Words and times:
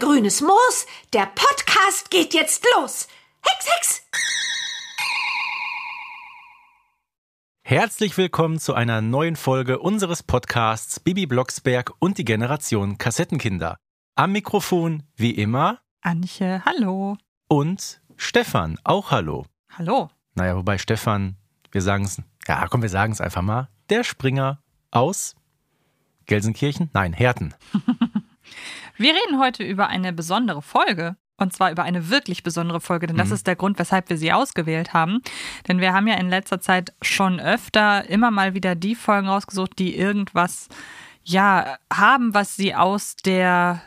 Grünes 0.00 0.40
Moos. 0.40 0.86
Der 1.12 1.26
Podcast 1.26 2.10
geht 2.10 2.32
jetzt 2.32 2.64
los. 2.74 3.06
Hex, 3.42 3.66
Hex! 3.68 4.02
Herzlich 7.62 8.16
willkommen 8.16 8.58
zu 8.58 8.72
einer 8.72 9.02
neuen 9.02 9.36
Folge 9.36 9.78
unseres 9.78 10.22
Podcasts 10.22 11.00
Bibi 11.00 11.26
Blocksberg 11.26 11.92
und 11.98 12.16
die 12.16 12.24
Generation 12.24 12.96
Kassettenkinder. 12.96 13.76
Am 14.14 14.32
Mikrofon, 14.32 15.02
wie 15.16 15.32
immer, 15.32 15.80
Antje, 16.00 16.62
hallo. 16.64 17.18
und 17.48 18.00
Stefan, 18.16 18.78
auch 18.84 19.10
hallo. 19.10 19.44
Hallo. 19.70 20.08
Naja, 20.34 20.56
wobei 20.56 20.78
Stefan, 20.78 21.36
wir 21.72 21.82
sagen 21.82 22.06
es, 22.06 22.22
ja 22.48 22.66
komm, 22.68 22.80
wir 22.80 22.88
sagen 22.88 23.12
es 23.12 23.20
einfach 23.20 23.42
mal, 23.42 23.68
der 23.90 24.04
Springer 24.04 24.62
aus 24.90 25.36
Gelsenkirchen? 26.24 26.88
Nein, 26.94 27.12
Herten. 27.12 27.54
Wir 29.00 29.14
reden 29.14 29.40
heute 29.40 29.64
über 29.64 29.88
eine 29.88 30.12
besondere 30.12 30.60
Folge. 30.62 31.16
Und 31.38 31.54
zwar 31.54 31.70
über 31.72 31.84
eine 31.84 32.10
wirklich 32.10 32.42
besondere 32.42 32.82
Folge, 32.82 33.06
denn 33.06 33.16
das 33.16 33.28
Mhm. 33.28 33.34
ist 33.34 33.46
der 33.46 33.56
Grund, 33.56 33.78
weshalb 33.78 34.10
wir 34.10 34.18
sie 34.18 34.30
ausgewählt 34.30 34.92
haben. 34.92 35.22
Denn 35.66 35.78
wir 35.80 35.94
haben 35.94 36.06
ja 36.06 36.16
in 36.16 36.28
letzter 36.28 36.60
Zeit 36.60 36.92
schon 37.00 37.40
öfter 37.40 38.06
immer 38.10 38.30
mal 38.30 38.52
wieder 38.52 38.74
die 38.74 38.94
Folgen 38.94 39.26
rausgesucht, 39.26 39.78
die 39.78 39.96
irgendwas, 39.96 40.68
ja, 41.24 41.78
haben, 41.90 42.34
was 42.34 42.56
sie 42.56 42.74
aus 42.74 43.16
der 43.16 43.80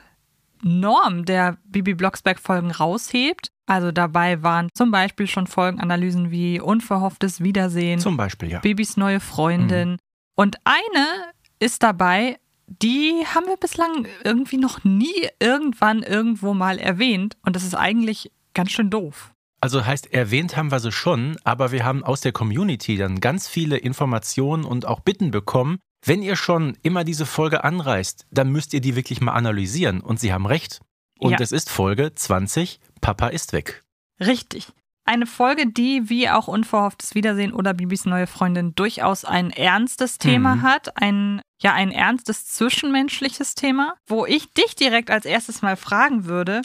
Norm 0.63 1.25
der 1.25 1.57
Bibi 1.65 1.93
Blocksberg-Folgen 1.93 2.71
raushebt. 2.71 3.51
Also 3.67 3.91
dabei 3.91 4.41
waren 4.41 4.69
zum 4.73 4.89
Beispiel 4.89 5.27
schon 5.27 5.45
Folgenanalysen 5.45 6.31
wie 6.31 6.59
Unverhofftes 6.59 7.41
Wiedersehen, 7.43 7.99
Zum 7.99 8.17
Beispiel, 8.17 8.49
ja. 8.49 8.61
Bibis 8.61 8.97
neue 8.97 9.19
Freundin. 9.19 9.97
Und 10.35 10.57
eine 10.63 11.31
ist 11.59 11.83
dabei, 11.83 12.39
die 12.81 13.23
haben 13.33 13.45
wir 13.47 13.57
bislang 13.57 14.07
irgendwie 14.23 14.57
noch 14.57 14.83
nie 14.83 15.27
irgendwann 15.39 16.03
irgendwo 16.03 16.53
mal 16.53 16.79
erwähnt. 16.79 17.37
Und 17.45 17.55
das 17.55 17.63
ist 17.63 17.75
eigentlich 17.75 18.31
ganz 18.53 18.71
schön 18.71 18.89
doof. 18.89 19.31
Also 19.61 19.85
heißt, 19.85 20.13
erwähnt 20.13 20.57
haben 20.57 20.71
wir 20.71 20.79
sie 20.79 20.91
schon, 20.91 21.37
aber 21.43 21.71
wir 21.71 21.85
haben 21.85 22.03
aus 22.03 22.21
der 22.21 22.33
Community 22.33 22.97
dann 22.97 23.21
ganz 23.21 23.47
viele 23.47 23.77
Informationen 23.77 24.65
und 24.65 24.85
auch 24.85 24.99
Bitten 24.99 25.31
bekommen. 25.31 25.79
Wenn 26.05 26.21
ihr 26.21 26.35
schon 26.35 26.77
immer 26.81 27.05
diese 27.05 27.25
Folge 27.25 27.63
anreißt, 27.63 28.25
dann 28.29 28.51
müsst 28.51 28.73
ihr 28.73 28.81
die 28.81 28.97
wirklich 28.97 29.21
mal 29.21 29.31
analysieren. 29.33 30.01
Und 30.01 30.19
sie 30.19 30.33
haben 30.33 30.45
recht. 30.45 30.81
Und 31.17 31.31
Ja. 31.31 31.37
es 31.39 31.53
ist 31.53 31.69
Folge 31.69 32.13
20, 32.13 32.81
Papa 32.99 33.27
ist 33.27 33.53
weg. 33.53 33.83
Richtig. 34.19 34.67
Eine 35.05 35.25
Folge, 35.25 35.67
die 35.67 36.09
wie 36.09 36.29
auch 36.29 36.47
Unverhofftes 36.47 37.13
Wiedersehen 37.13 37.53
oder 37.53 37.73
Bibis 37.73 38.05
neue 38.05 38.27
Freundin 38.27 38.73
durchaus 38.75 39.25
ein 39.25 39.49
ernstes 39.51 40.17
Thema 40.17 40.55
Mhm. 40.55 40.61
hat. 40.61 41.01
Ein, 41.01 41.41
ja, 41.61 41.73
ein 41.73 41.91
ernstes 41.91 42.45
zwischenmenschliches 42.47 43.55
Thema, 43.55 43.95
wo 44.07 44.25
ich 44.25 44.53
dich 44.53 44.75
direkt 44.75 45.11
als 45.11 45.25
erstes 45.25 45.61
mal 45.61 45.75
fragen 45.75 46.25
würde. 46.25 46.61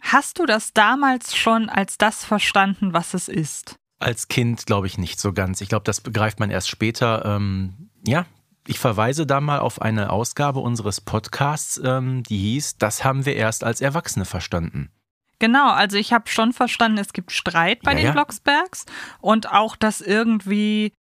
Hast 0.00 0.38
du 0.38 0.46
das 0.46 0.72
damals 0.72 1.36
schon 1.36 1.68
als 1.68 1.98
das 1.98 2.24
verstanden, 2.24 2.92
was 2.92 3.12
es 3.12 3.28
ist? 3.28 3.76
Als 3.98 4.28
Kind 4.28 4.66
glaube 4.66 4.86
ich 4.86 4.96
nicht 4.96 5.20
so 5.20 5.32
ganz. 5.32 5.60
Ich 5.60 5.68
glaube, 5.68 5.84
das 5.84 6.00
begreift 6.00 6.40
man 6.40 6.50
erst 6.50 6.68
später. 6.70 7.24
Ähm, 7.24 7.90
ja, 8.06 8.24
ich 8.66 8.78
verweise 8.78 9.26
da 9.26 9.40
mal 9.40 9.58
auf 9.58 9.82
eine 9.82 10.10
Ausgabe 10.10 10.60
unseres 10.60 11.00
Podcasts, 11.00 11.80
ähm, 11.84 12.22
die 12.22 12.38
hieß, 12.38 12.78
das 12.78 13.04
haben 13.04 13.26
wir 13.26 13.34
erst 13.34 13.64
als 13.64 13.80
Erwachsene 13.80 14.24
verstanden. 14.24 14.90
Genau, 15.40 15.70
also 15.70 15.96
ich 15.96 16.12
habe 16.12 16.28
schon 16.28 16.52
verstanden, 16.52 16.98
es 16.98 17.12
gibt 17.12 17.32
Streit 17.32 17.80
bei 17.82 17.90
Ja, 17.92 17.96
den 17.96 18.06
ja. 18.06 18.12
Blocksbergs 18.12 18.86
und 19.20 19.50
auch, 19.50 19.74
dass 19.74 20.00
irgendwie 20.00 20.92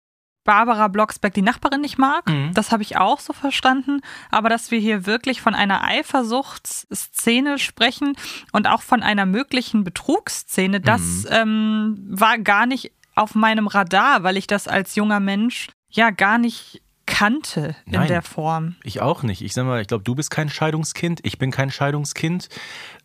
Barbara 0.45 0.87
Blocksberg 0.87 1.33
die 1.35 1.43
Nachbarin 1.43 1.81
nicht 1.81 1.99
mag. 1.99 2.27
Mhm. 2.27 2.53
Das 2.55 2.71
habe 2.71 2.81
ich 2.81 2.97
auch 2.97 3.19
so 3.19 3.33
verstanden. 3.33 4.01
Aber 4.31 4.49
dass 4.49 4.71
wir 4.71 4.79
hier 4.79 5.05
wirklich 5.05 5.41
von 5.41 5.53
einer 5.53 5.83
Eifersuchtsszene 5.83 7.59
sprechen 7.59 8.15
und 8.51 8.67
auch 8.67 8.81
von 8.81 9.03
einer 9.03 9.25
möglichen 9.25 9.83
Betrugsszene, 9.83 10.79
das 10.81 11.01
Mhm. 11.01 11.27
ähm, 11.29 11.97
war 12.09 12.37
gar 12.39 12.65
nicht 12.65 12.91
auf 13.15 13.35
meinem 13.35 13.67
Radar, 13.67 14.23
weil 14.23 14.37
ich 14.37 14.47
das 14.47 14.67
als 14.67 14.95
junger 14.95 15.19
Mensch 15.19 15.67
ja 15.91 16.09
gar 16.09 16.37
nicht 16.37 16.81
kannte 17.09 17.75
in 17.85 17.93
Nein. 17.93 18.07
der 18.07 18.21
Form. 18.21 18.75
Ich 18.83 19.01
auch 19.01 19.23
nicht. 19.23 19.41
Ich 19.41 19.53
sag 19.53 19.65
mal, 19.65 19.81
ich 19.81 19.87
glaube, 19.87 20.03
du 20.03 20.15
bist 20.15 20.31
kein 20.31 20.49
Scheidungskind, 20.49 21.19
ich 21.23 21.37
bin 21.37 21.51
kein 21.51 21.71
Scheidungskind. 21.71 22.47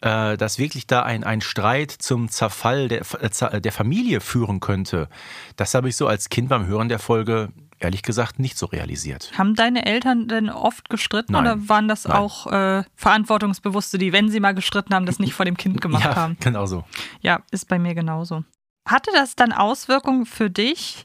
Äh, 0.03 0.37
dass 0.37 0.59
wirklich 0.59 0.87
da 0.87 1.03
ein, 1.03 1.25
ein 1.25 1.41
Streit 1.41 1.91
zum 1.91 2.29
Zerfall 2.29 2.89
der, 2.89 3.03
äh, 3.21 3.61
der 3.61 3.73
Familie 3.73 4.21
führen 4.21 4.61
könnte, 4.61 5.09
das 5.57 5.75
habe 5.75 5.89
ich 5.89 5.97
so 5.97 6.07
als 6.07 6.29
Kind 6.29 6.51
beim 6.51 6.67
Hören 6.67 6.89
der 6.89 6.99
Folge 6.99 7.49
ehrlich 7.79 8.03
gesagt 8.03 8.39
nicht 8.39 8.59
so 8.59 8.67
realisiert. 8.67 9.33
Haben 9.37 9.55
deine 9.55 9.87
Eltern 9.87 10.29
denn 10.29 10.51
oft 10.51 10.89
gestritten 10.89 11.33
Nein. 11.33 11.43
oder 11.43 11.69
waren 11.69 11.89
das 11.89 12.07
Nein. 12.07 12.17
auch 12.17 12.47
äh, 12.47 12.85
Verantwortungsbewusste, 12.95 13.99
die, 13.99 14.13
wenn 14.13 14.29
sie 14.29 14.41
mal 14.41 14.55
gestritten 14.55 14.95
haben, 14.95 15.07
das 15.07 15.19
nicht 15.19 15.35
vor 15.35 15.45
dem 15.45 15.57
Kind 15.57 15.81
gemacht 15.81 16.05
ja, 16.05 16.17
haben? 16.17 16.37
genau 16.41 16.67
so. 16.67 16.85
Ja, 17.21 17.41
ist 17.51 17.69
bei 17.69 17.79
mir 17.79 17.95
genauso. 17.95 18.45
Hatte 18.87 19.11
das 19.15 19.35
dann 19.35 19.53
Auswirkungen 19.53 20.27
für 20.27 20.51
dich 20.51 21.05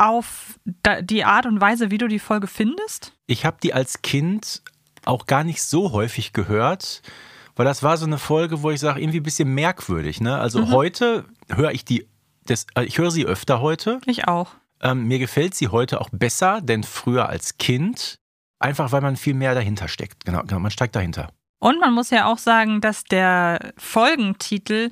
auf 0.00 0.58
die 1.02 1.24
Art 1.24 1.46
und 1.46 1.60
Weise, 1.60 1.90
wie 1.90 1.98
du 1.98 2.08
die 2.08 2.18
Folge 2.18 2.46
findest? 2.46 3.12
Ich 3.26 3.44
habe 3.44 3.58
die 3.62 3.74
als 3.74 4.02
Kind 4.02 4.62
auch 5.04 5.26
gar 5.26 5.44
nicht 5.44 5.62
so 5.62 5.92
häufig 5.92 6.32
gehört, 6.32 7.02
weil 7.54 7.66
das 7.66 7.82
war 7.82 7.96
so 7.96 8.06
eine 8.06 8.18
Folge, 8.18 8.62
wo 8.62 8.70
ich 8.70 8.80
sage, 8.80 9.00
irgendwie 9.00 9.20
ein 9.20 9.24
bisschen 9.24 9.54
merkwürdig. 9.54 10.20
Ne? 10.20 10.38
Also 10.38 10.70
heute 10.70 11.24
höre 11.48 11.72
ich 11.72 11.84
die, 11.84 12.08
das, 12.46 12.66
äh, 12.74 12.84
ich 12.84 12.98
höre 12.98 13.10
sie 13.10 13.26
öfter 13.26 13.60
heute. 13.60 14.00
Ich 14.06 14.26
auch. 14.26 14.52
Ähm, 14.80 15.06
mir 15.06 15.18
gefällt 15.18 15.54
sie 15.54 15.68
heute 15.68 16.00
auch 16.00 16.08
besser, 16.10 16.60
denn 16.62 16.82
früher 16.82 17.28
als 17.28 17.58
Kind. 17.58 18.16
Einfach 18.58 18.92
weil 18.92 19.00
man 19.02 19.16
viel 19.16 19.34
mehr 19.34 19.54
dahinter 19.54 19.88
steckt. 19.88 20.24
Genau, 20.24 20.42
genau 20.42 20.60
man 20.60 20.70
steigt 20.70 20.96
dahinter. 20.96 21.28
Und 21.60 21.78
man 21.78 21.92
muss 21.92 22.10
ja 22.10 22.26
auch 22.26 22.38
sagen, 22.38 22.80
dass 22.80 23.04
der 23.04 23.72
Folgentitel 23.76 24.90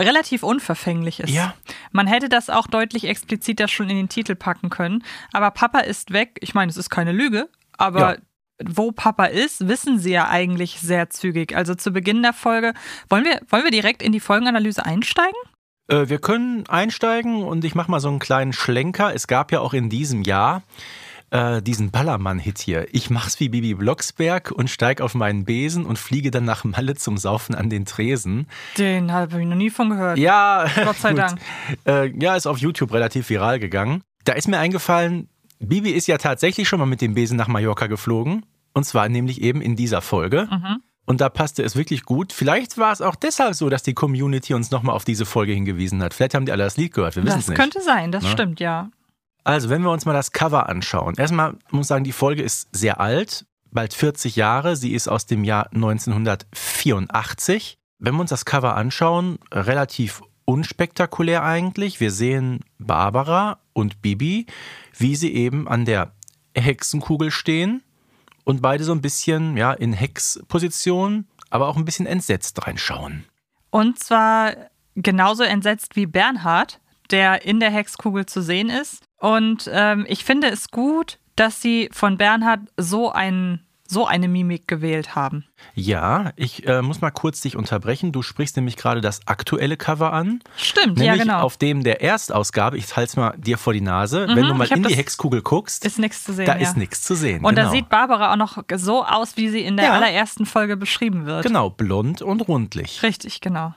relativ 0.00 0.42
unverfänglich 0.42 1.20
ist. 1.20 1.30
Ja. 1.30 1.54
Man 1.92 2.06
hätte 2.06 2.28
das 2.28 2.50
auch 2.50 2.66
deutlich 2.66 3.04
expliziter 3.04 3.68
schon 3.68 3.88
in 3.90 3.96
den 3.96 4.08
Titel 4.08 4.34
packen 4.34 4.70
können. 4.70 5.04
Aber 5.32 5.50
Papa 5.50 5.80
ist 5.80 6.12
weg. 6.12 6.38
Ich 6.40 6.54
meine, 6.54 6.70
es 6.70 6.76
ist 6.76 6.90
keine 6.90 7.12
Lüge, 7.12 7.48
aber 7.78 8.00
Ja. 8.14 8.16
wo 8.64 8.92
Papa 8.92 9.26
ist, 9.26 9.68
wissen 9.68 9.98
sie 9.98 10.12
ja 10.12 10.28
eigentlich 10.28 10.80
sehr 10.80 11.10
zügig. 11.10 11.54
Also 11.56 11.74
zu 11.74 11.92
Beginn 11.92 12.22
der 12.22 12.32
Folge. 12.32 12.74
Wollen 13.08 13.24
wir, 13.24 13.40
wollen 13.48 13.64
wir 13.64 13.70
direkt 13.70 14.02
in 14.02 14.12
die 14.12 14.20
Folgenanalyse 14.20 14.84
einsteigen? 14.84 15.36
Äh, 15.88 16.08
wir 16.08 16.18
können 16.20 16.66
einsteigen 16.68 17.42
und 17.42 17.64
ich 17.64 17.74
mache 17.74 17.90
mal 17.90 18.00
so 18.00 18.08
einen 18.08 18.18
kleinen 18.18 18.52
Schlenker. 18.52 19.14
Es 19.14 19.26
gab 19.26 19.52
ja 19.52 19.60
auch 19.60 19.74
in 19.74 19.88
diesem 19.90 20.22
Jahr 20.22 20.62
äh, 21.30 21.62
diesen 21.62 21.90
Ballermann-Hit 21.90 22.58
hier. 22.58 22.86
Ich 22.92 23.10
mach's 23.10 23.38
wie 23.40 23.48
Bibi 23.48 23.74
Blocksberg 23.74 24.50
und 24.50 24.68
steig 24.70 25.00
auf 25.00 25.14
meinen 25.14 25.44
Besen 25.44 25.86
und 25.86 25.98
fliege 25.98 26.30
dann 26.30 26.44
nach 26.44 26.64
Malle 26.64 26.94
zum 26.96 27.16
Saufen 27.18 27.54
an 27.54 27.70
den 27.70 27.84
Tresen. 27.84 28.46
Den 28.78 29.12
habe 29.12 29.40
ich 29.40 29.46
noch 29.46 29.56
nie 29.56 29.70
von 29.70 29.90
gehört. 29.90 30.18
Ja, 30.18 30.66
Gott 30.84 30.96
sei. 30.96 31.12
Dank. 31.14 31.38
Äh, 31.86 32.12
ja, 32.20 32.36
ist 32.36 32.46
auf 32.46 32.58
YouTube 32.58 32.92
relativ 32.92 33.28
viral 33.30 33.58
gegangen. 33.60 34.02
Da 34.24 34.32
ist 34.32 34.48
mir 34.48 34.58
eingefallen, 34.58 35.28
Bibi 35.60 35.90
ist 35.90 36.06
ja 36.08 36.18
tatsächlich 36.18 36.68
schon 36.68 36.78
mal 36.80 36.86
mit 36.86 37.00
dem 37.00 37.14
Besen 37.14 37.36
nach 37.36 37.48
Mallorca 37.48 37.86
geflogen. 37.86 38.44
Und 38.72 38.84
zwar 38.84 39.08
nämlich 39.08 39.40
eben 39.42 39.60
in 39.60 39.74
dieser 39.76 40.00
Folge. 40.00 40.48
Mhm. 40.50 40.82
Und 41.06 41.20
da 41.20 41.28
passte 41.28 41.64
es 41.64 41.74
wirklich 41.74 42.04
gut. 42.04 42.32
Vielleicht 42.32 42.78
war 42.78 42.92
es 42.92 43.00
auch 43.00 43.16
deshalb 43.16 43.54
so, 43.54 43.68
dass 43.68 43.82
die 43.82 43.94
Community 43.94 44.54
uns 44.54 44.70
nochmal 44.70 44.94
auf 44.94 45.04
diese 45.04 45.26
Folge 45.26 45.52
hingewiesen 45.52 46.00
hat. 46.04 46.14
Vielleicht 46.14 46.34
haben 46.34 46.46
die 46.46 46.52
alle 46.52 46.62
das 46.62 46.76
Lied 46.76 46.94
gehört, 46.94 47.16
wir 47.16 47.24
wissen 47.24 47.38
es 47.40 47.46
Das 47.46 47.48
nicht. 47.48 47.58
könnte 47.58 47.80
sein, 47.80 48.12
das 48.12 48.22
Ne? 48.22 48.30
stimmt, 48.30 48.60
ja. 48.60 48.90
Also, 49.44 49.70
wenn 49.70 49.82
wir 49.82 49.90
uns 49.90 50.06
mal 50.06 50.12
das 50.12 50.32
Cover 50.32 50.68
anschauen. 50.68 51.14
Erstmal 51.16 51.54
muss 51.70 51.86
ich 51.86 51.88
sagen, 51.88 52.04
die 52.04 52.12
Folge 52.12 52.42
ist 52.42 52.68
sehr 52.72 53.00
alt, 53.00 53.46
bald 53.70 53.94
40 53.94 54.36
Jahre. 54.36 54.76
Sie 54.76 54.92
ist 54.92 55.08
aus 55.08 55.26
dem 55.26 55.44
Jahr 55.44 55.72
1984. 55.72 57.78
Wenn 57.98 58.14
wir 58.14 58.20
uns 58.20 58.30
das 58.30 58.44
Cover 58.44 58.76
anschauen, 58.76 59.38
relativ 59.52 60.22
unspektakulär 60.44 61.44
eigentlich. 61.44 62.00
Wir 62.00 62.10
sehen 62.10 62.60
Barbara 62.78 63.60
und 63.72 64.02
Bibi, 64.02 64.46
wie 64.96 65.14
sie 65.14 65.32
eben 65.32 65.68
an 65.68 65.84
der 65.84 66.12
Hexenkugel 66.56 67.30
stehen 67.30 67.84
und 68.44 68.60
beide 68.60 68.82
so 68.82 68.92
ein 68.92 69.00
bisschen 69.00 69.56
ja, 69.56 69.72
in 69.72 69.92
Hexposition, 69.92 71.28
aber 71.50 71.68
auch 71.68 71.76
ein 71.76 71.84
bisschen 71.84 72.06
entsetzt 72.06 72.66
reinschauen. 72.66 73.24
Und 73.70 74.00
zwar 74.00 74.54
genauso 74.96 75.44
entsetzt 75.44 75.94
wie 75.94 76.06
Bernhard, 76.06 76.80
der 77.10 77.44
in 77.44 77.60
der 77.60 77.70
Hexkugel 77.70 78.26
zu 78.26 78.42
sehen 78.42 78.70
ist. 78.70 79.04
Und 79.20 79.70
ähm, 79.72 80.04
ich 80.08 80.24
finde 80.24 80.48
es 80.48 80.70
gut, 80.70 81.18
dass 81.36 81.62
sie 81.62 81.88
von 81.92 82.16
Bernhard 82.18 82.60
so, 82.76 83.12
ein, 83.12 83.60
so 83.86 84.06
eine 84.06 84.28
Mimik 84.28 84.66
gewählt 84.66 85.14
haben. 85.14 85.44
Ja, 85.74 86.32
ich 86.36 86.66
äh, 86.66 86.80
muss 86.80 87.00
mal 87.02 87.10
kurz 87.10 87.40
dich 87.42 87.54
unterbrechen. 87.56 88.12
Du 88.12 88.22
sprichst 88.22 88.56
nämlich 88.56 88.76
gerade 88.76 89.00
das 89.02 89.20
aktuelle 89.26 89.76
Cover 89.76 90.12
an. 90.12 90.40
Stimmt, 90.56 90.98
Nämlich 90.98 91.06
ja 91.06 91.16
genau. 91.16 91.40
auf 91.40 91.58
dem 91.58 91.84
der 91.84 92.00
Erstausgabe, 92.02 92.78
ich 92.78 92.96
halte 92.96 93.08
es 93.10 93.16
mal 93.16 93.34
dir 93.36 93.58
vor 93.58 93.72
die 93.74 93.80
Nase, 93.82 94.26
wenn 94.26 94.46
du 94.46 94.54
mal 94.54 94.66
in 94.68 94.82
die 94.84 94.96
Hexkugel 94.96 95.42
guckst, 95.42 95.84
ist 95.84 95.98
nichts 95.98 96.24
zu 96.24 96.32
sehen. 96.32 96.46
da 96.46 96.56
ja. 96.56 96.62
ist 96.62 96.76
nichts 96.78 97.02
zu 97.02 97.14
sehen. 97.14 97.44
Und 97.44 97.54
genau. 97.54 97.68
da 97.68 97.70
sieht 97.70 97.88
Barbara 97.90 98.32
auch 98.32 98.36
noch 98.36 98.62
so 98.76 99.04
aus, 99.04 99.36
wie 99.36 99.48
sie 99.50 99.60
in 99.60 99.76
der 99.76 99.86
Ja. 99.86 99.92
allerersten 99.92 100.46
Folge 100.46 100.76
beschrieben 100.78 101.26
wird. 101.26 101.44
Genau, 101.44 101.68
blond 101.70 102.22
und 102.22 102.40
rundlich. 102.48 103.02
Richtig, 103.02 103.40
genau. 103.42 103.74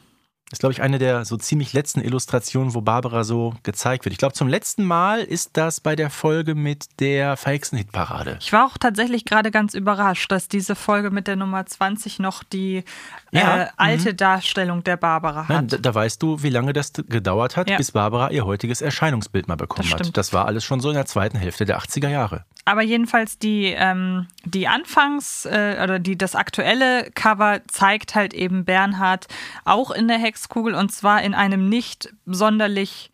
Ist, 0.53 0.59
glaube 0.59 0.71
ich, 0.73 0.81
eine 0.81 0.99
der 0.99 1.25
so 1.25 1.35
ziemlich 1.35 1.73
letzten 1.73 1.99
Illustrationen, 1.99 2.73
wo 2.73 2.81
Barbara 2.81 3.23
so 3.23 3.53
gezeigt 3.63 4.05
wird. 4.05 4.13
Ich 4.13 4.19
glaube, 4.19 4.33
zum 4.35 4.47
letzten 4.47 4.85
Mal 4.85 5.19
ist 5.19 5.51
das 5.53 5.81
bei 5.81 5.95
der 5.95 6.09
Folge 6.09 6.55
mit 6.55 6.85
der 6.99 7.35
Verhexen-Hitparade. 7.37 8.37
Ich 8.39 8.53
war 8.53 8.65
auch 8.65 8.77
tatsächlich 8.77 9.25
gerade 9.25 9.51
ganz 9.51 9.73
überrascht, 9.73 10.31
dass 10.31 10.47
diese 10.47 10.75
Folge 10.75 11.09
mit 11.11 11.27
der 11.27 11.35
Nummer 11.35 11.65
20 11.65 12.19
noch 12.19 12.43
die 12.43 12.83
Ja, 13.31 13.63
äh, 13.63 13.67
alte 13.77 14.11
mhm. 14.11 14.17
Darstellung 14.17 14.83
der 14.83 14.95
Barbara 14.97 15.47
hat. 15.47 15.73
da, 15.73 15.77
da 15.77 15.95
weißt 15.95 16.21
du, 16.21 16.41
wie 16.43 16.49
lange 16.49 16.71
das 16.71 16.93
gedauert 16.93 17.57
hat, 17.57 17.69
Ja. 17.69 17.77
bis 17.77 17.91
Barbara 17.91 18.29
ihr 18.29 18.45
heutiges 18.45 18.81
Erscheinungsbild 18.81 19.47
mal 19.47 19.55
bekommen 19.55 19.89
Das 19.91 19.99
hat. 20.07 20.15
Das 20.17 20.33
war 20.33 20.45
alles 20.45 20.63
schon 20.63 20.79
so 20.79 20.89
in 20.89 20.95
der 20.95 21.07
zweiten 21.07 21.37
Hälfte 21.37 21.65
der 21.65 21.79
80er 21.79 22.09
Jahre. 22.09 22.45
Aber 22.65 22.81
jedenfalls 22.83 23.39
die, 23.39 23.73
ähm, 23.75 24.27
die 24.45 24.67
Anfangs- 24.67 25.45
äh, 25.45 25.79
oder 25.83 25.99
die, 25.99 26.17
das 26.17 26.35
aktuelle 26.35 27.09
Cover 27.11 27.61
zeigt 27.67 28.13
halt 28.15 28.33
eben 28.33 28.65
Bernhard 28.65 29.27
auch 29.65 29.91
in 29.91 30.07
der 30.07 30.17
Hexkugel 30.17 30.75
und 30.75 30.91
zwar 30.91 31.21
in 31.21 31.33
einem 31.33 31.69
nicht 31.69 32.13
sonderlich 32.25 33.09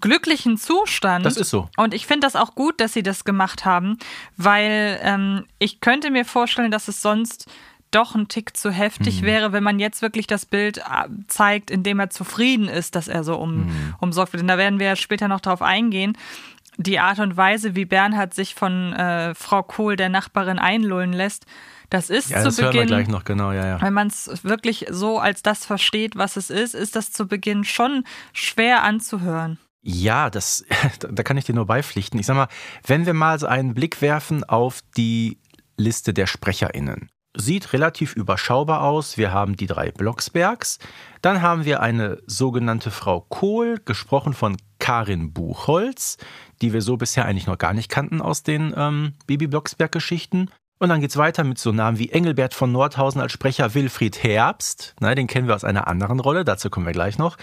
glücklichen 0.00 0.56
Zustand. 0.58 1.24
Das 1.24 1.36
ist 1.36 1.50
so. 1.50 1.68
Und 1.76 1.94
ich 1.94 2.06
finde 2.06 2.26
das 2.26 2.36
auch 2.36 2.54
gut, 2.54 2.80
dass 2.80 2.92
sie 2.92 3.02
das 3.02 3.24
gemacht 3.24 3.64
haben, 3.64 3.96
weil 4.36 4.98
ähm, 5.02 5.44
ich 5.58 5.80
könnte 5.80 6.10
mir 6.10 6.24
vorstellen, 6.24 6.70
dass 6.70 6.88
es 6.88 7.00
sonst 7.00 7.46
doch 7.92 8.16
ein 8.16 8.26
Tick 8.26 8.56
zu 8.56 8.72
heftig 8.72 9.22
Mhm. 9.22 9.26
wäre, 9.26 9.52
wenn 9.52 9.62
man 9.62 9.78
jetzt 9.78 10.02
wirklich 10.02 10.26
das 10.26 10.46
Bild 10.46 10.78
äh, 10.78 10.82
zeigt, 11.28 11.70
in 11.70 11.84
dem 11.84 12.00
er 12.00 12.10
zufrieden 12.10 12.66
ist, 12.68 12.96
dass 12.96 13.06
er 13.06 13.22
so 13.22 13.36
um, 13.36 13.66
Mhm. 13.66 13.94
umsorgt 14.00 14.32
wird. 14.32 14.42
Und 14.42 14.48
da 14.48 14.58
werden 14.58 14.80
wir 14.80 14.88
ja 14.88 14.96
später 14.96 15.28
noch 15.28 15.40
drauf 15.40 15.62
eingehen. 15.62 16.18
Die 16.76 16.98
Art 16.98 17.20
und 17.20 17.36
Weise, 17.36 17.74
wie 17.74 17.84
Bernhard 17.84 18.34
sich 18.34 18.54
von 18.54 18.92
äh, 18.92 19.34
Frau 19.34 19.62
Kohl, 19.62 19.96
der 19.96 20.08
Nachbarin, 20.08 20.58
einlullen 20.58 21.12
lässt, 21.12 21.46
das 21.90 22.10
ist 22.10 22.30
Ja, 22.30 22.38
zu 22.38 22.44
das 22.44 22.58
hören 22.60 22.74
wir 22.74 22.80
Beginn 22.82 22.86
gleich 22.88 23.08
noch, 23.08 23.24
genau, 23.24 23.52
ja, 23.52 23.66
ja. 23.66 23.82
wenn 23.82 23.92
man 23.92 24.08
es 24.08 24.42
wirklich 24.42 24.86
so 24.90 25.18
als 25.18 25.42
das 25.42 25.64
versteht, 25.64 26.16
was 26.16 26.36
es 26.36 26.50
ist, 26.50 26.74
ist 26.74 26.96
das 26.96 27.12
zu 27.12 27.28
Beginn 27.28 27.64
schon 27.64 28.04
schwer 28.32 28.82
anzuhören. 28.82 29.58
Ja, 29.82 30.30
das, 30.30 30.64
da 30.98 31.22
kann 31.22 31.36
ich 31.36 31.44
dir 31.44 31.54
nur 31.54 31.66
beipflichten. 31.66 32.18
Ich 32.18 32.26
sag 32.26 32.34
mal, 32.34 32.48
wenn 32.86 33.06
wir 33.06 33.14
mal 33.14 33.38
so 33.38 33.46
einen 33.46 33.74
Blick 33.74 34.00
werfen 34.00 34.42
auf 34.42 34.80
die 34.96 35.38
Liste 35.76 36.14
der 36.14 36.26
SprecherInnen. 36.26 37.10
Sieht 37.36 37.72
relativ 37.72 38.14
überschaubar 38.14 38.82
aus. 38.82 39.18
Wir 39.18 39.32
haben 39.32 39.56
die 39.56 39.66
drei 39.66 39.90
Blocksbergs. 39.90 40.78
Dann 41.20 41.42
haben 41.42 41.64
wir 41.64 41.80
eine 41.80 42.22
sogenannte 42.26 42.92
Frau 42.92 43.20
Kohl, 43.22 43.80
gesprochen 43.84 44.34
von 44.34 44.56
Karin 44.78 45.32
Buchholz, 45.32 46.16
die 46.64 46.72
wir 46.72 46.80
so 46.80 46.96
bisher 46.96 47.26
eigentlich 47.26 47.46
noch 47.46 47.58
gar 47.58 47.74
nicht 47.74 47.90
kannten 47.90 48.22
aus 48.22 48.42
den 48.42 48.72
ähm, 48.74 49.12
Bibi 49.26 49.48
Blocksberg-Geschichten. 49.48 50.50
Und 50.78 50.88
dann 50.88 51.02
geht's 51.02 51.18
weiter 51.18 51.44
mit 51.44 51.58
so 51.58 51.72
Namen 51.72 51.98
wie 51.98 52.10
Engelbert 52.10 52.54
von 52.54 52.72
Nordhausen 52.72 53.20
als 53.20 53.32
Sprecher 53.32 53.74
Wilfried 53.74 54.22
Herbst. 54.22 54.94
Na, 54.98 55.14
den 55.14 55.26
kennen 55.26 55.46
wir 55.46 55.54
aus 55.54 55.62
einer 55.62 55.86
anderen 55.86 56.20
Rolle, 56.20 56.42
dazu 56.44 56.70
kommen 56.70 56.86
wir 56.86 56.94
gleich 56.94 57.18
noch. 57.18 57.36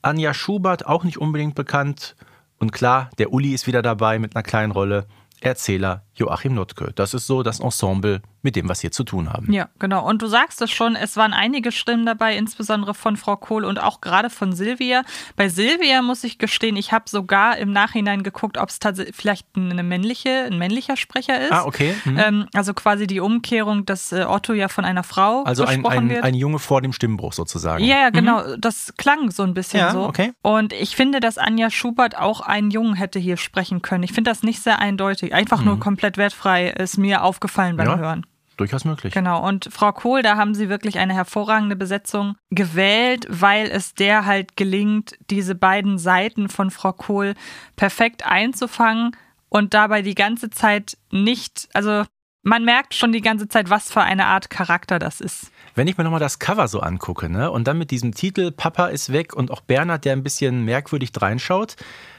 Anja 0.00 0.32
Schubert, 0.32 0.86
auch 0.86 1.02
nicht 1.02 1.18
unbedingt 1.18 1.56
bekannt. 1.56 2.14
Und 2.58 2.72
klar, 2.72 3.10
der 3.18 3.32
Uli 3.32 3.52
ist 3.52 3.66
wieder 3.66 3.82
dabei 3.82 4.20
mit 4.20 4.36
einer 4.36 4.44
kleinen 4.44 4.70
Rolle. 4.70 5.06
Erzähler 5.40 6.04
Joachim 6.14 6.54
Notke. 6.54 6.92
Das 6.94 7.14
ist 7.14 7.26
so 7.26 7.42
das 7.42 7.60
Ensemble, 7.60 8.22
mit 8.42 8.54
dem 8.56 8.66
wir 8.66 8.72
es 8.72 8.80
hier 8.80 8.92
zu 8.92 9.04
tun 9.04 9.32
haben. 9.32 9.52
Ja, 9.52 9.68
genau. 9.78 10.06
Und 10.08 10.22
du 10.22 10.26
sagst 10.28 10.62
es 10.62 10.70
schon, 10.70 10.94
es 10.96 11.16
waren 11.16 11.32
einige 11.32 11.72
Stimmen 11.72 12.06
dabei, 12.06 12.36
insbesondere 12.36 12.94
von 12.94 13.16
Frau 13.16 13.36
Kohl 13.36 13.64
und 13.64 13.78
auch 13.82 14.00
gerade 14.00 14.30
von 14.30 14.52
Silvia. 14.52 15.02
Bei 15.36 15.48
Silvia 15.48 16.02
muss 16.02 16.22
ich 16.24 16.38
gestehen, 16.38 16.76
ich 16.76 16.92
habe 16.92 17.04
sogar 17.08 17.56
im 17.58 17.72
Nachhinein 17.72 18.22
geguckt, 18.22 18.58
ob 18.58 18.68
es 18.68 18.78
tatsächlich 18.78 19.16
vielleicht 19.16 19.46
eine 19.56 19.82
männliche, 19.82 20.44
ein 20.50 20.56
männlicher 20.58 20.96
Sprecher 20.96 21.40
ist. 21.40 21.52
Ah, 21.52 21.64
okay. 21.64 21.94
Mhm. 22.04 22.18
Ähm, 22.18 22.46
also 22.54 22.74
quasi 22.74 23.06
die 23.06 23.20
Umkehrung, 23.20 23.84
dass 23.86 24.12
äh, 24.12 24.24
Otto 24.24 24.52
ja 24.52 24.68
von 24.68 24.84
einer 24.84 25.02
Frau 25.02 25.42
Also 25.44 25.64
ein, 25.64 25.82
gesprochen 25.82 25.98
ein, 25.98 26.08
wird. 26.10 26.24
ein 26.24 26.34
Junge 26.34 26.58
vor 26.60 26.80
dem 26.80 26.92
Stimmbruch 26.92 27.32
sozusagen. 27.32 27.82
Ja, 27.84 27.98
ja, 27.98 28.10
genau. 28.10 28.56
Das 28.56 28.94
klang 28.96 29.30
so 29.30 29.42
ein 29.42 29.54
bisschen 29.54 29.80
Ja, 29.80 29.90
so. 29.92 30.02
okay. 30.04 30.32
Und 30.42 30.72
ich 30.72 30.94
finde, 30.96 31.20
dass 31.20 31.38
Anja 31.38 31.70
Schubert 31.70 32.16
auch 32.16 32.40
einen 32.40 32.70
Jungen 32.70 32.94
hätte 32.94 33.18
hier 33.18 33.36
sprechen 33.36 33.82
können. 33.82 34.04
Ich 34.04 34.12
finde 34.12 34.30
das 34.30 34.42
nicht 34.42 34.62
sehr 34.62 34.78
eindeutig. 34.78 35.34
Einfach 35.34 35.62
nur 35.64 35.80
komplett 35.80 36.16
wertfrei 36.16 36.68
ist 36.70 36.98
mir 36.98 37.24
aufgefallen 37.24 37.76
beim 37.76 37.86
Mhm. 37.88 37.92
Ja. 37.92 37.98
Hören. 37.98 38.26
Durchaus 38.58 38.84
möglich. 38.84 39.14
Genau. 39.14 39.46
Und 39.46 39.68
Frau 39.72 39.92
Kohl, 39.92 40.22
da 40.22 40.36
haben 40.36 40.52
sie 40.54 40.68
wirklich 40.68 40.98
eine 40.98 41.14
hervorragende 41.14 41.76
Besetzung 41.76 42.36
gewählt, 42.50 43.24
weil 43.30 43.68
es 43.68 43.94
der 43.94 44.26
halt 44.26 44.56
gelingt, 44.56 45.16
diese 45.30 45.54
beiden 45.54 45.96
Seiten 45.96 46.48
von 46.48 46.70
Frau 46.70 46.92
Kohl 46.92 47.34
perfekt 47.76 48.26
einzufangen 48.26 49.12
und 49.48 49.74
dabei 49.74 50.02
die 50.02 50.16
ganze 50.16 50.50
Zeit 50.50 50.98
nicht, 51.12 51.68
also 51.72 52.04
man 52.42 52.64
merkt 52.64 52.94
schon 52.94 53.12
die 53.12 53.20
ganze 53.20 53.48
Zeit, 53.48 53.70
was 53.70 53.92
für 53.92 54.00
eine 54.00 54.26
Art 54.26 54.50
Charakter 54.50 54.98
das 54.98 55.20
ist. 55.20 55.52
Wenn 55.76 55.86
ich 55.86 55.96
mir 55.96 56.04
nochmal 56.04 56.18
das 56.18 56.40
Cover 56.40 56.66
so 56.66 56.80
angucke, 56.80 57.28
ne, 57.28 57.50
und 57.50 57.68
dann 57.68 57.78
mit 57.78 57.92
diesem 57.92 58.12
Titel 58.12 58.50
Papa 58.50 58.86
ist 58.86 59.12
weg 59.12 59.34
und 59.34 59.52
auch 59.52 59.60
Bernhard, 59.60 60.04
der 60.04 60.14
ein 60.14 60.24
bisschen 60.24 60.64
merkwürdig 60.64 61.12
reinschaut, 61.16 61.76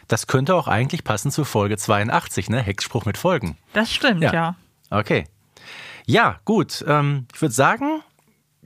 das 0.08 0.28
könnte 0.28 0.56
auch 0.56 0.70
eigentlich 0.70 1.04
passen 1.04 1.32
zu 1.32 1.44
Folge 1.44 1.78
82, 1.78 2.50
ne? 2.50 2.62
Hexspruch 2.62 3.06
mit 3.06 3.18
Folgen. 3.18 3.58
Das 3.74 3.94
stimmt, 3.94 4.24
Ja. 4.24 4.34
ja. 4.34 4.56
Okay. 4.90 5.26
Ja, 6.10 6.40
gut. 6.44 6.84
Ähm, 6.88 7.28
ich 7.32 7.40
würde 7.40 7.54
sagen, 7.54 8.02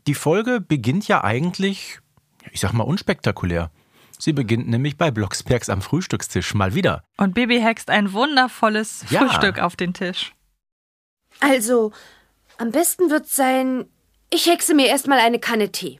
die 0.07 0.13
Folge 0.13 0.61
beginnt 0.61 1.09
ja 1.09 1.25
eigentlich, 1.25 1.99
ich 2.51 2.61
sag 2.61 2.71
mal, 2.71 2.83
unspektakulär. 2.83 3.69
Sie 4.17 4.31
beginnt 4.31 4.69
nämlich 4.69 4.97
bei 4.97 5.11
Blocksbergs 5.11 5.69
am 5.69 5.81
Frühstückstisch 5.81 6.53
mal 6.53 6.73
wieder. 6.73 7.03
Und 7.17 7.33
Bibi 7.33 7.59
hext 7.59 7.89
ein 7.89 8.13
wundervolles 8.13 9.03
Ja. 9.09 9.19
Frühstück 9.19 9.59
auf 9.59 9.75
den 9.75 9.93
Tisch. 9.93 10.33
Also, 11.41 11.91
am 12.59 12.71
besten 12.71 13.09
wird's 13.09 13.35
sein, 13.35 13.87
ich 14.29 14.45
hexe 14.45 14.73
mir 14.73 14.87
erstmal 14.87 15.19
eine 15.19 15.39
Kanne 15.39 15.69
Tee. 15.69 15.99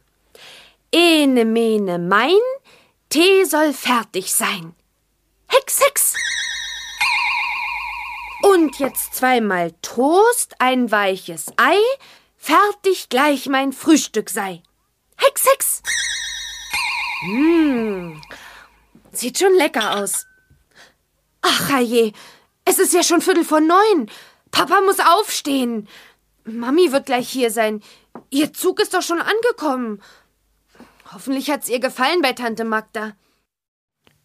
Ene, 0.94 1.44
mene, 1.44 2.00
mein, 2.00 2.40
Tee 3.10 3.44
soll 3.44 3.74
fertig 3.74 4.34
sein. 4.34 4.74
Hex, 5.48 5.82
hex. 5.86 6.16
Und 8.44 8.78
jetzt 8.78 9.16
zweimal 9.16 9.72
Toast, 9.82 10.56
ein 10.60 10.92
weiches 10.92 11.54
Ei, 11.56 11.78
fertig 12.36 13.08
gleich 13.08 13.48
mein 13.48 13.72
Frühstück 13.72 14.30
sei. 14.30 14.62
Hex, 15.16 15.46
hex. 15.50 15.82
Hm, 17.22 18.22
sieht 19.14 19.40
schon 19.40 19.56
lecker 19.56 19.96
aus. 19.98 20.28
Ach, 21.42 21.70
herrje, 21.70 22.12
es 22.66 22.80
ist 22.80 22.94
ja 22.94 23.02
schon 23.02 23.22
Viertel 23.22 23.46
vor 23.46 23.62
neun. 23.62 24.10
Papa 24.52 24.82
muss 24.82 25.00
aufstehen. 25.00 25.88
Mami 26.44 26.92
wird 26.92 27.06
gleich 27.06 27.30
hier 27.30 27.50
sein. 27.50 27.82
Ihr 28.30 28.52
Zug 28.52 28.82
ist 28.82 28.94
doch 28.94 29.02
schon 29.02 29.22
angekommen. 29.22 30.02
Hoffentlich 31.14 31.50
hat's 31.50 31.70
ihr 31.70 31.80
gefallen 31.80 32.22
bei 32.22 32.34
Tante 32.34 32.66
Magda. 32.66 33.14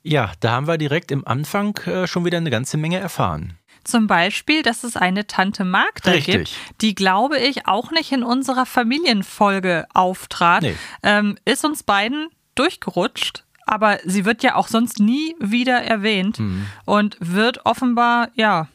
Ja, 0.02 0.32
da 0.40 0.50
haben 0.50 0.66
wir 0.66 0.76
direkt 0.76 1.12
im 1.12 1.24
Anfang 1.24 1.76
äh, 1.86 2.08
schon 2.08 2.24
wieder 2.24 2.38
eine 2.38 2.50
ganze 2.50 2.78
Menge 2.78 2.98
erfahren. 2.98 3.58
Zum 3.84 4.06
Beispiel, 4.06 4.62
dass 4.62 4.84
es 4.84 4.96
eine 4.96 5.26
Tante 5.26 5.64
Magda 5.64 6.10
Richtig. 6.12 6.34
gibt, 6.34 6.80
die, 6.80 6.94
glaube 6.94 7.38
ich, 7.38 7.66
auch 7.66 7.90
nicht 7.90 8.12
in 8.12 8.22
unserer 8.22 8.66
Familienfolge 8.66 9.86
auftrat. 9.94 10.62
Nee. 10.62 10.76
Ähm, 11.02 11.38
ist 11.44 11.64
uns 11.64 11.82
beiden 11.82 12.28
durchgerutscht, 12.54 13.44
aber 13.66 13.98
sie 14.04 14.24
wird 14.24 14.42
ja 14.42 14.54
auch 14.56 14.68
sonst 14.68 15.00
nie 15.00 15.34
wieder 15.40 15.82
erwähnt 15.82 16.38
Mhm. 16.38 16.66
und 16.84 17.16
wird 17.20 17.64
offenbar, 17.66 18.28
ja, 18.34 18.68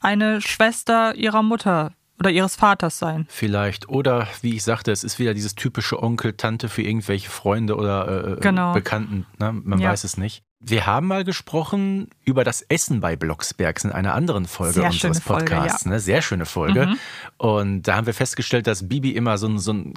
eine 0.00 0.40
Schwester 0.40 1.14
ihrer 1.14 1.42
Mutter 1.42 1.92
oder 2.18 2.30
ihres 2.30 2.56
Vaters 2.56 2.98
sein. 2.98 3.26
Vielleicht. 3.28 3.88
Oder 3.88 4.26
wie 4.40 4.54
ich 4.56 4.62
sagte, 4.62 4.90
es 4.92 5.04
ist 5.04 5.18
wieder 5.18 5.34
dieses 5.34 5.54
typische 5.54 6.02
Onkel, 6.02 6.32
Tante 6.34 6.68
für 6.68 6.82
irgendwelche 6.82 7.28
Freunde 7.28 7.76
oder 7.76 8.36
äh, 8.38 8.40
Genau. 8.40 8.72
Bekannten. 8.72 9.26
Ne? 9.38 9.52
Man 9.52 9.78
Ja. 9.80 9.90
weiß 9.90 10.04
es 10.04 10.16
nicht. 10.16 10.42
Wir 10.68 10.84
haben 10.84 11.06
mal 11.06 11.22
gesprochen 11.24 12.08
über 12.24 12.42
das 12.42 12.62
Essen 12.62 13.00
bei 13.00 13.14
Blocksbergs 13.14 13.84
in 13.84 13.92
einer 13.92 14.14
anderen 14.14 14.46
Folge 14.46 14.74
Sehr 14.74 14.86
unseres 14.86 15.00
schöne 15.00 15.14
Folge, 15.20 15.54
Podcasts. 15.54 15.84
ja. 15.84 15.90
ne? 15.92 16.00
Sehr 16.00 16.22
schöne 16.22 16.44
Folge. 16.46 16.96
Und 17.38 17.82
da 17.82 17.94
haben 17.96 18.06
wir 18.06 18.14
festgestellt, 18.14 18.66
dass 18.66 18.88
Bibi 18.88 19.10
immer 19.12 19.38
so, 19.38 19.46
ein- 19.46 19.58
so 19.58 19.70
einen 19.70 19.94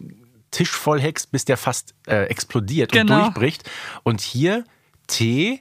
Tisch 0.51 0.69
voll 0.71 0.99
hext, 1.01 1.31
bis 1.31 1.45
der 1.45 1.57
fast 1.57 1.95
äh, 2.07 2.25
explodiert 2.25 2.91
und 2.93 2.99
Genau. 2.99 3.21
durchbricht. 3.25 3.69
Und 4.03 4.21
hier 4.21 4.63
Tee, 5.07 5.59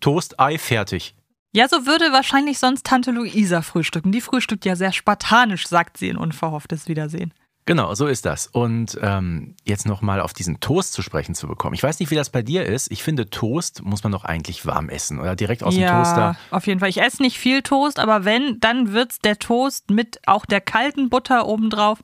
Toast, 0.00 0.38
Ei, 0.38 0.56
fertig. 0.58 1.14
Ja, 1.52 1.68
so 1.68 1.86
würde 1.86 2.06
wahrscheinlich 2.12 2.58
sonst 2.58 2.84
Tante 2.86 3.10
Luisa 3.12 3.62
frühstücken. 3.62 4.12
Die 4.12 4.20
frühstückt 4.20 4.64
ja 4.64 4.76
sehr 4.76 4.92
spartanisch, 4.92 5.66
sagt 5.66 5.96
sie 5.98 6.08
in 6.08 6.16
Unverhofftes 6.16 6.88
Wiedersehen. 6.88 7.32
Genau, 7.66 7.94
so 7.94 8.06
ist 8.06 8.26
das. 8.26 8.46
Und 8.46 8.98
ähm, 9.00 9.54
jetzt 9.64 9.86
nochmal 9.86 10.20
auf 10.20 10.34
diesen 10.34 10.60
Toast 10.60 10.92
zu 10.92 11.00
sprechen 11.00 11.34
zu 11.34 11.48
bekommen. 11.48 11.74
Ich 11.74 11.82
weiß 11.82 11.98
nicht, 11.98 12.10
wie 12.10 12.14
das 12.14 12.28
bei 12.28 12.42
dir 12.42 12.66
ist. 12.66 12.92
Ich 12.92 13.02
finde, 13.02 13.30
Toast 13.30 13.82
muss 13.82 14.02
man 14.02 14.12
doch 14.12 14.24
eigentlich 14.24 14.66
warm 14.66 14.90
essen 14.90 15.18
oder 15.18 15.34
direkt 15.34 15.62
aus 15.62 15.74
ja, 15.74 15.88
dem 15.88 16.04
Toaster. 16.04 16.36
auf 16.50 16.66
jeden 16.66 16.80
Fall. 16.80 16.90
Ich 16.90 17.00
esse 17.00 17.22
nicht 17.22 17.38
viel 17.38 17.62
Toast, 17.62 17.98
aber 17.98 18.26
wenn, 18.26 18.60
dann 18.60 18.92
wird's 18.92 19.18
der 19.18 19.38
Toast 19.38 19.90
mit 19.90 20.20
auch 20.26 20.44
der 20.44 20.60
kalten 20.60 21.08
Butter 21.08 21.46
obendrauf. 21.46 22.00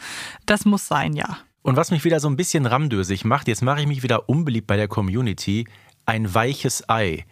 Das 0.47 0.65
muss 0.65 0.89
sein, 0.89 1.13
ja. 1.13 1.37
Und 1.63 1.77
was 1.77 1.91
mich 1.91 2.05
wieder 2.05 2.21
so 2.21 2.29
ein 2.29 2.37
bisschen 2.37 2.65
ramdösig 2.65 3.27
macht, 3.27 3.47
jetzt 3.47 3.61
mache 3.63 3.83
ich 3.83 3.87
mich 3.87 4.03
wieder 4.03 4.31
unbeliebt 4.31 4.67
bei 4.67 4.77
der 4.77 4.89
Community, 4.89 5.69
ein 6.07 6.33
weiches 6.33 6.89
Ei. 6.89 7.27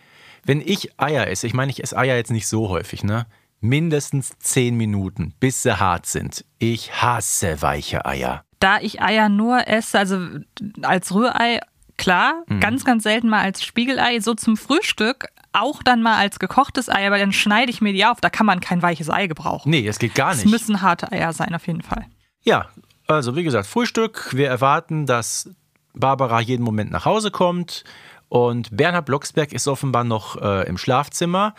Wenn 0.45 0.61
ich 0.61 1.01
Eier 1.01 1.29
esse, 1.29 1.47
ich 1.47 1.55
meine, 1.55 1.71
ich 1.71 1.83
esse 1.83 1.97
Eier 1.97 2.17
jetzt 2.17 2.31
nicht 2.31 2.47
so 2.47 2.69
häufig, 2.69 3.05
ne? 3.05 3.27
Mindestens 3.61 4.39
zehn 4.39 4.77
Minuten, 4.77 5.35
bis 5.41 5.63
sie 5.63 5.79
hart 5.81 6.07
sind. 6.07 6.45
Ich 6.59 7.03
hasse 7.03 7.61
weiche 7.61 8.07
Eier. 8.07 8.45
Da 8.61 8.79
ich 8.81 9.01
Eier 9.03 9.29
nur 9.29 9.67
esse, 9.69 9.99
also 9.99 10.19
als 10.83 11.15
Rührei, 11.15 11.61
klar. 11.97 12.45
Mhm. 12.47 12.61
Ganz, 12.61 12.85
ganz 12.85 13.03
selten 13.03 13.29
mal 13.29 13.41
als 13.43 13.65
Spiegelei. 13.65 14.21
So 14.21 14.35
zum 14.35 14.57
Frühstück 14.57 15.27
auch 15.53 15.83
dann 15.83 16.03
mal 16.03 16.19
als 16.19 16.39
gekochtes 16.39 16.89
Ei, 16.89 17.07
aber 17.07 17.19
dann 17.19 17.33
schneide 17.33 17.71
ich 17.71 17.81
mir 17.81 17.93
die 17.93 18.05
auf. 18.05 18.21
Da 18.21 18.31
kann 18.31 18.47
man 18.47 18.61
kein 18.61 18.83
weiches 18.83 19.11
Ei 19.11 19.27
gebrauchen. 19.27 19.71
Nee, 19.71 19.87
es 19.87 19.99
geht 19.99 20.15
gar 20.15 20.33
Es 20.33 20.45
nicht. 20.45 20.51
müssen 20.53 20.83
harte 20.83 21.11
Eier 21.11 21.33
sein, 21.33 21.55
auf 21.55 21.67
jeden 21.67 21.83
Fall. 21.83 22.07
Ja, 22.43 22.67
also 23.07 23.35
wie 23.37 23.43
gesagt, 23.43 23.67
Frühstück. 23.67 24.31
Wir 24.33 24.49
erwarten, 24.49 25.07
dass 25.07 25.51
Barbara 25.95 26.41
jeden 26.41 26.63
Moment 26.63 26.91
nach 26.91 27.05
Hause 27.05 27.31
kommt. 27.31 27.85
Und 28.29 28.77
Bernhard 28.77 29.07
Blocksberg 29.07 29.53
ist 29.53 29.67
offenbar 29.67 30.05
noch 30.05 30.37
äh, 30.41 30.69
im 30.69 30.77
Schlafzimmer. 30.77 31.55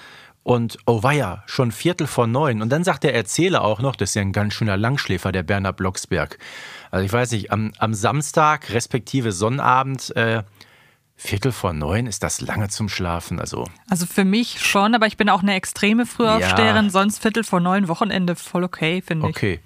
Und 0.50 0.80
oh 0.88 1.04
weia, 1.04 1.44
schon 1.46 1.72
Viertel 1.72 2.08
vor 2.08 2.26
neun. 2.26 2.64
Und 2.64 2.70
dann 2.70 2.84
sagt 2.84 3.04
der 3.04 3.14
Erzähler 3.14 3.62
auch 3.62 3.82
noch, 3.82 3.96
das 3.96 4.10
ist 4.10 4.16
ja 4.16 4.24
ein 4.24 4.32
ganz 4.32 4.56
schöner 4.56 4.78
Langschläfer, 4.78 5.32
der 5.32 5.44
Bernhard 5.44 5.78
Blocksberg. 5.78 6.40
Also 6.90 7.06
ich 7.06 7.14
weiß 7.14 7.34
nicht, 7.34 7.52
am, 7.52 7.72
am 7.78 7.94
Samstag, 7.94 8.72
respektive 8.72 9.32
Sonnabend, 9.32 10.10
äh, 10.16 10.42
Viertel 11.16 11.52
vor 11.52 11.74
neun, 11.74 12.08
ist 12.08 12.24
das 12.24 12.42
lange 12.42 12.68
zum 12.70 12.90
Schlafen? 12.90 13.40
Also 13.40 13.68
Also 13.92 14.08
für 14.08 14.26
mich 14.26 14.60
schon, 14.60 14.96
aber 14.96 15.06
ich 15.06 15.18
bin 15.18 15.30
auch 15.30 15.44
eine 15.44 15.54
extreme 15.54 16.08
Frühaufsteherin. 16.08 16.86
Ja. 16.86 16.90
Sonst 16.90 17.22
Viertel 17.22 17.44
vor 17.44 17.60
neun 17.60 17.88
Wochenende 17.88 18.36
voll 18.36 18.64
okay, 18.64 19.04
finde 19.06 19.30
ich. 19.30 19.36
Okay. 19.36 19.60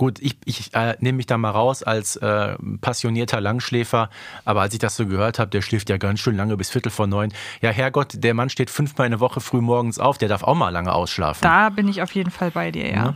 Gut, 0.00 0.18
ich, 0.18 0.38
ich 0.46 0.72
äh, 0.72 0.96
nehme 1.00 1.16
mich 1.16 1.26
da 1.26 1.36
mal 1.36 1.50
raus 1.50 1.82
als 1.82 2.16
äh, 2.16 2.56
passionierter 2.80 3.38
Langschläfer, 3.38 4.08
aber 4.46 4.62
als 4.62 4.72
ich 4.72 4.78
das 4.78 4.96
so 4.96 5.04
gehört 5.04 5.38
habe, 5.38 5.50
der 5.50 5.60
schläft 5.60 5.90
ja 5.90 5.98
ganz 5.98 6.20
schön 6.20 6.38
lange 6.38 6.56
bis 6.56 6.70
Viertel 6.70 6.88
vor 6.88 7.06
neun. 7.06 7.34
Ja, 7.60 7.68
Herrgott, 7.68 8.12
der 8.14 8.32
Mann 8.32 8.48
steht 8.48 8.70
fünfmal 8.70 9.08
in 9.08 9.10
der 9.10 9.20
Woche 9.20 9.42
früh 9.42 9.60
morgens 9.60 9.98
auf, 9.98 10.16
der 10.16 10.30
darf 10.30 10.42
auch 10.42 10.54
mal 10.54 10.70
lange 10.70 10.90
ausschlafen. 10.90 11.42
Da 11.42 11.68
bin 11.68 11.86
ich 11.86 12.00
auf 12.00 12.12
jeden 12.12 12.30
Fall 12.30 12.50
bei 12.50 12.70
dir, 12.70 12.90
ja. 12.90 13.14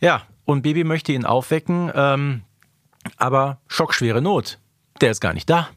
Ja, 0.00 0.22
und 0.44 0.62
Baby 0.62 0.84
möchte 0.84 1.10
ihn 1.10 1.24
aufwecken, 1.24 1.90
ähm, 1.96 2.42
aber 3.16 3.58
schockschwere 3.66 4.22
Not. 4.22 4.60
Der 5.00 5.10
ist 5.10 5.20
gar 5.20 5.34
nicht 5.34 5.50
da. 5.50 5.68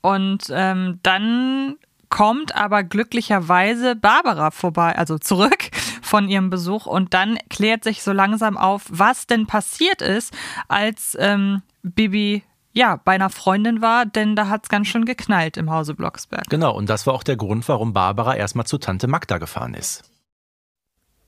Und 0.00 0.44
ähm, 0.48 1.00
dann 1.02 1.76
kommt 2.08 2.54
aber 2.54 2.82
glücklicherweise 2.82 3.94
Barbara 3.94 4.52
vorbei, 4.52 4.96
also 4.96 5.18
zurück 5.18 5.68
von 6.14 6.28
ihrem 6.28 6.48
Besuch. 6.48 6.86
Und 6.86 7.12
dann 7.12 7.38
klärt 7.50 7.82
sich 7.82 8.04
so 8.04 8.12
langsam 8.12 8.56
auf, 8.56 8.84
was 8.88 9.26
denn 9.26 9.48
passiert 9.48 10.00
ist, 10.00 10.32
als 10.68 11.16
ähm, 11.18 11.62
Bibi 11.82 12.44
ja 12.72 13.00
bei 13.04 13.16
einer 13.16 13.30
Freundin 13.30 13.82
war, 13.82 14.06
denn 14.06 14.36
da 14.36 14.46
hat 14.46 14.62
es 14.62 14.68
ganz 14.68 14.86
schön 14.86 15.06
geknallt 15.06 15.56
im 15.56 15.72
Hause 15.72 15.94
Blocksberg. 15.94 16.48
Genau, 16.48 16.72
und 16.72 16.88
das 16.88 17.08
war 17.08 17.14
auch 17.14 17.24
der 17.24 17.34
Grund, 17.34 17.68
warum 17.68 17.92
Barbara 17.92 18.36
erstmal 18.36 18.64
zu 18.64 18.78
Tante 18.78 19.08
Magda 19.08 19.38
gefahren 19.38 19.74
ist. 19.74 20.04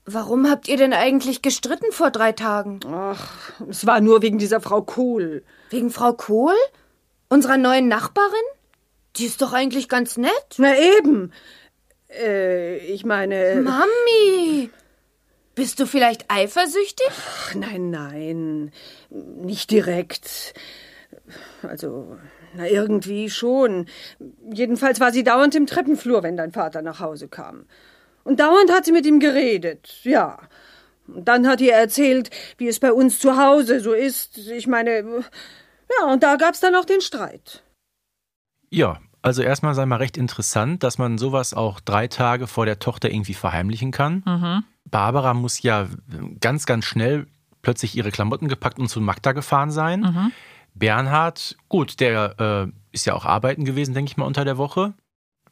Warum 0.05 0.49
habt 0.49 0.69
ihr 0.69 0.77
denn 0.77 0.93
eigentlich 0.93 1.41
gestritten 1.41 1.91
vor 1.91 2.09
drei 2.09 2.31
Tagen? 2.31 2.79
Ach, 2.89 3.29
es 3.69 3.85
war 3.85 3.99
nur 3.99 4.21
wegen 4.21 4.37
dieser 4.37 4.61
Frau 4.61 4.83
Kohl. 4.83 5.43
Wegen 5.69 5.89
Frau 5.89 6.13
Kohl? 6.13 6.55
Unserer 7.27 7.57
neuen 7.57 7.89
Nachbarin? 7.89 8.31
Die 9.17 9.25
ist 9.25 9.41
doch 9.41 9.51
eigentlich 9.51 9.89
ganz 9.89 10.15
nett. 10.15 10.55
Na 10.55 10.77
eben. 10.77 11.33
Äh, 12.09 12.77
ich 12.77 13.05
meine. 13.05 13.61
Mami! 13.61 14.69
Bist 15.55 15.79
du 15.79 15.87
vielleicht 15.87 16.25
eifersüchtig? 16.29 17.07
Ach, 17.09 17.55
nein, 17.55 17.89
nein. 17.89 18.71
Nicht 19.09 19.71
direkt. 19.71 20.53
Also, 21.63 22.17
na, 22.53 22.67
irgendwie 22.67 23.29
schon. 23.29 23.87
Jedenfalls 24.51 24.99
war 24.99 25.11
sie 25.11 25.23
dauernd 25.23 25.55
im 25.55 25.65
Treppenflur, 25.65 26.23
wenn 26.23 26.37
dein 26.37 26.51
Vater 26.51 26.81
nach 26.81 26.99
Hause 26.99 27.27
kam. 27.27 27.65
Und 28.23 28.39
dauernd 28.39 28.71
hat 28.71 28.85
sie 28.85 28.91
mit 28.91 29.05
ihm 29.05 29.19
geredet, 29.19 29.99
ja. 30.03 30.37
Und 31.07 31.27
dann 31.27 31.47
hat 31.47 31.61
ihr 31.61 31.73
erzählt, 31.73 32.29
wie 32.57 32.67
es 32.67 32.79
bei 32.79 32.91
uns 32.91 33.19
zu 33.19 33.37
Hause 33.37 33.79
so 33.79 33.93
ist. 33.93 34.37
Ich 34.37 34.67
meine, 34.67 35.23
ja, 35.99 36.05
und 36.11 36.21
da 36.21 36.35
gab's 36.35 36.59
dann 36.59 36.75
auch 36.75 36.85
den 36.85 37.01
Streit. 37.01 37.63
Ja, 38.69 38.99
also 39.27 39.43
erstmal 39.43 39.75
sei 39.75 39.85
mal 39.85 39.97
recht 39.97 40.17
interessant, 40.17 40.83
dass 40.83 40.97
man 40.97 41.17
sowas 41.17 41.53
auch 41.53 41.79
drei 41.79 42.07
Tage 42.07 42.47
vor 42.47 42.65
der 42.65 42.79
Tochter 42.79 43.11
irgendwie 43.11 43.33
verheimlichen 43.33 43.91
kann. 43.91 44.63
Barbara 44.85 45.33
muss 45.33 45.61
ja 45.61 45.87
ganz, 46.39 46.65
ganz 46.65 46.85
schnell 46.85 47.27
plötzlich 47.61 47.95
ihre 47.95 48.11
Klamotten 48.11 48.47
gepackt 48.47 48.79
und 48.79 48.87
zu 48.87 49.01
Magda 49.01 49.33
gefahren 49.33 49.71
sein. 49.71 50.31
Bernhard, 50.73 51.57
gut, 51.69 51.99
der 51.99 52.39
äh, 52.67 52.71
ist 52.91 53.05
ja 53.05 53.13
auch 53.13 53.25
arbeiten 53.25 53.65
gewesen, 53.65 53.93
denke 53.93 54.11
ich 54.11 54.17
mal, 54.17 54.25
unter 54.25 54.45
der 54.45 54.57
Woche. 54.57 54.93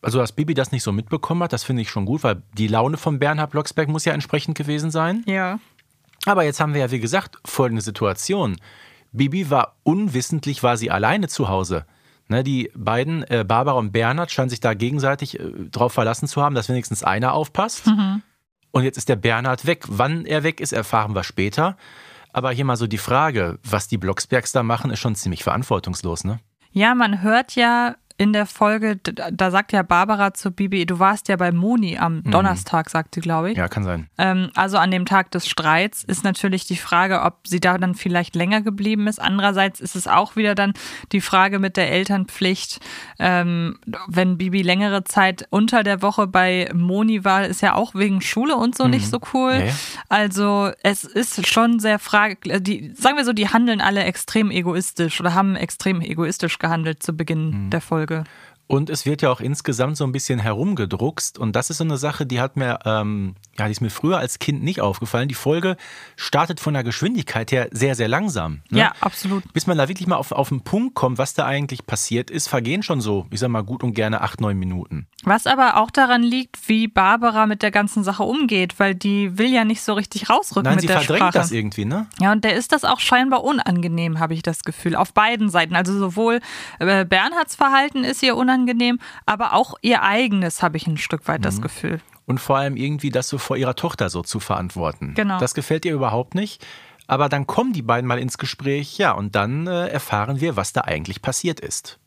Also, 0.02 0.20
dass 0.20 0.34
Bibi 0.34 0.54
das 0.54 0.72
nicht 0.72 0.84
so 0.84 0.92
mitbekommen 0.92 1.42
hat, 1.44 1.52
das 1.52 1.64
finde 1.64 1.82
ich 1.82 1.90
schon 1.90 2.06
gut, 2.06 2.24
weil 2.24 2.44
die 2.54 2.68
Laune 2.68 2.98
von 2.98 3.18
Bernhard 3.18 3.52
Blocksberg 3.52 3.90
muss 3.90 4.06
ja 4.06 4.14
entsprechend 4.14 4.56
gewesen 4.56 4.92
sein. 4.92 5.24
Ja. 5.26 5.60
Aber 6.26 6.44
jetzt 6.44 6.60
haben 6.60 6.74
wir 6.74 6.82
ja, 6.82 6.92
wie 6.92 7.00
gesagt, 7.00 7.38
folgende 7.44 7.82
Situation. 7.82 8.58
Bibi 9.12 9.50
war 9.50 9.76
unwissentlich, 9.84 10.62
war 10.62 10.78
sie 10.78 10.92
alleine 10.92 11.28
zu 11.28 11.50
Hause. 11.50 11.86
Ne, 12.28 12.44
die 12.44 12.72
beiden, 12.76 13.24
äh, 13.24 13.46
Barbara 13.48 13.78
und 13.78 13.92
Bernhard, 13.92 14.32
scheinen 14.32 14.50
sich 14.50 14.60
da 14.60 14.74
gegenseitig 14.74 15.40
äh, 15.40 15.52
darauf 15.70 15.94
verlassen 15.94 16.28
zu 16.28 16.42
haben, 16.42 16.56
dass 16.56 16.70
wenigstens 16.70 17.04
einer 17.04 17.34
aufpasst. 17.34 17.88
Und 18.72 18.84
jetzt 18.84 18.98
ist 18.98 19.10
der 19.10 19.16
Bernhard 19.16 19.68
weg. 19.68 19.86
Wann 19.88 20.26
er 20.26 20.44
weg 20.44 20.60
ist, 20.60 20.74
erfahren 20.74 21.14
wir 21.14 21.24
später. 21.24 21.78
Aber 22.34 22.52
hier 22.52 22.66
mal 22.66 22.76
so 22.76 22.88
die 22.88 22.98
Frage, 22.98 23.60
was 23.64 23.88
die 23.88 23.98
Blocksbergs 23.98 24.52
da 24.52 24.64
machen, 24.64 24.92
ist 24.92 25.00
schon 25.00 25.16
ziemlich 25.16 25.44
verantwortungslos, 25.44 26.24
ne? 26.26 26.40
Ja, 26.72 26.94
man 26.94 27.22
hört 27.22 27.56
ja 27.56 27.96
in 28.18 28.32
der 28.32 28.46
Folge, 28.46 28.98
da 28.98 29.52
sagt 29.52 29.74
ja 29.74 29.84
Barbara 29.84 30.34
zu 30.34 30.52
Bibi, 30.52 30.86
du 30.86 31.00
warst 31.00 31.28
ja 31.28 31.36
bei 31.36 31.52
Moni 31.52 31.98
am 31.98 32.24
Donnerstag, 32.24 32.90
sagt 32.90 33.16
sie, 33.16 33.22
glaube 33.22 33.52
ich. 33.52 33.58
Ja, 33.58 33.68
kann 33.68 33.84
sein. 33.84 34.08
Ähm, 34.18 34.52
also 34.56 34.78
an 34.78 34.90
dem 34.90 35.06
Tag 35.06 35.32
des 35.32 35.48
Streits 35.48 36.04
ist 36.04 36.24
natürlich 36.24 36.66
die 36.66 36.78
Frage, 36.78 37.24
ob 37.24 37.46
sie 37.46 37.60
da 37.60 37.78
dann 37.78 37.94
vielleicht 37.94 38.36
länger 38.36 38.62
geblieben 38.62 39.08
ist. 39.08 39.22
Andererseits 39.22 39.82
ist 39.82 39.98
es 39.98 40.08
auch 40.08 40.38
wieder 40.38 40.56
dann 40.56 40.74
die 41.12 41.20
Frage 41.20 41.60
mit 41.60 41.76
der 41.76 41.92
Elternpflicht. 41.92 42.80
Ähm, 43.20 43.80
wenn 44.08 44.38
Bibi 44.38 44.62
längere 44.62 45.04
Zeit 45.04 45.46
unter 45.50 45.84
der 45.84 46.02
Woche 46.02 46.26
bei 46.26 46.70
Moni 46.74 47.26
war, 47.26 47.46
ist 47.46 47.62
ja 47.62 47.76
auch 47.76 47.96
wegen 47.96 48.22
Schule 48.22 48.56
und 48.56 48.78
so 48.78 48.88
nicht 48.88 49.10
so 49.10 49.20
cool. 49.34 49.66
Ja. 49.68 49.74
Also 50.08 50.72
es 50.84 51.04
ist 51.04 51.48
schon 51.48 51.80
sehr 51.80 52.00
frage, 52.00 52.38
die 52.62 52.94
sagen 52.96 53.18
wir 53.18 53.26
so, 53.26 53.34
die 53.34 53.50
handeln 53.50 53.82
alle 53.82 54.04
extrem 54.04 54.52
egoistisch 54.52 55.20
oder 55.20 55.34
haben 55.34 55.58
extrem 55.58 56.00
egoistisch 56.00 56.60
gehandelt 56.60 57.04
zu 57.04 57.16
Beginn 57.16 57.70
der 57.70 57.82
Folge. 57.82 58.05
Folge? 58.06 58.24
Und 58.68 58.90
es 58.90 59.06
wird 59.06 59.22
ja 59.22 59.30
auch 59.30 59.42
insgesamt 59.42 59.96
so 59.96 60.06
ein 60.06 60.12
bisschen 60.12 60.40
herumgedruckst. 60.40 61.38
Und 61.38 61.56
das 61.56 61.70
ist 61.70 61.78
so 61.78 61.84
eine 61.84 61.98
Sache, 61.98 62.26
die 62.26 62.40
hat 62.40 62.58
mir, 62.58 62.80
ähm, 62.86 63.36
ja, 63.58 63.66
die 63.66 63.72
ist 63.72 63.82
mir 63.82 63.92
früher 63.92 64.18
als 64.18 64.40
Kind 64.40 64.64
nicht 64.64 64.82
aufgefallen. 64.82 65.28
Die 65.28 65.36
Folge 65.36 65.78
startet 66.16 66.60
von 66.60 66.74
der 66.74 66.84
Geschwindigkeit 66.84 67.52
her 67.52 67.68
sehr, 67.72 67.94
sehr 67.94 68.08
langsam. 68.08 68.62
Ne? 68.70 68.80
Ja, 68.80 68.94
absolut. 69.02 69.44
Bis 69.54 69.68
man 69.68 69.78
da 69.78 69.88
wirklich 69.88 70.08
mal 70.08 70.16
auf, 70.16 70.32
auf 70.32 70.50
den 70.50 70.62
Punkt 70.62 70.96
kommt, 70.96 71.20
was 71.20 71.36
da 71.36 71.46
eigentlich 71.46 71.86
passiert 71.86 72.32
ist, 72.32 72.48
vergehen 72.48 72.82
schon 72.82 73.02
so, 73.02 73.28
ich 73.30 73.40
sag 73.40 73.50
mal, 73.50 73.64
gut 73.64 73.84
und 73.84 73.94
gerne 73.94 74.22
acht, 74.22 74.42
neun 74.42 74.58
Minuten. 74.58 75.08
Was 75.24 75.46
aber 75.46 75.78
auch 75.78 75.92
daran 75.92 76.24
liegt, 76.24 76.68
wie 76.68 76.88
Barbara 76.88 77.46
mit 77.46 77.62
der 77.62 77.72
ganzen 77.72 78.04
Sache 78.04 78.24
umgeht, 78.24 78.80
weil 78.80 78.96
die 78.96 79.38
will 79.38 79.54
ja 79.54 79.64
nicht 79.64 79.82
so 79.82 79.94
richtig 79.94 80.30
rausrücken 80.30 80.64
Nein, 80.64 80.76
mit 80.76 80.82
sie 80.82 80.88
der 80.88 81.02
verdrängt 81.02 81.20
Sprache. 81.20 81.38
das 81.38 81.52
irgendwie, 81.52 81.86
ne? 81.86 82.08
Ja, 82.20 82.32
und 82.32 82.44
der 82.44 82.56
ist 82.56 82.72
das 82.72 82.84
auch 82.84 83.00
scheinbar 83.00 83.44
unangenehm, 83.44 84.20
habe 84.20 84.34
ich 84.34 84.42
das 84.42 84.64
Gefühl. 84.64 84.96
Auf 84.96 85.14
beiden 85.14 85.50
Seiten. 85.50 85.76
Also 85.76 85.98
sowohl 85.98 86.40
äh, 86.80 87.06
Bernhards 87.06 87.56
Verhalten 87.56 88.04
ist 88.04 88.24
ihr 88.24 88.36
unangenehm, 88.36 88.55
aber 89.26 89.54
auch 89.54 89.76
ihr 89.82 90.02
eigenes 90.04 90.62
habe 90.64 90.78
ich 90.78 90.88
ein 90.88 90.98
Stück 90.98 91.28
weit 91.28 91.40
Mhm. 91.42 91.44
das 91.44 91.62
Gefühl. 91.62 92.02
Und 92.26 92.40
vor 92.40 92.58
allem 92.58 92.76
irgendwie 92.76 93.10
das 93.12 93.28
so 93.30 93.38
vor 93.38 93.56
ihrer 93.58 93.76
Tochter 93.76 94.10
so 94.10 94.22
zu 94.24 94.40
verantworten. 94.40 95.14
Genau. 95.16 95.38
Das 95.40 95.54
gefällt 95.54 95.86
ihr 95.86 95.94
überhaupt 95.94 96.34
nicht. 96.36 96.66
Aber 97.08 97.30
dann 97.30 97.46
kommen 97.46 97.72
die 97.72 97.84
beiden 97.84 98.08
mal 98.08 98.18
ins 98.18 98.40
Gespräch, 98.40 98.98
ja, 98.98 99.12
und 99.12 99.36
dann 99.36 99.68
äh, 99.68 99.88
erfahren 99.90 100.42
wir, 100.42 100.56
was 100.56 100.74
da 100.74 100.82
eigentlich 100.82 101.22
passiert 101.22 101.60
ist. 101.60 102.00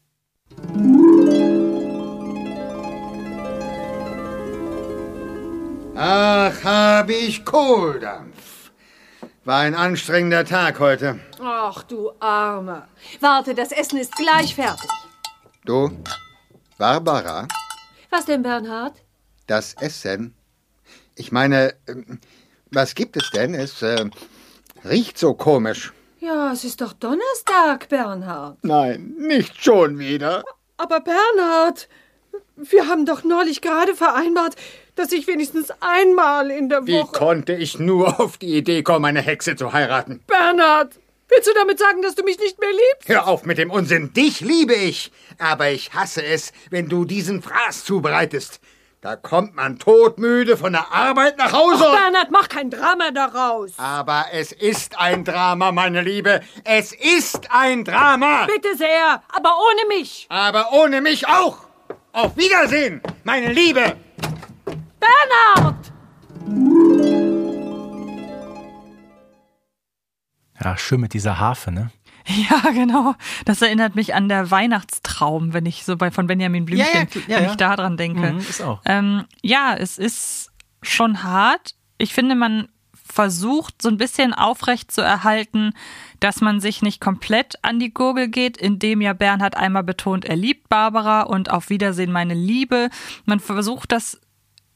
Ach, 5.97 6.65
habe 6.65 7.13
ich 7.13 7.45
Kohldampf. 7.45 8.71
War 9.45 9.61
ein 9.61 9.75
anstrengender 9.75 10.45
Tag 10.45 10.79
heute. 10.79 11.19
Ach, 11.43 11.83
du 11.85 12.13
Armer. 12.21 12.87
Warte, 13.21 13.55
das 13.55 13.73
Essen 13.73 13.99
ist 13.99 14.15
gleich 14.15 14.55
fertig. 14.55 14.91
Du, 15.65 15.91
Barbara, 16.79 17.49
Was 18.11 18.25
denn, 18.27 18.43
Bernhard? 18.43 18.95
das 19.49 19.75
Essen. 19.81 20.35
Ich 21.17 21.33
meine, 21.33 21.75
ähm, 21.89 22.21
was 22.71 22.95
gibt 22.95 23.17
es 23.17 23.31
denn? 23.31 23.55
Es 23.55 23.83
äh, 23.83 24.05
riecht 24.85 25.19
so 25.19 25.35
komisch. 25.35 25.93
Ja, 26.21 26.53
es 26.53 26.63
ist 26.65 26.81
doch 26.81 26.93
Donnerstag, 26.93 27.89
Bernhard. 27.89 28.59
Nein, 28.63 29.15
nicht 29.19 29.63
schon 29.63 29.99
wieder. 29.99 30.45
Aber 30.77 31.01
Bernhard, 31.01 31.89
wir 32.57 32.87
haben 32.87 33.07
doch 33.07 33.25
neulich 33.25 33.61
gerade 33.61 33.95
vereinbart, 33.97 34.55
dass 34.95 35.11
ich 35.13 35.27
wenigstens 35.27 35.73
einmal 35.81 36.51
in 36.51 36.69
der 36.69 36.87
Wie 36.87 36.93
Woche. 36.95 37.13
konnte 37.13 37.55
ich 37.55 37.79
nur 37.81 38.21
auf 38.21 38.37
die 38.39 38.57
Idee 38.57 38.83
kommen, 38.83 39.05
eine 39.05 39.23
Hexe 39.23 39.57
zu 39.57 39.73
heiraten? 39.73 40.23
Bernhard, 40.27 40.95
willst 41.29 41.49
du 41.49 41.55
damit 41.55 41.79
sagen, 41.79 42.03
dass 42.03 42.15
du 42.15 42.23
mich 42.25 42.39
nicht 42.39 42.59
mehr 42.61 42.71
liebst? 42.71 43.09
Hör 43.09 43.27
auf 43.29 43.45
mit 43.45 43.59
dem 43.59 43.71
Unsinn. 43.71 44.13
Dich 44.13 44.41
liebe 44.41 44.75
ich. 44.75 45.13
Aber 45.39 45.71
ich 45.71 45.95
hasse 45.95 46.25
es, 46.25 46.53
wenn 46.71 46.89
du 46.89 47.05
diesen 47.05 47.43
Fraß 47.43 47.85
zubereitest. 47.85 48.61
Da 49.01 49.15
kommt 49.15 49.55
man 49.55 49.79
todmüde 49.79 50.57
von 50.57 50.73
der 50.73 50.91
Arbeit 50.93 51.39
nach 51.39 51.53
Hause. 51.53 51.85
Ach, 51.87 51.93
Bernhard, 51.93 52.33
mach 52.33 52.49
kein 52.49 52.69
Drama 52.69 53.13
daraus. 53.13 53.71
Aber 53.77 54.27
es 54.33 54.51
ist 54.51 54.99
ein 54.99 55.25
Drama, 55.25 55.71
meine 55.71 56.03
Liebe. 56.03 56.41
Es 56.65 56.93
ist 56.93 57.49
ein 57.51 57.85
Drama. 57.85 58.47
Bitte 58.47 58.77
sehr, 58.77 59.23
aber 59.29 59.55
ohne 59.57 59.97
mich. 59.97 60.27
Aber 60.29 60.73
ohne 60.73 61.01
mich 61.01 61.29
auch. 61.29 61.59
Auf 62.13 62.37
Wiedersehen, 62.37 63.01
meine 63.23 63.53
Liebe. 63.53 63.97
Bernhard! 64.99 65.93
Ja, 70.63 70.77
schön 70.77 71.01
mit 71.01 71.15
dieser 71.15 71.39
Harfe, 71.39 71.71
ne? 71.71 71.91
Ja, 72.29 72.71
genau. 72.73 73.15
Das 73.47 73.63
erinnert 73.63 73.95
mich 73.95 74.15
an 74.15 74.29
der 74.29 74.51
Weihnachtstraum, 74.51 75.55
wenn 75.55 75.65
ich 75.65 75.85
so 75.85 75.97
bei 75.97 76.11
von 76.11 76.27
Benjamin 76.27 76.67
Blümchen, 76.67 76.87
Ja, 76.93 77.01
ja, 77.01 77.21
ja, 77.27 77.37
wenn 77.37 77.45
ja. 77.45 77.51
ich 77.51 77.57
da 77.57 77.75
dran 77.75 77.97
denke. 77.97 78.33
Mhm, 78.33 78.39
ist 78.41 78.61
auch. 78.61 78.83
Ähm, 78.85 79.25
ja, 79.43 79.75
es 79.75 79.97
ist 79.97 80.51
schon 80.83 81.23
hart. 81.23 81.75
Ich 81.97 82.13
finde, 82.13 82.35
man 82.35 82.69
versucht 82.93 83.81
so 83.81 83.89
ein 83.89 83.97
bisschen 83.97 84.35
aufrecht 84.35 84.93
zu 84.93 85.01
erhalten, 85.01 85.73
dass 86.21 86.41
man 86.41 86.61
sich 86.61 86.83
nicht 86.83 87.01
komplett 87.01 87.55
an 87.63 87.81
die 87.81 87.93
Gurgel 87.95 88.29
geht, 88.29 88.59
indem 88.59 89.01
ja 89.01 89.15
Bernhard 89.15 89.57
einmal 89.57 89.83
betont, 89.83 90.27
er 90.27 90.37
liebt 90.37 90.69
Barbara 90.69 91.23
und 91.23 91.51
auf 91.51 91.71
Wiedersehen 91.71 92.13
meine 92.13 92.35
Liebe. 92.35 92.91
Man 93.25 93.41
versucht 93.41 93.93
das 93.93 94.21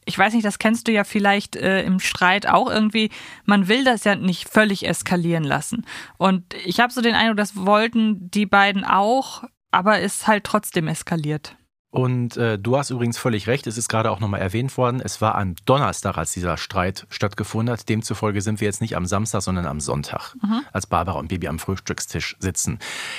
ich 0.05 0.19
weiß 0.19 0.35
nicht, 0.35 0.45
das 0.45 0.59
kennst 0.59 0.89
du 0.89 0.93
ja 0.93 1.05
vielleicht 1.05 1.57
äh, 1.57 1.83
im 1.83 2.01
Streit 2.01 2.47
auch 2.47 2.71
irgendwie, 2.71 3.11
man 3.45 3.69
will 3.69 3.85
das 3.85 4.05
ja 4.05 4.15
nicht 4.15 4.49
völlig 4.49 4.87
eskalieren 4.87 5.45
lassen. 5.45 5.85
Und 6.19 6.55
ich 6.65 6.81
habe 6.81 6.93
so 6.93 7.01
den 7.01 7.15
Eindruck, 7.15 7.37
das 7.37 7.57
wollten 7.57 8.31
die 8.31 8.47
beiden 8.47 8.85
auch, 8.85 9.45
aber 9.71 10.01
ist 10.01 10.27
halt 10.27 10.45
trotzdem 10.45 10.89
eskaliert. 10.89 11.57
Und 11.91 12.39
äh, 12.39 12.59
du 12.59 12.79
hast 12.79 12.89
übrigens 12.89 13.19
völlig 13.19 13.47
recht, 13.49 13.67
es 13.67 13.77
ist 13.77 13.91
gerade 13.91 14.11
auch 14.11 14.19
nochmal 14.19 14.41
erwähnt 14.41 14.79
worden, 14.79 15.03
es 15.05 15.21
war 15.21 15.35
am 15.35 15.55
Donnerstag, 15.67 16.17
als 16.17 16.33
dieser 16.33 16.57
Streit 16.57 17.07
stattgefunden 17.11 17.71
hat. 17.71 17.87
Demzufolge 17.87 18.41
sind 18.41 18.63
wir 18.63 18.67
jetzt 18.67 18.81
nicht 18.81 18.97
am 18.97 19.05
Samstag, 19.05 19.43
sondern 19.43 19.67
am 19.67 19.79
Sonntag, 19.79 20.35
als 20.73 20.87
Barbara 20.87 21.19
und 21.19 21.29
Bibi 21.29 21.49
am 21.49 21.59
Frühstückstisch 21.59 22.37
sitzen. 22.39 22.79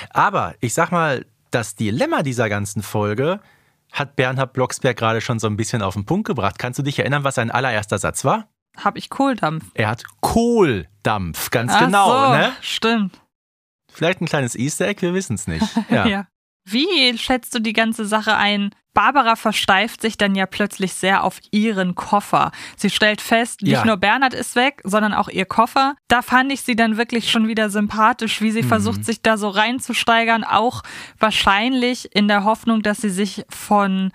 Aber 0.10 0.56
ich 0.60 0.74
sag 0.74 0.92
mal, 0.92 1.24
das 1.52 1.76
Dilemma 1.76 2.24
dieser 2.24 2.50
ganzen 2.50 2.82
Folge 2.82 3.42
hat 3.94 4.16
Bernhard 4.16 4.54
Blocksberg 4.54 4.98
gerade 4.98 5.22
schon 5.22 5.40
so 5.40 5.48
ein 5.48 5.56
bisschen 5.56 5.82
auf 5.82 5.94
den 5.94 6.06
Punkt 6.06 6.28
gebracht. 6.28 6.60
Kannst 6.60 6.80
du 6.80 6.84
dich 6.84 7.00
erinnern, 7.00 7.24
was 7.24 7.36
sein 7.36 7.52
allererster 7.52 7.98
Satz 8.00 8.26
war? 8.26 8.50
Hab 8.76 8.98
ich 8.98 9.10
Kohldampf. 9.10 9.66
Er 9.76 9.88
hat 9.90 10.04
Kohldampf, 10.20 11.52
ganz 11.52 11.72
Ach 11.76 11.80
genau, 11.80 12.10
so, 12.10 12.34
ne? 12.34 12.52
Stimmt. 12.62 13.22
Vielleicht 13.92 14.20
ein 14.22 14.26
kleines 14.26 14.56
Easter 14.56 14.88
Egg, 14.88 15.02
wir 15.04 15.14
wissen 15.14 15.36
es 15.36 15.48
nicht. 15.48 15.66
Ja. 15.90 16.28
Wie 16.66 17.18
schätzt 17.18 17.54
du 17.56 17.60
die 17.60 17.74
ganze 17.74 18.06
Sache 18.06 18.36
ein? 18.38 18.72
Barbara 18.94 19.36
versteift 19.36 20.02
sich 20.02 20.18
dann 20.18 20.36
ja 20.36 20.46
plötzlich 20.46 20.94
sehr 20.94 21.24
auf 21.24 21.40
ihren 21.50 21.96
Koffer. 21.96 22.52
Sie 22.78 22.92
stellt 22.92 23.22
fest, 23.22 23.64
nicht 23.64 23.72
Ja. 23.72 23.86
nur 23.86 23.98
Bernhard 23.98 24.36
ist 24.36 24.56
weg, 24.56 24.82
sondern 24.84 25.14
auch 25.14 25.30
ihr 25.30 25.46
Koffer. 25.46 25.96
Da 26.08 26.22
fand 26.22 26.52
ich 26.52 26.62
sie 26.62 26.76
dann 26.76 26.96
wirklich 26.96 27.32
schon 27.32 27.48
wieder 27.48 27.72
sympathisch, 27.72 28.40
wie 28.42 28.52
sie 28.52 28.62
Mhm. 28.62 28.68
versucht, 28.68 29.04
sich 29.04 29.24
da 29.24 29.38
so 29.38 29.50
reinzusteigern. 29.50 30.44
Auch 30.44 30.84
wahrscheinlich 31.18 32.16
in 32.16 32.28
der 32.28 32.44
Hoffnung, 32.44 32.84
dass 32.84 32.98
sie 33.00 33.10
sich 33.10 33.44
von 33.50 34.12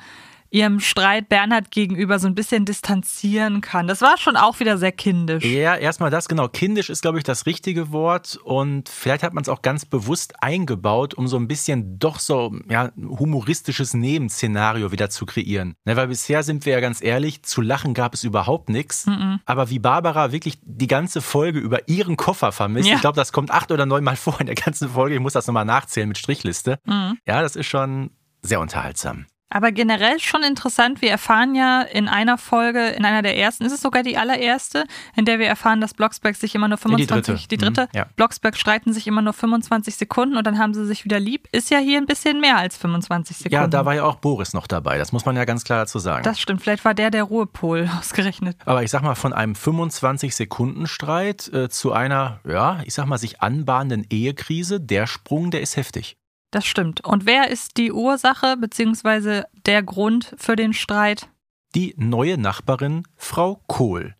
ihrem 0.51 0.81
Streit 0.81 1.29
Bernhard 1.29 1.71
gegenüber 1.71 2.19
so 2.19 2.27
ein 2.27 2.35
bisschen 2.35 2.65
distanzieren 2.65 3.61
kann. 3.61 3.87
Das 3.87 4.01
war 4.01 4.17
schon 4.19 4.37
auch 4.37 4.61
wieder 4.61 4.79
sehr 4.79 4.93
kindisch. 4.93 5.45
Ja, 5.45 5.77
erstmal 5.77 6.11
das, 6.11 6.29
genau. 6.29 6.49
Kindisch 6.49 6.91
ist, 6.91 7.03
glaube 7.03 7.19
ich, 7.19 7.25
das 7.25 7.47
richtige 7.47 7.93
Wort. 7.93 8.39
Und 8.45 8.89
vielleicht 8.89 9.23
hat 9.23 9.35
man 9.35 9.43
es 9.43 9.49
auch 9.49 9.63
ganz 9.63 9.85
bewusst 9.85 10.43
eingebaut, 10.43 11.15
um 11.15 11.29
so 11.29 11.37
ein 11.37 11.49
bisschen 11.49 11.99
doch 11.99 12.19
so 12.19 12.55
ja, 12.69 12.91
humoristisches 12.97 13.95
Nebenszenario 13.95 14.93
wieder 14.93 15.11
zu 15.11 15.27
kreieren. 15.27 15.75
Ne, 15.85 15.97
weil 15.97 16.09
bisher 16.09 16.43
sind 16.43 16.65
wir 16.67 16.73
ja 16.75 16.81
ganz 16.81 17.03
ehrlich, 17.03 17.43
zu 17.43 17.61
lachen 17.61 17.95
gab 17.95 18.15
es 18.15 18.25
überhaupt 18.25 18.69
nichts. 18.69 19.07
Aber 19.45 19.71
wie 19.71 19.79
Barbara 19.79 20.33
wirklich 20.33 20.59
die 20.63 20.87
ganze 20.87 21.21
Folge 21.21 21.59
über 21.59 21.89
ihren 21.89 22.17
Koffer 22.17 22.53
vermisst, 22.53 22.89
Ja. 22.89 22.95
ich 22.97 23.01
glaube, 23.01 23.17
das 23.17 23.33
kommt 23.33 23.51
acht 23.51 23.71
oder 23.71 23.87
neun 23.87 24.05
Mal 24.05 24.17
vor 24.17 24.41
in 24.41 24.47
der 24.47 24.55
ganzen 24.55 24.89
Folge. 24.91 25.15
Ich 25.15 25.21
muss 25.21 25.33
das 25.35 25.47
nochmal 25.47 25.65
nachzählen 25.65 26.09
mit 26.09 26.19
Strichliste. 26.19 26.79
Ja, 27.27 27.43
das 27.43 27.57
ist 27.57 27.67
schon 27.67 28.11
sehr 28.43 28.61
unterhaltsam. 28.61 29.27
Aber 29.51 29.73
generell 29.73 30.21
schon 30.21 30.43
interessant. 30.43 31.01
Wir 31.01 31.11
erfahren 31.11 31.55
ja 31.55 31.81
in 31.81 32.07
einer 32.07 32.37
Folge, 32.37 32.89
in 32.89 33.05
einer 33.07 33.23
der 33.23 33.37
ersten, 33.39 33.65
ist 33.65 33.73
es 33.73 33.81
sogar 33.81 34.03
die 34.03 34.19
allererste, 34.19 34.85
in 35.17 35.25
der 35.25 35.39
wir 35.39 35.47
erfahren, 35.47 35.81
dass 35.81 35.95
Blocksberg 35.95 36.37
sich 36.37 36.55
immer 36.55 36.69
nur 36.69 36.77
die 36.77 36.83
25, 36.83 37.35
dritte. 37.35 37.49
die 37.49 37.57
dritte, 37.57 37.83
Mhm, 37.93 37.97
ja. 37.99 38.07
Blocksberg 38.17 38.57
streiten 38.59 38.93
sich 38.93 39.07
immer 39.07 39.23
nur 39.23 39.33
25 39.33 39.97
Sekunden 39.97 40.37
und 40.37 40.47
dann 40.47 40.59
haben 40.59 40.75
sie 40.75 40.85
sich 40.85 41.07
wieder 41.07 41.19
lieb. 41.19 41.49
Ist 41.51 41.71
ja 41.71 41.79
hier 41.79 41.97
ein 41.99 42.05
bisschen 42.05 42.41
mehr 42.41 42.59
als 42.59 42.77
25 42.77 43.37
Sekunden. 43.39 43.55
Ja, 43.55 43.67
da 43.67 43.87
war 43.87 43.95
ja 43.95 44.05
auch 44.05 44.17
Boris 44.17 44.53
noch 44.53 44.67
dabei. 44.67 44.99
Das 44.99 45.13
muss 45.13 45.25
man 45.25 45.35
ja 45.35 45.47
ganz 45.47 45.65
klar 45.65 45.79
dazu 45.79 45.99
sagen. 45.99 46.25
das 46.25 46.39
stimmt. 46.39 46.61
Vielleicht 46.63 46.85
war 46.85 46.93
der 46.93 47.11
der 47.11 47.23
Ruhepol 47.23 47.89
ausgerechnet. 47.99 48.59
Aber 48.67 48.83
ich 48.83 48.91
sag 48.91 49.01
mal, 49.03 49.15
von 49.15 49.33
einem 49.33 49.55
25-Sekunden-Streit 49.55 51.49
äh, 51.55 51.69
zu 51.71 51.93
einer, 51.93 52.41
ja, 52.47 52.81
ich 52.85 52.93
sag 52.93 53.07
mal, 53.07 53.17
sich 53.17 53.41
anbahnenden 53.41 54.07
Ehekrise, 54.11 54.79
der 54.79 55.07
Sprung, 55.07 55.51
der 55.51 55.63
ist 55.63 55.77
heftig. 55.79 56.18
Das 56.51 56.65
stimmt. 56.65 57.05
Und 57.05 57.27
wer 57.27 57.51
ist 57.51 57.77
die 57.77 57.93
Ursache 57.93 58.57
beziehungsweise 58.57 59.47
der 59.67 59.83
Grund 59.83 60.35
für 60.39 60.57
den 60.57 60.73
Streit? 60.73 61.29
Die 61.75 61.95
neue 61.99 62.39
Nachbarin, 62.39 63.03
Frau 63.17 63.61
Kohl. 63.67 64.15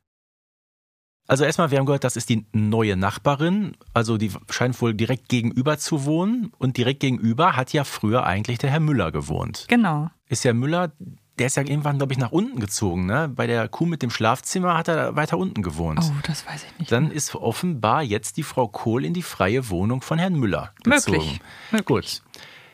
Also 1.27 1.45
erstmal, 1.45 1.71
wir 1.71 1.79
haben 1.79 1.87
gehört, 1.87 2.05
das 2.05 2.17
ist 2.17 2.31
die 2.31 2.47
neue 2.53 2.97
Nachbarin, 2.97 3.77
also 3.93 4.17
die 4.17 4.33
scheint 4.51 4.81
wohl 4.81 4.95
direkt 4.95 5.29
gegenüber 5.29 5.77
zu 5.79 6.07
wohnen. 6.07 6.53
Und 6.59 6.79
direkt 6.79 7.01
gegenüber 7.01 7.55
hat 7.55 7.73
ja 7.75 7.85
früher 7.85 8.25
eigentlich 8.25 8.59
der 8.59 8.71
Herr 8.71 8.81
Müller 8.81 9.13
gewohnt. 9.13 9.67
Genau. 9.69 10.11
Ist 10.27 10.45
ja 10.45 10.55
Müller, 10.55 10.93
der 11.39 11.47
ist 11.47 11.57
ja 11.57 11.63
irgendwann, 11.63 11.99
glaube 11.99 12.13
ich, 12.13 12.19
nach 12.19 12.33
unten 12.33 12.61
gezogen. 12.61 13.07
Ne? 13.07 13.29
Bei 13.35 13.47
der 13.47 13.69
Kuh 13.69 13.87
mit 13.87 14.03
dem 14.03 14.11
Schlafzimmer 14.11 14.77
hat 14.77 14.89
er 14.89 15.17
weiter 15.17 15.39
unten 15.39 15.63
gewohnt. 15.63 16.01
Oh, 16.03 16.13
das 16.25 16.47
weiß 16.47 16.65
ich 16.65 16.79
nicht. 16.79 16.93
Dann 16.93 17.11
ist 17.11 17.35
offenbar 17.35 18.03
jetzt 18.03 18.37
die 18.37 18.43
Frau 18.43 18.69
Kohl 18.69 19.05
in 19.05 19.15
die 19.15 19.23
freie 19.23 19.71
Wohnung 19.71 20.03
von 20.03 20.19
Herrn 20.19 20.35
Müller 20.35 20.73
gezogen. 20.83 21.17
Möglich. 21.17 21.41
Möglich. 21.71 21.87
Gut. 21.87 22.23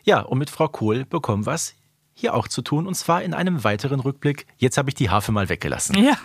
Ja, 0.05 0.21
und 0.21 0.39
mit 0.39 0.51
Frau 0.51 0.69
Kohl 0.69 1.05
bekommen 1.05 1.47
wir 1.47 1.55
es 1.55 1.75
hier 2.15 2.35
auch 2.35 2.49
zu 2.49 2.63
tun, 2.63 2.87
und 2.87 2.95
zwar 2.95 3.23
in 3.23 3.35
einem 3.35 3.65
weiteren 3.65 4.01
Rückblick. 4.01 4.47
Jetzt 4.57 4.79
habe 4.79 4.89
ich 4.89 4.95
die 4.95 5.11
Harfe 5.11 5.33
mal 5.33 5.49
weggelassen. 5.49 5.97
Ja. 6.03 6.17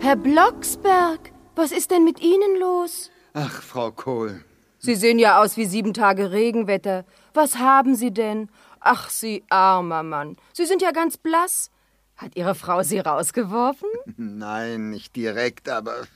Herr 0.00 0.16
Blocksberg, 0.16 1.32
was 1.56 1.72
ist 1.72 1.90
denn 1.90 2.04
mit 2.04 2.20
Ihnen 2.20 2.60
los? 2.60 3.10
Ach, 3.32 3.62
Frau 3.62 3.90
Kohl. 3.90 4.44
Sie 4.78 4.94
sehen 4.94 5.18
ja 5.18 5.42
aus 5.42 5.56
wie 5.56 5.64
sieben 5.64 5.92
Tage 5.92 6.30
Regenwetter. 6.30 7.04
Was 7.34 7.58
haben 7.58 7.96
Sie 7.96 8.12
denn? 8.12 8.48
Ach, 8.80 9.10
Sie 9.10 9.44
armer 9.48 10.02
Mann. 10.02 10.36
Sie 10.52 10.66
sind 10.66 10.82
ja 10.82 10.90
ganz 10.90 11.16
blass. 11.16 11.70
Hat 12.16 12.36
Ihre 12.36 12.54
Frau 12.54 12.82
Sie 12.82 12.98
rausgeworfen? 12.98 13.88
Nein, 14.16 14.90
nicht 14.90 15.14
direkt, 15.14 15.68
aber 15.68 16.06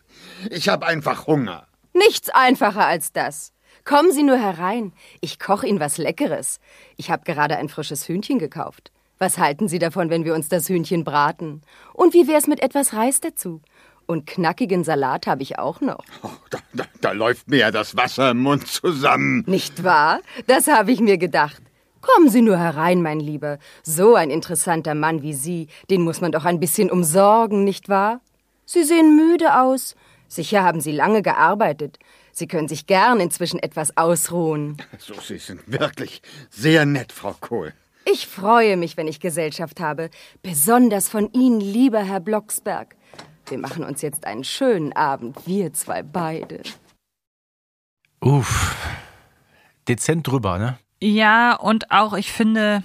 ich 0.50 0.68
habe 0.68 0.86
einfach 0.86 1.26
Hunger. 1.26 1.66
Nichts 1.94 2.28
einfacher 2.30 2.86
als 2.86 3.12
das. 3.12 3.52
Kommen 3.84 4.12
Sie 4.12 4.22
nur 4.22 4.36
herein. 4.36 4.92
Ich 5.20 5.38
koche 5.38 5.66
Ihnen 5.66 5.80
was 5.80 5.98
Leckeres. 5.98 6.60
Ich 6.96 7.10
habe 7.10 7.24
gerade 7.24 7.56
ein 7.56 7.68
frisches 7.68 8.08
Hühnchen 8.08 8.38
gekauft. 8.38 8.92
Was 9.18 9.38
halten 9.38 9.68
Sie 9.68 9.78
davon, 9.78 10.10
wenn 10.10 10.24
wir 10.24 10.34
uns 10.34 10.48
das 10.48 10.68
Hühnchen 10.68 11.04
braten? 11.04 11.62
Und 11.92 12.14
wie 12.14 12.26
wär's 12.26 12.48
mit 12.48 12.60
etwas 12.60 12.92
Reis 12.92 13.20
dazu? 13.20 13.60
Und 14.06 14.26
knackigen 14.26 14.82
Salat 14.82 15.26
habe 15.26 15.42
ich 15.42 15.58
auch 15.58 15.80
noch. 15.80 16.04
Oh, 16.22 16.30
da, 16.50 16.58
da, 16.72 16.84
da 17.00 17.12
läuft 17.12 17.48
mir 17.48 17.58
ja 17.58 17.70
das 17.70 17.96
Wasser 17.96 18.32
im 18.32 18.42
Mund 18.42 18.66
zusammen. 18.66 19.44
Nicht 19.46 19.84
wahr? 19.84 20.20
Das 20.48 20.66
habe 20.66 20.90
ich 20.90 21.00
mir 21.00 21.18
gedacht. 21.18 21.62
Kommen 22.02 22.28
Sie 22.28 22.42
nur 22.42 22.58
herein, 22.58 23.00
mein 23.00 23.20
Lieber. 23.20 23.58
So 23.84 24.16
ein 24.16 24.30
interessanter 24.30 24.94
Mann 24.94 25.22
wie 25.22 25.34
Sie, 25.34 25.68
den 25.88 26.02
muss 26.02 26.20
man 26.20 26.32
doch 26.32 26.44
ein 26.44 26.60
bisschen 26.60 26.90
umsorgen, 26.90 27.64
nicht 27.64 27.88
wahr? 27.88 28.20
Sie 28.66 28.82
sehen 28.82 29.16
müde 29.16 29.60
aus. 29.60 29.94
Sicher 30.28 30.64
haben 30.64 30.80
Sie 30.80 30.92
lange 30.92 31.22
gearbeitet. 31.22 31.98
Sie 32.32 32.48
können 32.48 32.66
sich 32.66 32.86
gern 32.86 33.20
inzwischen 33.20 33.60
etwas 33.60 33.96
ausruhen. 33.96 34.76
So, 34.98 35.14
Sie 35.20 35.38
sind 35.38 35.60
wirklich 35.66 36.22
sehr 36.50 36.86
nett, 36.86 37.12
Frau 37.12 37.34
Kohl. 37.40 37.72
Ich 38.04 38.26
freue 38.26 38.76
mich, 38.76 38.96
wenn 38.96 39.06
ich 39.06 39.20
Gesellschaft 39.20 39.78
habe. 39.78 40.10
Besonders 40.42 41.08
von 41.08 41.32
Ihnen, 41.32 41.60
lieber 41.60 42.02
Herr 42.02 42.20
Blocksberg. 42.20 42.96
Wir 43.46 43.58
machen 43.58 43.84
uns 43.84 44.02
jetzt 44.02 44.24
einen 44.24 44.44
schönen 44.44 44.92
Abend, 44.92 45.36
wir 45.46 45.72
zwei 45.72 46.02
beide. 46.02 46.62
Uff. 48.20 48.76
Dezent 49.86 50.26
drüber, 50.26 50.58
ne? 50.58 50.78
Ja, 51.02 51.54
und 51.54 51.90
auch, 51.90 52.12
ich 52.12 52.30
finde, 52.30 52.84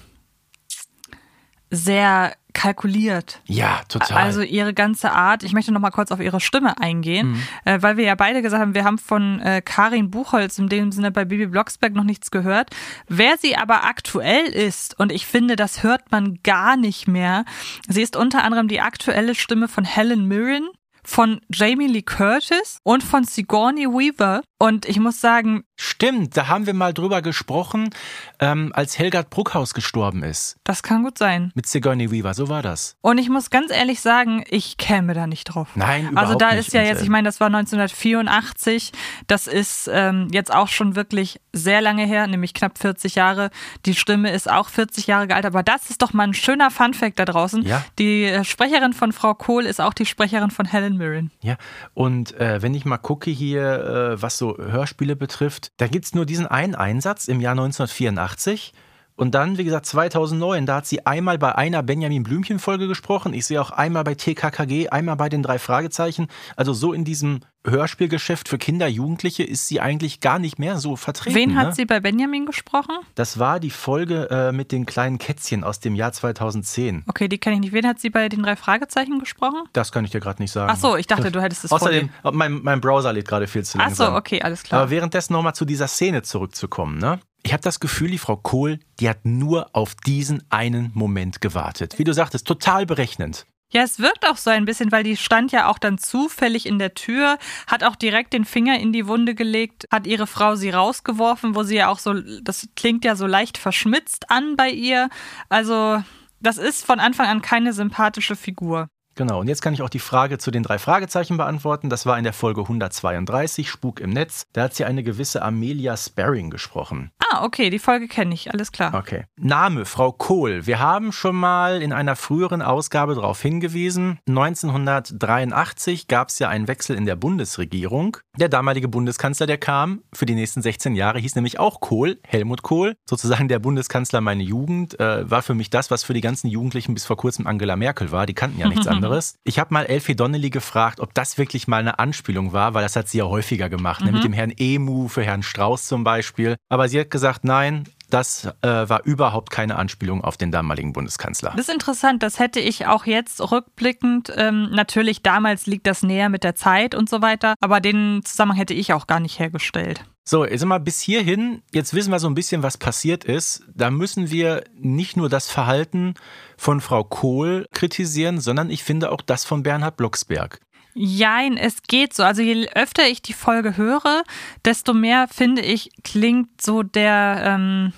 sehr 1.70 2.34
kalkuliert. 2.54 3.42
Ja, 3.46 3.82
total. 3.88 4.18
Also 4.18 4.42
ihre 4.42 4.74
ganze 4.74 5.12
Art, 5.12 5.44
ich 5.44 5.54
möchte 5.54 5.72
noch 5.72 5.80
mal 5.80 5.92
kurz 5.92 6.12
auf 6.12 6.20
ihre 6.20 6.40
Stimme 6.40 6.80
eingehen, 6.82 7.44
äh, 7.66 7.80
weil 7.84 7.98
wir 7.98 8.06
ja 8.06 8.16
beide 8.16 8.42
gesagt 8.42 8.60
haben, 8.60 8.74
wir 8.74 8.86
haben 8.86 8.98
von 8.98 9.40
äh, 9.42 9.62
Karin 9.62 10.10
Buchholz 10.10 10.58
in 10.58 10.68
dem 10.68 10.92
Sinne 10.92 11.12
bei 11.12 11.26
Bibi 11.26 11.46
Blocksberg 11.46 11.94
noch 11.94 12.04
nichts 12.04 12.32
gehört. 12.32 12.72
Wer 13.08 13.38
sie 13.38 13.56
aber 13.56 13.84
aktuell 13.84 14.48
ist, 14.48 15.00
und 15.00 15.12
ich 15.12 15.28
finde, 15.28 15.56
das 15.56 15.84
hört 15.84 16.12
man 16.12 16.40
gar 16.42 16.76
nicht 16.76 17.08
mehr, 17.08 17.46
sie 17.88 18.02
ist 18.02 18.16
unter 18.16 18.44
anderem 18.44 18.68
die 18.68 18.82
aktuelle 18.82 19.36
Stimme 19.36 19.68
von 19.68 19.86
Helen 19.86 20.26
Mirren, 20.28 20.68
von 21.08 21.39
Jamie 21.50 21.88
Lee 21.88 22.02
Curtis 22.02 22.80
und 22.84 23.02
von 23.02 23.24
Sigourney 23.24 23.88
Weaver. 23.88 24.41
Und 24.60 24.86
ich 24.86 25.00
muss 25.00 25.22
sagen, 25.22 25.63
Stimmt, 25.80 26.36
da 26.36 26.48
haben 26.48 26.65
wir 26.65 26.74
mal 26.74 26.93
drüber 26.93 27.22
gesprochen, 27.22 27.91
ähm, 28.39 28.72
als 28.74 28.98
Helgard 29.00 29.30
Bruckhaus 29.30 29.74
gestorben 29.76 30.24
ist. 30.24 30.58
das 30.63 30.84
kann 30.84 31.04
gut 31.04 31.17
sein. 31.17 31.52
Mit 31.56 31.67
Sigourney 31.67 32.12
Weaver, 32.12 32.34
so 32.34 32.50
war 32.50 32.62
das. 32.63 32.96
Und 33.02 33.20
ich 33.20 33.30
muss 33.30 33.50
ganz 33.52 33.72
ehrlich 33.72 34.02
sagen, 34.02 34.43
ich 34.50 34.78
käme 34.78 35.13
da 35.13 35.28
nicht 35.28 35.46
drauf. 35.46 35.70
Nein, 35.76 36.08
überhaupt 36.10 36.17
Also 36.17 36.36
da 36.38 36.50
nicht. 36.54 36.67
ist 36.67 36.74
ja 36.74 36.82
jetzt, 36.82 37.02
ich 37.04 37.10
meine, 37.10 37.28
das 37.28 37.39
war 37.39 37.48
1984. 37.48 38.91
Das 39.28 39.48
ist 39.48 39.89
ähm, 39.93 40.28
jetzt 40.32 40.54
auch 40.54 40.67
schon 40.67 40.96
wirklich 40.96 41.39
sehr 41.58 41.82
lange 41.82 42.06
her, 42.06 42.28
nämlich 42.28 42.54
knapp 42.54 42.78
40 42.78 43.15
Jahre. 43.15 43.50
Die 43.86 43.96
Stimme 43.96 44.32
ist 44.32 44.50
auch 44.50 44.70
40 44.70 45.08
Jahre 45.08 45.34
alt, 45.34 45.46
aber 45.46 45.63
das 45.63 45.89
ist 45.89 46.02
doch 46.02 46.13
mal 46.13 46.24
ein 46.24 46.34
schöner 46.34 46.72
Funfact 46.72 47.20
da 47.20 47.26
draußen. 47.26 47.63
Ja. 47.63 47.84
Die 48.00 48.24
äh, 48.24 48.43
Sprecherin 48.43 48.93
von 48.93 49.12
Frau 49.12 49.34
Kohl 49.34 49.65
ist 49.65 49.82
auch 49.82 49.93
die 49.93 50.06
Sprecherin 50.06 50.52
von 50.52 50.65
Helen 50.65 50.98
Mirren. 50.98 51.32
Ja, 51.41 51.58
und 51.93 52.36
äh, 52.39 52.62
wenn 52.62 52.74
ich 52.74 52.86
mal 52.86 52.98
gucke 52.98 53.32
hier, 53.32 54.13
äh, 54.17 54.22
was 54.22 54.38
so 54.38 54.58
Hörspiele 54.58 55.15
betrifft, 55.15 55.72
da 55.78 55.88
gibt's 55.88 56.13
nur 56.15 56.26
diesen 56.26 56.48
einen 56.48 56.76
Einsatz 56.76 57.28
im 57.28 57.39
Jahr 57.39 57.54
1984. 57.54 58.74
Und 59.18 59.34
dann, 59.34 59.58
wie 59.58 59.64
gesagt, 59.64 59.88
2009, 59.88 60.68
da 60.68 60.76
hat 60.78 60.86
sie 60.86 61.08
einmal 61.08 61.40
bei 61.40 61.56
einer 61.56 61.82
Benjamin 61.82 62.22
Blümchen-Folge 62.22 62.88
gesprochen. 62.88 63.34
Ich 63.34 63.48
sehe 63.48 63.60
auch 63.60 63.72
einmal 63.72 64.04
bei 64.04 64.14
TKKG, 64.14 64.90
einmal 64.90 65.16
bei 65.16 65.28
den 65.28 65.42
drei 65.42 65.58
Fragezeichen. 65.58 66.28
Also 66.56 66.72
so 66.74 66.94
in 66.94 67.04
diesem 67.04 67.40
Hörspielgeschäft 67.66 68.48
für 68.48 68.60
Kinder, 68.60 68.88
Jugendliche 68.88 69.44
ist 69.44 69.68
sie 69.68 69.82
eigentlich 69.82 70.20
gar 70.20 70.38
nicht 70.38 70.60
mehr 70.60 70.78
so 70.78 70.96
vertreten. 70.96 71.36
Wen 71.36 71.54
ne? 71.56 71.60
hat 71.60 71.76
sie 71.76 71.86
bei 71.86 72.00
Benjamin 72.00 72.46
gesprochen? 72.46 72.96
Das 73.16 73.40
war 73.40 73.60
die 73.60 73.72
Folge 73.72 74.30
äh, 74.30 74.52
mit 74.52 74.72
den 74.72 74.86
kleinen 74.86 75.18
Kätzchen 75.18 75.64
aus 75.64 75.80
dem 75.80 75.96
Jahr 75.96 76.14
2010. 76.14 77.04
Okay, 77.08 77.28
die 77.28 77.40
kenne 77.40 77.56
ich 77.56 77.62
nicht. 77.62 77.74
Wen 77.74 77.88
hat 77.88 78.00
sie 78.00 78.12
bei 78.12 78.30
den 78.30 78.44
drei 78.44 78.56
Fragezeichen 78.56 79.18
gesprochen? 79.18 79.64
Das 79.74 79.92
kann 79.92 80.06
ich 80.06 80.12
dir 80.12 80.20
gerade 80.20 80.40
nicht 80.44 80.52
sagen. 80.52 80.72
Ach 80.72 80.78
so, 80.78 80.96
ich 80.96 81.08
dachte, 81.08 81.32
du 81.32 81.42
hättest 81.42 81.66
es 81.66 81.72
Außerdem, 81.72 82.10
mein, 82.32 82.62
mein 82.62 82.80
Browser 82.82 83.12
lädt 83.14 83.28
gerade 83.28 83.48
viel 83.48 83.66
zu 83.66 83.80
dir. 83.80 83.84
Ach 83.84 83.88
langsam. 83.88 84.14
so, 84.14 84.16
okay, 84.16 84.44
alles 84.44 84.62
klar. 84.62 84.82
Aber 84.82 84.92
währenddessen 84.92 85.34
nochmal 85.34 85.56
zu 85.56 85.66
dieser 85.66 85.88
Szene 85.88 86.22
zurückzukommen, 86.22 87.00
ne? 87.00 87.20
Ich 87.48 87.54
habe 87.54 87.64
das 87.64 87.80
Gefühl, 87.80 88.12
die 88.12 88.18
Frau 88.18 88.36
Kohl, 88.36 88.78
die 89.00 89.08
hat 89.08 89.24
nur 89.24 89.70
auf 89.72 89.96
diesen 89.96 90.44
einen 90.50 90.92
Moment 90.94 91.40
gewartet. 91.40 91.98
Wie 91.98 92.04
du 92.04 92.14
sagtest, 92.14 92.46
total 92.46 92.86
berechnend. 92.86 93.46
Ja, 93.72 93.84
es 93.84 94.00
wirkt 94.00 94.28
auch 94.28 94.36
so 94.36 94.50
ein 94.50 94.66
bisschen, 94.66 94.92
weil 94.92 95.04
die 95.04 95.16
stand 95.16 95.54
ja 95.54 95.70
auch 95.70 95.80
dann 95.80 95.98
zufällig 95.98 96.66
in 96.66 96.78
der 96.78 96.94
Tür, 96.94 97.38
hat 97.66 97.86
auch 97.86 97.96
direkt 97.96 98.34
den 98.34 98.44
Finger 98.44 98.78
in 98.82 98.92
die 98.92 99.08
Wunde 99.08 99.34
gelegt, 99.34 99.86
hat 99.90 100.08
ihre 100.08 100.28
Frau 100.28 100.56
sie 100.56 100.72
rausgeworfen, 100.72 101.56
wo 101.56 101.64
sie 101.64 101.78
ja 101.78 101.88
auch 101.88 102.00
so, 102.00 102.16
das 102.42 102.68
klingt 102.76 103.06
ja 103.06 103.16
so 103.16 103.26
leicht 103.26 103.58
verschmitzt 103.58 104.30
an 104.30 104.58
bei 104.58 104.70
ihr. 104.70 105.08
Also, 105.48 106.04
das 106.42 106.58
ist 106.58 106.86
von 106.86 107.00
Anfang 107.00 107.28
an 107.28 107.42
keine 107.42 107.72
sympathische 107.72 108.36
Figur. 108.36 108.90
Genau, 109.16 109.40
und 109.40 109.48
jetzt 109.48 109.62
kann 109.62 109.74
ich 109.74 109.82
auch 109.82 109.90
die 109.90 110.00
Frage 110.00 110.38
zu 110.38 110.52
den 110.52 110.64
drei 110.64 110.78
Fragezeichen 110.78 111.38
beantworten. 111.38 111.90
Das 111.90 112.06
war 112.06 112.18
in 112.20 112.24
der 112.26 112.34
Folge 112.34 112.62
132, 112.62 113.70
Spuk 113.70 114.00
im 114.00 114.12
Netz. 114.12 114.46
Da 114.52 114.64
hat 114.64 114.76
sie 114.76 114.84
eine 114.84 115.02
gewisse 115.02 115.42
Amelia 115.42 115.98
Sparring 115.98 116.52
gesprochen. 116.52 117.10
Ah, 117.30 117.44
okay, 117.44 117.70
die 117.70 117.80
Folge 117.80 118.08
kenne 118.08 118.34
ich, 118.34 118.54
alles 118.54 118.72
klar. 118.72 118.94
Okay. 118.94 119.26
Name, 119.38 119.86
Frau 119.86 120.13
Kohl. 120.13 120.66
Wir 120.66 120.80
haben 120.80 121.12
schon 121.12 121.36
mal 121.36 121.82
in 121.82 121.92
einer 121.92 122.16
früheren 122.16 122.62
Ausgabe 122.62 123.16
darauf 123.16 123.42
hingewiesen. 123.42 124.20
1983 124.30 126.08
gab 126.08 126.30
es 126.30 126.40
ja 126.40 126.48
einen 126.48 126.70
Wechsel 126.70 126.96
in 126.96 127.06
der 127.06 127.18
Bundesregierung. 127.18 128.18
Der 128.40 128.48
damalige 128.48 128.88
Bundeskanzler, 128.88 129.46
der 129.46 129.58
kam 129.58 130.04
für 130.13 130.26
die 130.26 130.36
nächsten 130.36 130.62
16 130.62 130.96
Jahre, 130.96 131.20
hieß 131.20 131.36
nämlich 131.36 131.60
auch 131.60 131.82
Kohl, 131.82 132.20
Helmut 132.26 132.62
Kohl. 132.62 132.96
Sozusagen 133.10 133.50
der 133.50 133.60
Bundeskanzler 133.60 134.22
meine 134.22 134.44
Jugend. 134.44 134.98
Äh, 135.00 135.30
war 135.30 135.42
für 135.42 135.54
mich 135.54 135.70
das, 135.70 135.92
was 135.92 136.04
für 136.04 136.13
die 136.13 136.22
ganzen 136.22 136.48
Jugendlichen 136.48 136.94
bis 136.94 137.06
vor 137.06 137.18
kurzem 137.18 137.46
Angela 137.46 137.76
Merkel 137.76 138.12
war. 138.12 138.26
Die 138.26 138.36
kannten 138.36 138.60
ja 138.60 138.70
nichts 138.70 138.88
anderes. 138.88 139.36
Ich 139.44 139.60
habe 139.60 139.74
mal 139.74 139.86
Elfie 139.86 140.16
Donnelly 140.16 140.50
gefragt, 140.50 141.02
ob 141.02 141.13
das 141.13 141.38
wirklich 141.38 141.68
mal 141.68 141.78
eine 141.78 142.00
Anspielung 142.00 142.54
war, 142.54 142.74
weil 142.74 142.84
das 142.84 142.96
hat 142.96 143.10
sie 143.10 143.18
ja 143.18 143.26
häufiger 143.26 143.70
gemacht. 143.70 144.02
Ne? 144.04 144.13
Mit 144.13 144.24
dem 144.24 144.34
Herrn 144.34 144.54
Emu 144.58 145.10
für 145.10 145.24
Herrn 145.24 145.44
Strauß 145.44 145.88
zum 145.88 146.06
Beispiel. 146.06 146.56
Aber 146.70 146.88
sie 146.88 147.02
hat 147.02 147.10
gesagt, 147.10 147.17
nein, 147.44 147.86
das 148.10 148.46
äh, 148.62 148.68
war 148.68 149.04
überhaupt 149.04 149.52
keine 149.52 149.76
Anspielung 149.76 150.24
auf 150.24 150.38
den 150.38 150.52
damaligen 150.52 150.94
Bundeskanzler. 150.94 151.52
Das 151.56 151.68
ist 151.68 151.74
interessant, 151.74 152.24
das 152.24 152.40
hätte 152.40 152.60
ich 152.60 152.88
auch 152.88 153.06
jetzt 153.06 153.52
rückblickend, 153.52 154.32
ähm, 154.36 154.70
natürlich 154.72 155.24
damals 155.24 155.66
liegt 155.66 155.88
das 155.88 156.04
näher 156.04 156.30
mit 156.30 156.44
der 156.44 156.56
Zeit 156.56 156.96
und 156.96 157.10
so 157.10 157.22
weiter, 157.22 157.56
aber 157.60 157.82
den 157.82 158.22
Zusammenhang 158.24 158.58
hätte 158.58 158.74
ich 158.74 158.94
auch 158.94 159.08
gar 159.08 159.20
nicht 159.20 159.40
hergestellt. 159.40 160.04
So, 160.30 160.46
jetzt 160.46 160.66
mal 160.66 160.82
bis 160.82 161.00
hierhin. 161.00 161.62
Jetzt 161.74 161.94
wissen 161.94 162.12
wir 162.12 162.20
so 162.20 162.28
ein 162.28 162.34
bisschen, 162.34 162.62
was 162.62 162.78
passiert 162.78 163.24
ist. 163.24 163.64
Da 163.74 163.90
müssen 163.90 164.30
wir 164.30 164.66
nicht 164.78 165.16
nur 165.16 165.30
das 165.30 165.50
Verhalten 165.50 166.16
von 166.58 166.82
Frau 166.82 167.06
Kohl 167.06 167.66
kritisieren, 167.72 168.42
sondern 168.42 168.70
ich 168.70 168.84
finde 168.84 169.14
auch 169.14 169.22
das 169.22 169.46
von 169.46 169.64
Bernhard 169.64 169.96
Blocksberg. 169.96 170.60
Jein, 171.00 171.58
es 171.58 171.84
geht 171.84 172.14
so. 172.14 172.24
Also 172.24 172.42
je 172.42 172.68
öfter 172.74 173.08
ich 173.08 173.22
die 173.22 173.34
Folge 173.34 173.78
höre, 173.78 174.24
desto 174.66 174.94
mehr 174.94 175.28
finde 175.28 175.62
ich, 175.62 175.92
klingt 176.04 176.60
so 176.62 176.82
der, 176.82 177.42
ähm, 177.44 177.94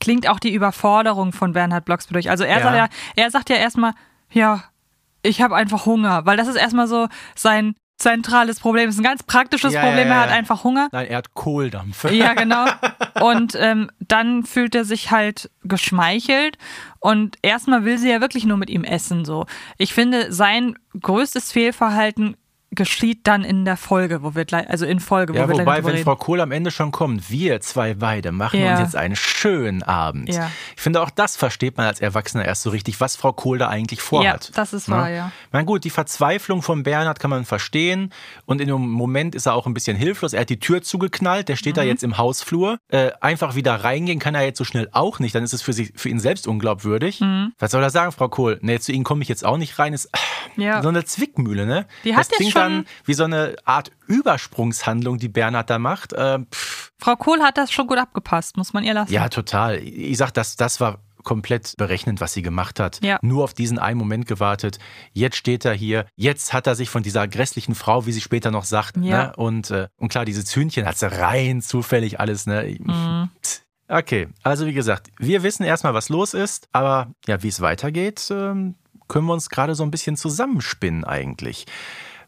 klingt 0.00 0.28
auch 0.28 0.38
die 0.38 0.54
Überforderung 0.54 1.32
von 1.32 1.52
Bernhard 1.52 1.84
Blocksberg 1.84 2.14
durch. 2.14 2.30
Also 2.30 2.44
er, 2.44 2.58
Ja. 2.58 2.62
sagt 2.62 2.76
ja, 2.76 2.88
er 3.24 3.30
sagt 3.30 3.50
ja 3.50 3.56
erstmal, 3.56 3.92
ja, 4.32 4.64
ich 5.22 5.42
habe 5.42 5.56
einfach 5.56 5.84
Hunger, 5.84 6.24
weil 6.24 6.36
das 6.38 6.48
ist 6.48 6.56
erstmal 6.56 6.86
so 6.86 7.08
sein 7.34 7.74
zentrales 7.98 8.60
Problem. 8.60 8.86
Das 8.86 8.94
ist 8.94 9.00
ein 9.00 9.04
ganz 9.04 9.22
praktisches 9.22 9.72
Ja, 9.74 9.82
Problem, 9.82 10.08
ja, 10.08 10.14
er 10.14 10.20
hat 10.20 10.30
ja. 10.30 10.36
einfach 10.36 10.64
Hunger. 10.64 10.88
Nein, 10.92 11.06
er 11.08 11.18
hat 11.18 11.34
Kohldampf. 11.34 12.10
Ja, 12.10 12.34
genau. 12.34 12.66
Und 13.20 13.56
ähm, 13.58 13.90
dann 14.00 14.44
fühlt 14.44 14.74
er 14.74 14.84
sich 14.84 15.10
halt 15.10 15.50
geschmeichelt. 15.64 16.56
Und 17.00 17.36
erstmal 17.42 17.84
will 17.84 17.98
sie 17.98 18.10
ja 18.10 18.20
wirklich 18.20 18.44
nur 18.44 18.56
mit 18.56 18.70
ihm 18.70 18.84
essen. 18.84 19.24
So. 19.24 19.46
Ich 19.76 19.92
finde, 19.94 20.32
sein 20.32 20.78
größtes 21.00 21.52
Fehlverhalten 21.52 22.36
geschieht 22.70 23.26
dann 23.26 23.44
in 23.44 23.64
der 23.64 23.76
Folge, 23.78 24.22
wo 24.22 24.34
wir 24.34 24.44
gleich, 24.44 24.68
also 24.68 24.84
in 24.84 25.00
Folge, 25.00 25.32
wo 25.32 25.38
Ja, 25.38 25.48
wir 25.48 25.54
gleich 25.54 25.66
wobei, 25.66 25.76
drüber 25.76 25.86
wenn 25.88 25.94
reden. 25.94 26.04
Frau 26.04 26.16
Kohl 26.16 26.40
am 26.40 26.52
Ende 26.52 26.70
schon 26.70 26.92
kommt, 26.92 27.30
wir 27.30 27.60
zwei 27.62 27.94
beide 27.94 28.30
machen 28.30 28.60
Ja. 28.60 28.72
uns 28.72 28.80
jetzt 28.80 28.96
einen 28.96 29.16
schönen 29.16 29.82
Abend. 29.82 30.28
Ja. 30.32 30.50
Ich 30.76 30.82
finde, 30.82 31.00
auch 31.02 31.08
das 31.10 31.36
versteht 31.36 31.76
man 31.78 31.86
als 31.86 32.00
Erwachsener 32.00 32.44
erst 32.44 32.62
so 32.62 32.70
richtig, 32.70 33.00
was 33.00 33.16
Frau 33.16 33.32
Kohl 33.32 33.56
da 33.58 33.68
eigentlich 33.68 34.02
vorhat. 34.02 34.48
Ja, 34.48 34.52
das 34.54 34.72
ist 34.74 34.88
Ne? 34.88 34.94
wahr, 34.96 35.10
ja. 35.10 35.32
Na 35.50 35.62
gut, 35.62 35.84
die 35.84 35.90
Verzweiflung 35.90 36.60
von 36.62 36.82
Bernhard 36.82 37.18
kann 37.20 37.30
man 37.30 37.46
verstehen 37.46 38.12
und 38.44 38.60
in 38.60 38.68
dem 38.68 38.86
Moment 38.88 39.34
ist 39.34 39.46
er 39.46 39.54
auch 39.54 39.66
ein 39.66 39.72
bisschen 39.74 39.96
hilflos. 39.96 40.34
Er 40.34 40.42
hat 40.42 40.50
die 40.50 40.60
Tür 40.60 40.82
zugeknallt, 40.82 41.48
der 41.48 41.56
steht 41.56 41.74
Mhm. 41.76 41.80
da 41.80 41.82
jetzt 41.84 42.04
im 42.04 42.18
Hausflur. 42.18 42.78
Äh, 42.88 43.12
einfach 43.22 43.54
wieder 43.54 43.74
reingehen 43.76 44.18
kann 44.18 44.34
er 44.34 44.42
jetzt 44.44 44.58
so 44.58 44.64
schnell 44.64 44.88
auch 44.92 45.18
nicht, 45.20 45.34
dann 45.34 45.42
ist 45.42 45.54
es 45.54 45.62
für, 45.62 45.72
sich, 45.72 45.92
für 45.96 46.10
ihn 46.10 46.20
selbst 46.20 46.46
unglaubwürdig. 46.46 47.20
Mhm. 47.20 47.52
Was 47.58 47.70
soll 47.70 47.82
er 47.82 47.90
sagen, 47.90 48.12
Frau 48.12 48.28
Kohl? 48.28 48.58
Nee, 48.60 48.78
zu 48.78 48.92
Ihnen 48.92 49.04
komme 49.04 49.22
ich 49.22 49.28
jetzt 49.28 49.44
auch 49.44 49.56
nicht 49.56 49.78
rein. 49.78 49.94
Ist 49.94 50.10
Ja. 50.56 50.82
so 50.82 50.88
eine 50.90 51.04
Zwickmühle, 51.04 51.66
ne? 51.66 51.86
Die 52.04 52.10
das 52.10 52.18
hat 52.18 52.26
jetzt 52.26 52.36
klingt 52.36 52.52
schon- 52.52 52.57
dann 52.58 52.86
wie 53.04 53.14
so 53.14 53.24
eine 53.24 53.56
Art 53.64 53.90
Übersprungshandlung, 54.06 55.18
die 55.18 55.28
Bernhard 55.28 55.70
da 55.70 55.78
macht. 55.78 56.12
Äh, 56.12 56.38
pff, 56.52 56.92
Frau 56.98 57.16
Kohl 57.16 57.40
hat 57.40 57.56
das 57.58 57.70
schon 57.72 57.86
gut 57.86 57.98
abgepasst, 57.98 58.56
muss 58.56 58.72
man 58.72 58.84
ihr 58.84 58.94
lassen. 58.94 59.12
ja, 59.12 59.28
total. 59.28 59.78
Ich 59.78 60.16
sag, 60.18 60.32
das, 60.32 60.56
das 60.56 60.80
war 60.80 60.98
komplett 61.24 61.74
berechnend, 61.76 62.20
was 62.20 62.32
sie 62.32 62.42
gemacht 62.42 62.80
hat. 62.80 63.00
Ja. 63.04 63.18
Nur 63.22 63.44
auf 63.44 63.52
diesen 63.52 63.78
einen 63.78 63.98
Moment 63.98 64.26
gewartet. 64.26 64.78
Jetzt 65.12 65.36
steht 65.36 65.64
er 65.64 65.74
hier. 65.74 66.06
Jetzt 66.16 66.52
hat 66.52 66.66
er 66.66 66.74
sich 66.74 66.88
von 66.88 67.02
dieser 67.02 67.28
grässlichen 67.28 67.74
Frau, 67.74 68.06
wie 68.06 68.12
sie 68.12 68.20
später 68.20 68.50
noch 68.50 68.64
sagt, 68.64 68.96
Ja. 68.96 69.26
ne? 69.26 69.32
und, 69.36 69.70
äh, 69.70 69.88
und 69.96 70.08
klar, 70.08 70.24
dieses 70.24 70.54
Hühnchen 70.54 70.86
hat 70.86 70.96
sie 70.96 71.10
rein 71.10 71.60
zufällig 71.60 72.18
alles. 72.20 72.46
Ne? 72.46 72.78
Mhm. 72.80 73.28
Okay, 73.88 74.28
also 74.42 74.66
wie 74.66 74.72
gesagt, 74.74 75.08
wir 75.18 75.42
wissen 75.42 75.64
erstmal, 75.64 75.94
was 75.94 76.08
los 76.08 76.34
ist, 76.34 76.68
aber 76.72 77.10
ja, 77.26 77.42
wie 77.42 77.48
es 77.48 77.60
weitergeht, 77.60 78.28
ähm, 78.30 78.74
können 79.08 79.26
wir 79.26 79.32
uns 79.32 79.48
gerade 79.50 79.74
so 79.74 79.82
ein 79.82 79.90
bisschen 79.90 80.16
zusammenspinnen 80.16 81.04
eigentlich. 81.04 81.64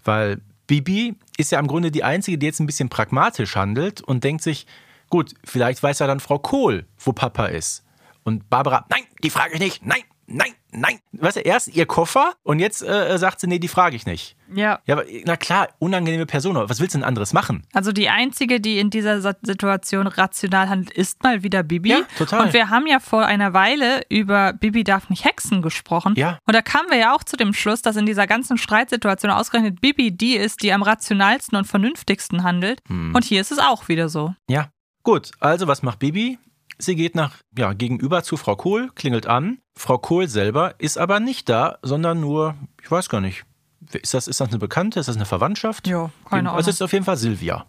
Weil 0.04 0.40
Bibi 0.66 1.16
ist 1.36 1.52
ja 1.52 1.58
im 1.58 1.66
Grunde 1.66 1.90
die 1.90 2.04
Einzige, 2.04 2.38
die 2.38 2.46
jetzt 2.46 2.60
ein 2.60 2.66
bisschen 2.66 2.88
pragmatisch 2.88 3.56
handelt 3.56 4.00
und 4.02 4.24
denkt 4.24 4.42
sich, 4.42 4.66
gut, 5.08 5.34
vielleicht 5.44 5.82
weiß 5.82 5.98
ja 5.98 6.06
dann 6.06 6.20
Frau 6.20 6.38
Kohl, 6.38 6.86
wo 6.98 7.12
Papa 7.12 7.46
ist. 7.46 7.84
Und 8.22 8.48
Barbara, 8.50 8.86
nein, 8.90 9.02
die 9.22 9.30
frage 9.30 9.54
ich 9.54 9.60
nicht, 9.60 9.84
nein, 9.84 10.02
nein, 10.26 10.52
nein. 10.72 10.98
Weißt 11.12 11.37
du, 11.37 11.40
erst 11.40 11.68
ihr 11.68 11.87
Koffer 11.87 12.35
und 12.42 12.59
jetzt 12.59 12.83
äh, 12.83 13.18
sagt 13.18 13.40
sie, 13.40 13.46
nee, 13.46 13.59
die 13.59 13.68
frage 13.68 13.96
ich 13.96 14.06
nicht. 14.06 14.37
ja. 14.54 14.80
Ja, 14.87 14.94
aber 14.94 15.04
na 15.24 15.37
klar, 15.37 15.68
unangenehme 15.78 16.26
Person, 16.26 16.56
aber 16.56 16.68
was 16.68 16.80
willst 16.80 16.94
du 16.94 16.98
denn 16.98 17.04
anderes 17.04 17.33
machen? 17.33 17.66
Also 17.72 17.92
die 17.92 18.09
einzige, 18.09 18.61
die 18.61 18.78
in 18.78 18.90
dieser 18.90 19.20
Situation 19.20 20.06
rational 20.06 20.68
handelt, 20.68 20.90
ist 20.96 21.22
mal 21.22 21.42
wieder 21.42 21.62
Bibi. 21.62 21.90
Ja, 21.90 22.00
total. 22.16 22.46
Und 22.46 22.52
wir 22.52 22.70
haben 22.70 22.87
ja 22.87 23.00
vor 23.00 23.26
einer 23.26 23.52
Weile 23.52 24.02
über 24.09 24.52
Bibi 24.52 24.85
darf 24.85 25.11
nicht 25.11 25.24
hexen 25.24 25.62
gesprochen. 25.62 26.14
Ja. 26.16 26.38
Und 26.46 26.54
da 26.54 26.62
kamen 26.62 26.90
wir 26.90 26.98
ja 26.98 27.14
auch 27.14 27.24
zu 27.24 27.37
dem 27.37 27.52
Schluss, 27.52 27.83
dass 27.83 27.96
in 27.96 28.06
dieser 28.06 28.26
ganzen 28.26 28.59
Streitsituation 28.59 29.30
ausgerechnet 29.30 29.80
Bibi 29.80 30.11
die 30.12 30.37
ist, 30.37 30.62
die 30.62 30.72
am 30.72 30.83
rationalsten 30.83 31.56
und 31.56 31.66
vernünftigsten 31.66 32.42
handelt. 32.42 32.80
Hm. 32.88 33.14
Und 33.14 33.24
hier 33.24 33.40
ist 33.40 33.52
es 33.52 33.59
auch 33.59 33.88
wieder 33.88 34.09
so. 34.09 34.35
Ja. 34.48 34.68
Gut, 35.02 35.30
also 35.40 35.66
was 35.66 35.83
macht 35.83 35.98
Bibi? 35.98 36.38
Sie 36.80 36.96
geht 36.96 37.14
nach, 37.14 37.36
ja, 37.56 37.72
gegenüber 37.74 38.22
zu 38.22 38.36
Frau 38.36 38.56
Kohl, 38.56 38.90
klingelt 38.94 39.26
an. 39.26 39.60
Frau 39.76 39.98
Kohl 39.98 40.28
selber 40.28 40.74
ist 40.78 40.96
aber 40.98 41.20
nicht 41.20 41.48
da, 41.48 41.78
sondern 41.82 42.20
nur, 42.20 42.54
ich 42.82 42.90
weiß 42.90 43.08
gar 43.08 43.20
nicht. 43.20 43.44
Ist 43.92 44.14
das, 44.14 44.28
ist 44.28 44.40
das 44.40 44.48
eine 44.48 44.58
Bekannte? 44.58 44.98
Ist 45.00 45.08
das 45.08 45.16
eine 45.16 45.26
Verwandtschaft? 45.26 45.86
Ja, 45.86 46.10
keine 46.28 46.48
Also 46.50 46.56
Ahnung. 46.56 46.60
es 46.60 46.68
ist 46.68 46.82
auf 46.82 46.92
jeden 46.92 47.04
Fall 47.04 47.16
Silvia. 47.16 47.66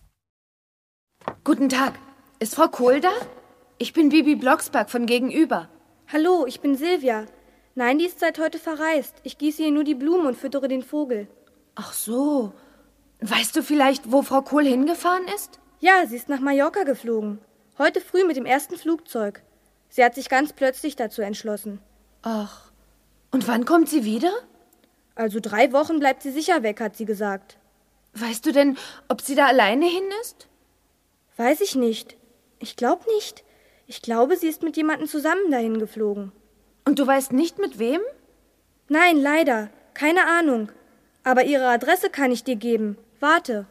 Guten 1.44 1.70
Tag. 1.70 2.00
Ist 2.40 2.56
Frau 2.56 2.68
Kohl 2.68 3.00
da? 3.02 3.12
Ich 3.78 3.94
bin 3.94 4.10
Bibi 4.10 4.36
Blocksberg 4.36 4.90
von 4.90 5.06
gegenüber. 5.06 5.68
Hallo, 6.12 6.46
ich 6.48 6.60
bin 6.62 6.76
Silvia. 6.76 7.26
Nein, 7.76 8.00
die 8.00 8.06
ist 8.06 8.20
seit 8.20 8.40
heute 8.40 8.60
verreist. 8.60 9.16
Ich 9.24 9.38
gieße 9.38 9.64
ihr 9.64 9.72
nur 9.72 9.84
die 9.84 9.96
Blumen 9.96 10.26
und 10.28 10.38
füttere 10.38 10.68
den 10.68 10.84
Vogel. 10.84 11.28
Ach 11.76 11.94
so. 11.94 12.54
Weißt 13.22 13.56
du 13.56 13.64
vielleicht, 13.64 14.12
wo 14.12 14.22
Frau 14.22 14.42
Kohl 14.42 14.66
hingefahren 14.66 15.24
ist? 15.36 15.60
Ja, 15.80 16.06
sie 16.08 16.16
ist 16.18 16.30
nach 16.30 16.40
Mallorca 16.42 16.84
geflogen. 16.84 17.40
Heute 17.82 18.00
früh 18.00 18.26
mit 18.26 18.38
dem 18.38 18.46
ersten 18.46 18.78
Flugzeug. 18.78 19.42
Sie 19.90 20.04
hat 20.04 20.14
sich 20.14 20.30
ganz 20.30 20.54
plötzlich 20.54 20.96
dazu 20.96 21.24
entschlossen. 21.24 21.80
Ach. 22.22 22.72
Und 23.32 23.48
wann 23.48 23.66
kommt 23.66 23.90
sie 23.90 24.04
wieder? 24.04 24.32
Also 25.16 25.40
drei 25.42 25.74
Wochen 25.74 25.98
bleibt 25.98 26.22
sie 26.22 26.30
sicher 26.30 26.62
weg, 26.62 26.80
hat 26.80 26.96
sie 26.96 27.06
gesagt. 27.06 27.58
Weißt 28.14 28.46
du 28.46 28.52
denn, 28.52 28.78
ob 29.08 29.22
sie 29.22 29.34
da 29.34 29.48
alleine 29.48 29.88
hin 29.88 30.04
ist? 30.22 30.48
Weiß 31.38 31.60
ich 31.62 31.74
nicht. 31.76 32.18
Ich 32.60 32.76
glaube 32.76 33.04
nicht. 33.16 33.44
Ich 33.88 34.04
glaube, 34.04 34.38
sie 34.38 34.48
ist 34.48 34.62
mit 34.62 34.78
jemandem 34.78 35.08
zusammen 35.08 35.50
dahin 35.50 35.80
geflogen. 35.80 36.32
Und 36.86 37.00
du 37.00 37.08
weißt 37.08 37.34
nicht 37.34 37.58
mit 37.58 37.80
wem? 37.80 38.02
Nein, 38.90 39.18
leider. 39.18 39.72
Keine 39.96 40.28
Ahnung. 40.28 40.72
Aber 41.24 41.46
ihre 41.46 41.70
Adresse 41.70 42.12
kann 42.12 42.32
ich 42.32 42.44
dir 42.44 42.58
geben. 42.58 43.00
Warte. 43.20 43.66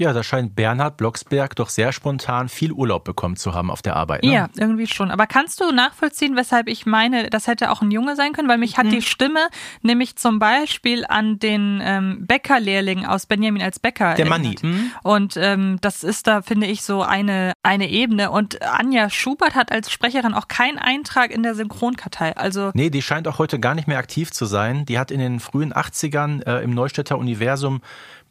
Ja, 0.00 0.14
da 0.14 0.22
scheint 0.22 0.54
Bernhard 0.56 0.96
Blocksberg 0.96 1.54
doch 1.56 1.68
sehr 1.68 1.92
spontan 1.92 2.48
viel 2.48 2.72
Urlaub 2.72 3.04
bekommen 3.04 3.36
zu 3.36 3.52
haben 3.52 3.70
auf 3.70 3.82
der 3.82 3.96
Arbeit. 3.96 4.22
Ne? 4.22 4.32
Ja, 4.32 4.48
irgendwie 4.56 4.86
schon. 4.86 5.10
Aber 5.10 5.26
kannst 5.26 5.60
du 5.60 5.70
nachvollziehen, 5.72 6.36
weshalb 6.36 6.68
ich 6.68 6.86
meine, 6.86 7.28
das 7.28 7.46
hätte 7.46 7.70
auch 7.70 7.82
ein 7.82 7.90
Junge 7.90 8.16
sein 8.16 8.32
können? 8.32 8.48
Weil 8.48 8.56
mich 8.56 8.78
hat 8.78 8.86
Mhm. 8.86 8.90
die 8.92 9.02
Stimme 9.02 9.40
nämlich 9.82 10.16
zum 10.16 10.38
Beispiel 10.38 11.04
an 11.06 11.38
den 11.38 11.82
ähm, 11.84 12.26
Bäckerlehrling 12.26 13.04
aus 13.04 13.26
Benjamin 13.26 13.60
als 13.62 13.78
Bäcker 13.78 14.14
Der 14.14 14.26
Manni. 14.26 14.56
Mhm. 14.62 14.90
Und 15.02 15.36
ähm, 15.36 15.76
das 15.82 16.02
ist 16.02 16.26
da, 16.26 16.40
finde 16.40 16.66
ich, 16.66 16.80
so 16.80 17.02
eine, 17.02 17.52
eine 17.62 17.90
Ebene. 17.90 18.30
Und 18.30 18.62
Anja 18.62 19.10
Schubert 19.10 19.54
hat 19.54 19.70
als 19.70 19.90
Sprecherin 19.90 20.32
auch 20.32 20.48
keinen 20.48 20.78
Eintrag 20.78 21.30
in 21.30 21.42
der 21.42 21.54
Synchronkartei. 21.54 22.34
Also 22.38 22.70
Nee, 22.72 22.88
die 22.88 23.02
scheint 23.02 23.28
auch 23.28 23.38
heute 23.38 23.60
gar 23.60 23.74
nicht 23.74 23.86
mehr 23.86 23.98
aktiv 23.98 24.30
zu 24.30 24.46
sein. 24.46 24.86
Die 24.86 24.98
hat 24.98 25.10
in 25.10 25.20
den 25.20 25.40
frühen 25.40 25.74
80ern 25.74 26.42
äh, 26.46 26.64
im 26.64 26.70
Neustädter 26.70 27.18
Universum 27.18 27.82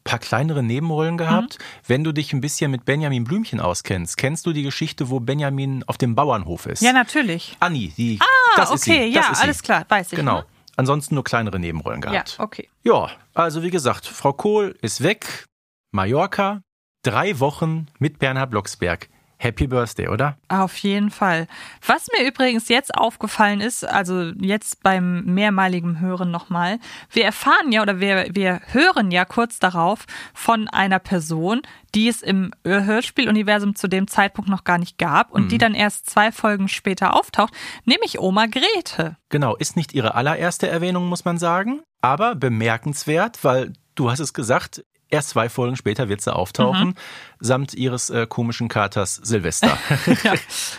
paar 0.09 0.19
kleinere 0.19 0.63
Nebenrollen 0.63 1.17
gehabt. 1.17 1.59
Wenn 1.85 2.03
du 2.03 2.11
dich 2.11 2.33
ein 2.33 2.41
bisschen 2.41 2.71
mit 2.71 2.83
Benjamin 2.85 3.23
Blümchen 3.23 3.59
auskennst, 3.59 4.17
kennst 4.17 4.45
du 4.45 4.53
die 4.53 4.63
Geschichte, 4.63 5.09
wo 5.09 5.19
Benjamin 5.19 5.83
auf 5.85 5.97
dem 5.97 6.15
Bauernhof 6.15 6.65
ist? 6.65 6.81
ja, 6.81 6.91
natürlich. 6.93 7.55
Anni, 7.59 7.93
die. 7.95 8.17
Ah, 8.21 8.25
das 8.55 8.71
ist 8.71 8.87
okay, 8.87 9.07
sie, 9.09 9.13
das 9.13 9.25
ja, 9.27 9.31
ist 9.33 9.41
alles 9.41 9.61
klar, 9.63 9.85
weiß 9.87 10.11
ich. 10.11 10.17
Genau. 10.17 10.37
Ne? 10.39 10.45
Ansonsten 10.77 11.13
nur 11.15 11.23
kleinere 11.23 11.59
Nebenrollen 11.59 12.01
Ja, 12.01 12.09
gehabt. 12.11 12.37
okay. 12.39 12.69
Ja, 12.83 13.09
also 13.33 13.61
wie 13.63 13.69
gesagt, 13.69 14.07
Frau 14.07 14.33
Kohl 14.33 14.75
ist 14.81 15.03
weg. 15.03 15.45
Mallorca, 15.91 16.61
drei 17.03 17.39
Wochen 17.39 17.87
mit 17.99 18.17
Bernhard 18.19 18.49
Blocksberg. 18.51 19.09
Happy 19.41 19.67
Birthday, 19.67 20.09
oder? 20.09 20.37
Auf 20.49 20.77
jeden 20.79 21.11
Fall. 21.11 21.47
Was 21.85 22.07
mir 22.17 22.27
übrigens 22.27 22.67
jetzt 22.67 22.93
aufgefallen 22.93 23.61
ist, 23.61 23.87
also 23.87 24.31
jetzt 24.37 24.83
beim 24.83 25.23
mehrmaligen 25.23 26.01
Hören 26.01 26.29
nochmal, 26.29 26.77
wir 27.09 27.23
erfahren 27.23 27.71
ja 27.71 27.81
oder 27.81 28.01
wir, 28.01 28.27
wir 28.33 28.59
hören 28.67 29.11
ja 29.11 29.23
kurz 29.23 29.57
darauf 29.57 30.05
von 30.33 30.67
einer 30.67 30.99
Person, 30.99 31.61
die 31.95 32.09
es 32.09 32.21
im 32.21 32.51
Hörspieluniversum 32.65 33.75
zu 33.75 33.87
dem 33.87 34.07
Zeitpunkt 34.09 34.49
noch 34.49 34.65
gar 34.65 34.77
nicht 34.77 34.97
gab 34.97 35.31
und 35.31 35.53
die 35.53 35.57
dann 35.57 35.73
erst 35.73 36.09
zwei 36.09 36.33
Folgen 36.33 36.67
später 36.67 37.15
auftaucht, 37.15 37.53
nämlich 37.85 38.19
Oma 38.19 38.45
Grete. 38.45 39.15
Genau, 39.29 39.55
ist 39.55 39.77
nicht 39.77 39.93
ihre 39.93 40.15
allererste 40.15 40.67
Erwähnung, 40.67 41.07
muss 41.07 41.23
man 41.23 41.37
sagen, 41.37 41.81
aber 42.01 42.35
bemerkenswert, 42.35 43.43
weil 43.43 43.71
du 43.95 44.11
hast 44.11 44.19
es 44.19 44.33
gesagt, 44.33 44.83
erst 45.09 45.29
zwei 45.29 45.49
Folgen 45.49 45.75
später 45.75 46.09
wird 46.09 46.21
sie 46.21 46.33
auftauchen, 46.33 46.95
samt 47.39 47.73
ihres 47.73 48.09
äh, 48.09 48.27
komischen 48.27 48.67
Katers 48.67 49.15
Silvester. 49.15 49.77
ja, 50.23 50.33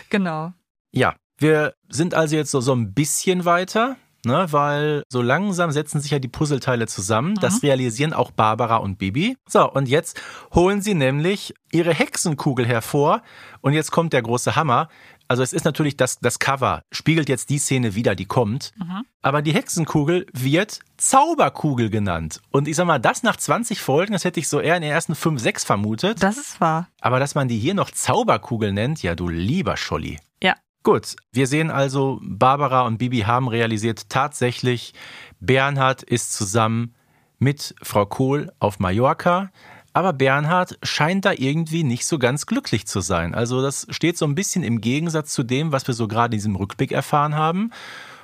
genau. 0.09 0.53
ja, 0.91 1.15
wir 1.37 1.73
sind 1.89 2.13
also 2.13 2.35
jetzt 2.35 2.51
so, 2.51 2.61
so 2.61 2.73
ein 2.73 2.93
bisschen 2.93 3.45
weiter. 3.45 3.97
Ne, 4.23 4.45
weil 4.51 5.03
so 5.09 5.21
langsam 5.23 5.71
setzen 5.71 5.99
sich 5.99 6.11
ja 6.11 6.19
die 6.19 6.27
Puzzleteile 6.27 6.85
zusammen. 6.85 7.35
Das 7.35 7.63
realisieren 7.63 8.13
auch 8.13 8.29
Barbara 8.29 8.77
und 8.77 8.99
Bibi. 8.99 9.35
So, 9.49 9.71
und 9.71 9.89
jetzt 9.89 10.21
holen 10.53 10.81
sie 10.81 10.93
nämlich 10.93 11.55
ihre 11.71 11.91
Hexenkugel 11.93 12.67
hervor. 12.67 13.23
Und 13.61 13.73
jetzt 13.73 13.91
kommt 13.91 14.13
der 14.13 14.21
große 14.21 14.55
Hammer. 14.55 14.89
Also 15.27 15.43
es 15.43 15.53
ist 15.53 15.63
natürlich 15.63 15.95
das, 15.95 16.19
das 16.19 16.39
Cover, 16.39 16.83
spiegelt 16.91 17.29
jetzt 17.29 17.49
die 17.49 17.57
Szene 17.57 17.95
wieder, 17.95 18.15
die 18.15 18.25
kommt. 18.25 18.73
Aber 19.21 19.41
die 19.41 19.53
Hexenkugel 19.53 20.25
wird 20.33 20.79
Zauberkugel 20.97 21.89
genannt. 21.89 22.41
Und 22.51 22.67
ich 22.67 22.75
sag 22.75 22.85
mal, 22.85 22.99
das 22.99 23.23
nach 23.23 23.37
20 23.37 23.79
Folgen, 23.79 24.11
das 24.11 24.25
hätte 24.25 24.41
ich 24.41 24.49
so 24.49 24.59
eher 24.59 24.75
in 24.75 24.81
den 24.81 24.91
ersten 24.91 25.15
5, 25.15 25.41
6 25.41 25.63
vermutet. 25.63 26.21
Das 26.21 26.37
ist 26.37 26.59
wahr. 26.59 26.89
Aber 26.99 27.19
dass 27.19 27.33
man 27.33 27.47
die 27.47 27.57
hier 27.57 27.73
noch 27.73 27.91
Zauberkugel 27.91 28.73
nennt, 28.73 29.01
ja 29.03 29.15
du 29.15 29.29
lieber 29.29 29.77
Scholli. 29.77 30.19
Ja. 30.43 30.55
Gut, 30.83 31.15
wir 31.31 31.45
sehen 31.45 31.69
also, 31.69 32.19
Barbara 32.23 32.81
und 32.81 32.97
Bibi 32.97 33.19
haben 33.19 33.47
realisiert, 33.47 34.09
tatsächlich, 34.09 34.93
Bernhard 35.39 36.01
ist 36.01 36.33
zusammen 36.33 36.95
mit 37.37 37.75
Frau 37.83 38.05
Kohl 38.05 38.51
auf 38.59 38.79
Mallorca. 38.79 39.51
Aber 39.93 40.13
Bernhard 40.13 40.79
scheint 40.83 41.25
da 41.25 41.33
irgendwie 41.33 41.83
nicht 41.83 42.05
so 42.05 42.17
ganz 42.17 42.45
glücklich 42.45 42.87
zu 42.87 43.01
sein. 43.01 43.35
Also 43.35 43.61
das 43.61 43.87
steht 43.89 44.17
so 44.17 44.25
ein 44.25 44.35
bisschen 44.35 44.63
im 44.63 44.79
Gegensatz 44.79 45.33
zu 45.33 45.43
dem, 45.43 45.71
was 45.73 45.85
wir 45.85 45.93
so 45.93 46.07
gerade 46.07 46.33
in 46.33 46.37
diesem 46.37 46.55
Rückblick 46.55 46.93
erfahren 46.93 47.35
haben. 47.35 47.71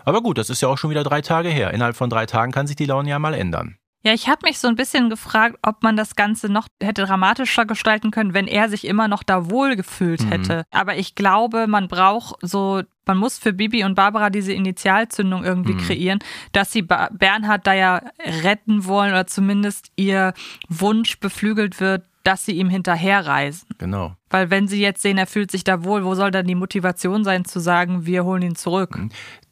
Aber 0.06 0.22
gut, 0.22 0.38
das 0.38 0.50
ist 0.50 0.62
ja 0.62 0.70
auch 0.70 0.78
schon 0.78 0.91
wieder 0.91 1.04
drei 1.04 1.22
Tage 1.22 1.50
her. 1.50 1.74
Innerhalb 1.74 1.98
von 1.98 2.10
drei 2.10 2.26
Tagen 2.26 2.54
kann 2.54 2.67
sich 2.67 2.78
die 2.78 2.86
Laune 2.86 3.10
ja 3.10 3.20
mal 3.20 3.34
ändern. 3.34 3.78
Ja, 4.08 4.13
ich 4.13 4.30
habe 4.30 4.39
mich 4.46 4.58
so 4.58 4.70
ein 4.70 4.76
bisschen 4.76 5.10
gefragt, 5.10 5.58
ob 5.63 5.84
man 5.84 5.98
das 5.98 6.15
Ganze 6.15 6.48
noch 6.48 6.70
hätte 6.82 7.04
dramatischer 7.06 7.65
gestalten 7.65 8.10
können, 8.10 8.34
wenn 8.34 8.48
er 8.48 8.70
sich 8.70 8.86
immer 8.88 9.10
noch 9.10 9.22
da 9.22 9.50
wohl 9.50 9.76
gefühlt 9.76 10.22
Mhm. 10.24 10.30
hätte. 10.30 10.63
Aber 10.72 10.96
ich 10.96 11.13
glaube, 11.13 11.67
man 11.67 11.89
braucht 11.89 12.38
so, 12.41 12.84
man 13.06 13.17
muss 13.17 13.38
für 13.38 13.52
Bibi 13.52 13.84
und 13.84 13.96
Barbara 13.96 14.30
diese 14.30 14.54
Initialzündung 14.54 15.43
irgendwie 15.43 15.74
Mhm. 15.74 15.80
kreieren, 15.80 16.20
dass 16.54 16.72
sie 16.72 16.84
Bernhard 16.84 17.67
da 17.67 17.74
ja 17.74 18.02
retten 18.43 18.86
wollen 18.86 19.12
oder 19.12 19.28
zumindest 19.28 19.91
ihr 19.98 20.34
Wunsch 20.70 21.20
beflügelt 21.20 21.82
wird, 21.82 22.06
dass 22.24 22.46
sie 22.46 22.54
ihm 22.54 22.70
hinterherreisen. 22.70 23.67
Genau. 23.78 24.15
Weil 24.30 24.50
wenn 24.50 24.70
sie 24.70 24.80
jetzt 24.80 25.02
sehen, 25.02 25.17
er 25.17 25.28
fühlt 25.28 25.52
sich 25.52 25.65
da 25.65 25.84
wohl, 25.84 26.06
wo 26.06 26.15
soll 26.15 26.32
dann 26.32 26.48
die 26.48 26.56
Motivation 26.56 27.26
sein 27.26 27.43
zu 27.43 27.60
sagen, 27.60 28.06
wir 28.06 28.24
holen 28.24 28.41
ihn 28.41 28.56
zurück? 28.56 28.98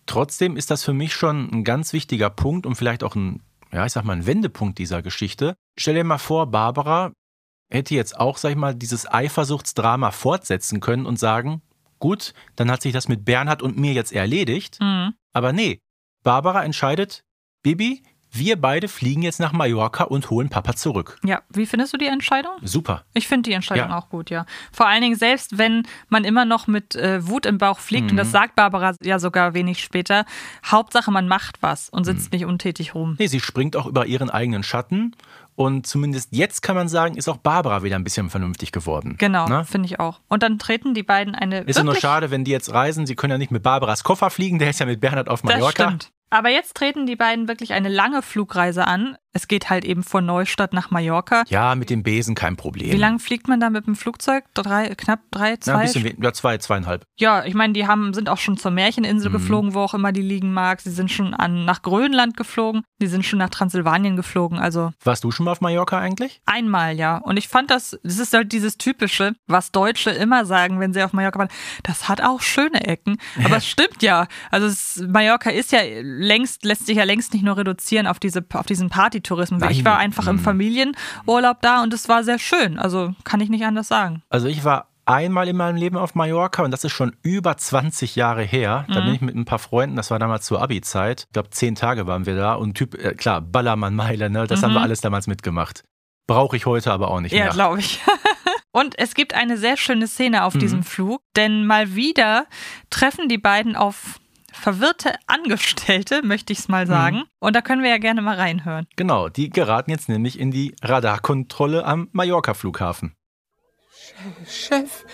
Trotzdem 0.06 0.56
ist 0.56 0.72
das 0.72 0.84
für 0.86 0.94
mich 0.94 1.14
schon 1.14 1.50
ein 1.52 1.64
ganz 1.66 1.92
wichtiger 1.92 2.30
Punkt 2.30 2.66
und 2.66 2.76
vielleicht 2.76 3.04
auch 3.04 3.16
ein, 3.16 3.42
ja, 3.76 3.86
ich 3.86 3.92
sag 3.92 4.06
mal, 4.06 4.14
ein 4.14 4.26
Wendepunkt 4.26 4.80
dieser 4.80 5.02
Geschichte. 5.02 5.58
Stell 5.78 5.96
dir 5.96 6.06
mal 6.06 6.18
vor, 6.18 6.50
Barbara 6.50 7.12
hätte 7.70 7.94
jetzt 7.94 8.18
auch, 8.18 8.38
sag 8.38 8.52
ich 8.52 8.56
mal, 8.56 8.74
dieses 8.74 9.06
Eifersuchtsdrama 9.06 10.12
fortsetzen 10.12 10.80
können 10.80 11.06
und 11.06 11.20
sagen, 11.20 11.62
gut, 12.00 12.34
dann 12.56 12.72
hat 12.72 12.82
sich 12.82 12.94
das 12.94 13.10
mit 13.10 13.26
Bernhard 13.26 13.62
und 13.62 13.78
mir 13.78 13.92
jetzt 13.92 14.14
erledigt. 14.14 14.80
Mhm. 14.80 15.14
Aber 15.34 15.52
nee, 15.52 15.82
Barbara 16.24 16.64
entscheidet, 16.64 17.26
Bibi, 17.64 18.04
wir 18.38 18.60
beide 18.60 18.88
fliegen 18.88 19.22
jetzt 19.22 19.40
nach 19.40 19.52
Mallorca 19.54 20.04
und 20.06 20.30
holen 20.30 20.50
Papa 20.50 20.76
zurück. 20.76 21.20
Ja, 21.24 21.42
wie 21.50 21.66
findest 21.66 21.94
du 21.94 21.98
die 21.98 22.08
Entscheidung? 22.08 22.54
Super. 22.64 23.04
Ich 23.14 23.28
finde 23.28 23.50
die 23.50 23.54
Entscheidung 23.54 23.90
Ja. 23.90 23.98
auch 23.98 24.10
gut, 24.10 24.30
ja. 24.30 24.46
Vor 24.72 24.88
allen 24.88 25.02
Dingen, 25.02 25.16
selbst 25.16 25.58
wenn 25.58 25.84
man 26.10 26.24
immer 26.24 26.46
noch 26.46 26.68
mit 26.68 26.96
äh, 26.96 27.28
Wut 27.28 27.46
im 27.46 27.58
Bauch 27.58 27.80
fliegt, 27.80 28.12
und 28.12 28.18
das 28.18 28.32
sagt 28.32 28.56
Barbara 28.56 28.94
ja 29.02 29.20
sogar 29.20 29.54
wenig 29.54 29.82
später, 29.84 30.26
Hauptsache 30.66 31.12
man 31.12 31.28
macht 31.28 31.62
was 31.62 31.90
und 31.90 32.04
sitzt 32.06 32.32
nicht 32.32 32.46
untätig 32.46 32.96
rum. 32.96 33.16
Nee, 33.20 33.28
sie 33.28 33.40
springt 33.40 33.76
auch 33.76 33.86
über 33.86 34.06
ihren 34.06 34.30
eigenen 34.30 34.64
Schatten 34.64 35.16
und 35.56 35.88
zumindest 35.88 36.30
jetzt 36.32 36.62
kann 36.62 36.76
man 36.76 36.90
sagen, 36.90 37.16
ist 37.16 37.30
auch 37.30 37.38
Barbara 37.38 37.82
wieder 37.84 37.96
ein 37.96 38.04
bisschen 38.04 38.30
vernünftig 38.30 38.72
geworden. 38.74 39.16
Genau, 39.18 39.48
Ne? 39.48 39.64
finde 39.64 39.86
ich 39.88 40.00
auch. 40.00 40.20
Und 40.28 40.44
dann 40.44 40.60
treten 40.60 40.94
die 40.94 41.04
beiden 41.04 41.34
eine. 41.36 41.62
Ist 41.62 41.78
ja 41.78 41.84
nur 41.84 41.96
schade, 41.96 42.30
wenn 42.32 42.44
die 42.44 42.52
jetzt 42.52 42.74
reisen. 42.74 43.06
Sie 43.06 43.16
können 43.16 43.32
ja 43.32 43.38
nicht 43.38 43.52
mit 43.52 43.64
Barbaras 43.64 44.04
Koffer 44.04 44.30
fliegen, 44.30 44.60
der 44.60 44.70
ist 44.70 44.80
ja 44.80 44.86
mit 44.86 45.00
Bernhard 45.00 45.30
auf 45.30 45.42
Das 45.42 45.52
Mallorca. 45.54 45.86
stimmt. 45.86 46.12
Aber 46.30 46.50
jetzt 46.50 46.76
treten 46.76 47.06
die 47.06 47.16
beiden 47.16 47.48
wirklich 47.48 47.74
eine 47.74 47.90
lange 47.90 48.22
Flugreise 48.22 48.86
an. 48.88 49.18
Es 49.38 49.50
geht 49.50 49.70
halt 49.70 49.84
eben 49.84 50.02
von 50.02 50.26
Neustadt 50.26 50.72
nach 50.72 50.92
Mallorca. 50.92 51.44
Ja, 51.50 51.76
mit 51.76 51.90
dem 51.90 52.04
Besen 52.04 52.36
kein 52.36 52.56
Problem. 52.56 52.90
Wie 52.94 52.96
lange 52.98 53.20
fliegt 53.20 53.50
man 53.50 53.60
da 53.60 53.70
mit 53.70 53.86
dem 53.86 53.96
Flugzeug? 53.98 54.46
Drei, 54.54 54.96
knapp 54.96 55.20
drei, 55.30 55.52
Ja, 55.52 55.60
zwei? 55.60 55.74
ein 55.74 55.82
bisschen 55.82 56.24
ja, 56.24 56.32
zwei, 56.32 56.58
zweieinhalb. 56.58 57.04
Ja, 57.20 57.44
ich 57.44 57.54
meine, 57.54 57.74
die 57.74 57.86
haben, 57.86 58.14
sind 58.14 58.30
auch 58.30 58.38
schon 58.38 58.56
zur 58.56 58.72
Märcheninsel 58.72 59.30
Mhm. 59.30 59.34
geflogen, 59.34 59.74
wo 59.74 59.82
auch 59.82 59.94
immer 59.94 60.14
die 60.14 60.22
liegen 60.22 60.54
mag. 60.54 60.80
Sie 60.80 60.90
sind 60.92 61.12
schon 61.12 61.34
an, 61.34 61.66
nach 61.66 61.82
Grönland 61.82 62.38
geflogen. 62.38 62.84
Die 63.02 63.08
sind 63.08 63.26
schon 63.26 63.40
nach 63.40 63.50
Transsilvanien 63.50 64.16
geflogen. 64.16 64.58
Also 64.58 64.92
Warst 65.04 65.26
du 65.26 65.32
schon 65.32 65.44
mal 65.46 65.52
auf 65.52 65.60
Mallorca 65.60 66.00
eigentlich? 66.00 66.40
einmal, 66.46 66.96
ja. 66.96 67.18
Und 67.18 67.36
ich 67.36 67.50
fand 67.50 67.70
das, 67.72 68.00
das 68.04 68.20
ist 68.20 68.34
halt 68.34 68.54
dieses 68.54 68.78
Typische, 68.78 69.34
was 69.48 69.74
Deutsche 69.74 70.12
immer 70.12 70.46
sagen, 70.46 70.80
wenn 70.80 70.94
sie 70.94 71.04
auf 71.04 71.12
Mallorca 71.12 71.40
waren. 71.40 71.50
Das 71.84 72.08
hat 72.08 72.22
auch 72.22 72.42
schöne 72.42 72.88
Ecken. 72.88 73.18
Aber 73.44 73.58
es 73.58 73.68
stimmt 73.68 74.02
ja. 74.02 74.28
Also 74.50 74.68
es, 74.68 75.04
Mallorca 75.06 75.50
ist 75.50 75.74
ja 75.74 75.80
längst, 76.02 76.64
lässt 76.64 76.86
sich 76.86 76.96
ja 76.96 77.04
längst 77.04 77.34
nicht 77.34 77.44
nur 77.44 77.58
reduzieren 77.58 78.08
auf 78.08 78.20
diese, 78.20 78.46
auf 78.54 78.66
diesen 78.66 78.90
Partytourismus. 78.90 79.25
Ich 79.70 79.78
Nein. 79.78 79.86
war 79.86 79.98
einfach 79.98 80.28
im 80.28 80.36
Mhm. 80.38 80.40
Familienurlaub 80.40 81.62
da 81.62 81.84
und 81.84 81.94
es 81.94 82.08
war 82.10 82.24
sehr 82.24 82.40
schön. 82.40 82.78
Also 82.80 83.14
kann 83.24 83.40
ich 83.42 83.50
nicht 83.50 83.66
anders 83.66 83.88
sagen. 83.88 84.24
Also 84.30 84.48
ich 84.48 84.64
war 84.64 84.88
einmal 85.06 85.48
in 85.48 85.56
meinem 85.56 85.76
Leben 85.76 85.98
auf 85.98 86.16
Mallorca 86.16 86.64
und 86.64 86.72
das 86.72 86.84
ist 86.84 86.92
schon 86.92 87.16
über 87.22 87.58
20 87.58 88.16
Jahre 88.16 88.42
her. 88.44 88.86
Da 88.90 89.02
bin 89.02 89.14
ich 89.14 89.22
mit 89.22 89.36
ein 89.36 89.46
paar 89.46 89.60
Freunden, 89.60 89.96
das 89.96 90.10
war 90.10 90.18
damals 90.20 90.46
zur 90.46 90.62
Abi-Zeit. 90.62 91.26
Ich 91.28 91.34
glaube, 91.34 91.50
zehn 91.52 91.76
Tage 91.76 92.08
waren 92.08 92.26
wir 92.26 92.36
da 92.36 92.54
und 92.56 92.74
Typ, 92.76 92.96
äh, 92.96 93.14
klar, 93.14 93.42
Ballermann-Meile, 93.42 94.30
ne? 94.32 94.48
das 94.48 94.64
haben 94.64 94.74
wir 94.74 94.82
alles 94.82 95.02
damals 95.02 95.28
mitgemacht. 95.28 95.84
Brauche 96.28 96.58
ich 96.58 96.66
heute 96.66 96.92
aber 96.92 97.10
auch 97.10 97.20
nicht 97.20 97.34
Ja, 97.34 97.44
mehr. 97.46 97.54
glaube 97.54 97.80
ich. 97.80 98.00
Und 98.72 99.00
es 99.00 99.14
gibt 99.14 99.34
eine 99.34 99.56
sehr 99.58 99.78
schöne 99.78 100.06
Szene 100.06 100.44
auf 100.44 100.56
Mhm. 100.56 100.60
diesem 100.60 100.84
Flug, 100.84 101.22
denn 101.38 101.66
mal 101.66 101.96
wieder 101.96 102.46
treffen 102.90 103.30
die 103.30 103.38
beiden 103.38 103.76
auf 103.78 104.20
verwirrte 104.56 105.14
Angestellte, 105.28 106.22
möchte 106.24 106.54
ich 106.54 106.60
es 106.60 106.68
mal 106.68 106.88
sagen. 106.88 107.24
Und 107.40 107.56
da 107.56 107.62
können 107.62 107.84
wir 107.84 107.90
ja 107.90 107.98
gerne 107.98 108.22
mal 108.22 108.36
reinhören. 108.36 108.88
Genau, 108.96 109.30
die 109.30 109.50
geraten 109.50 109.92
jetzt 109.92 110.10
nämlich 110.10 110.40
in 110.40 110.52
die 110.52 110.76
Radarkontrolle 110.82 111.86
am 111.86 112.10
Mallorca-Flughafen. 112.12 113.16
Chef, 114.48 115.06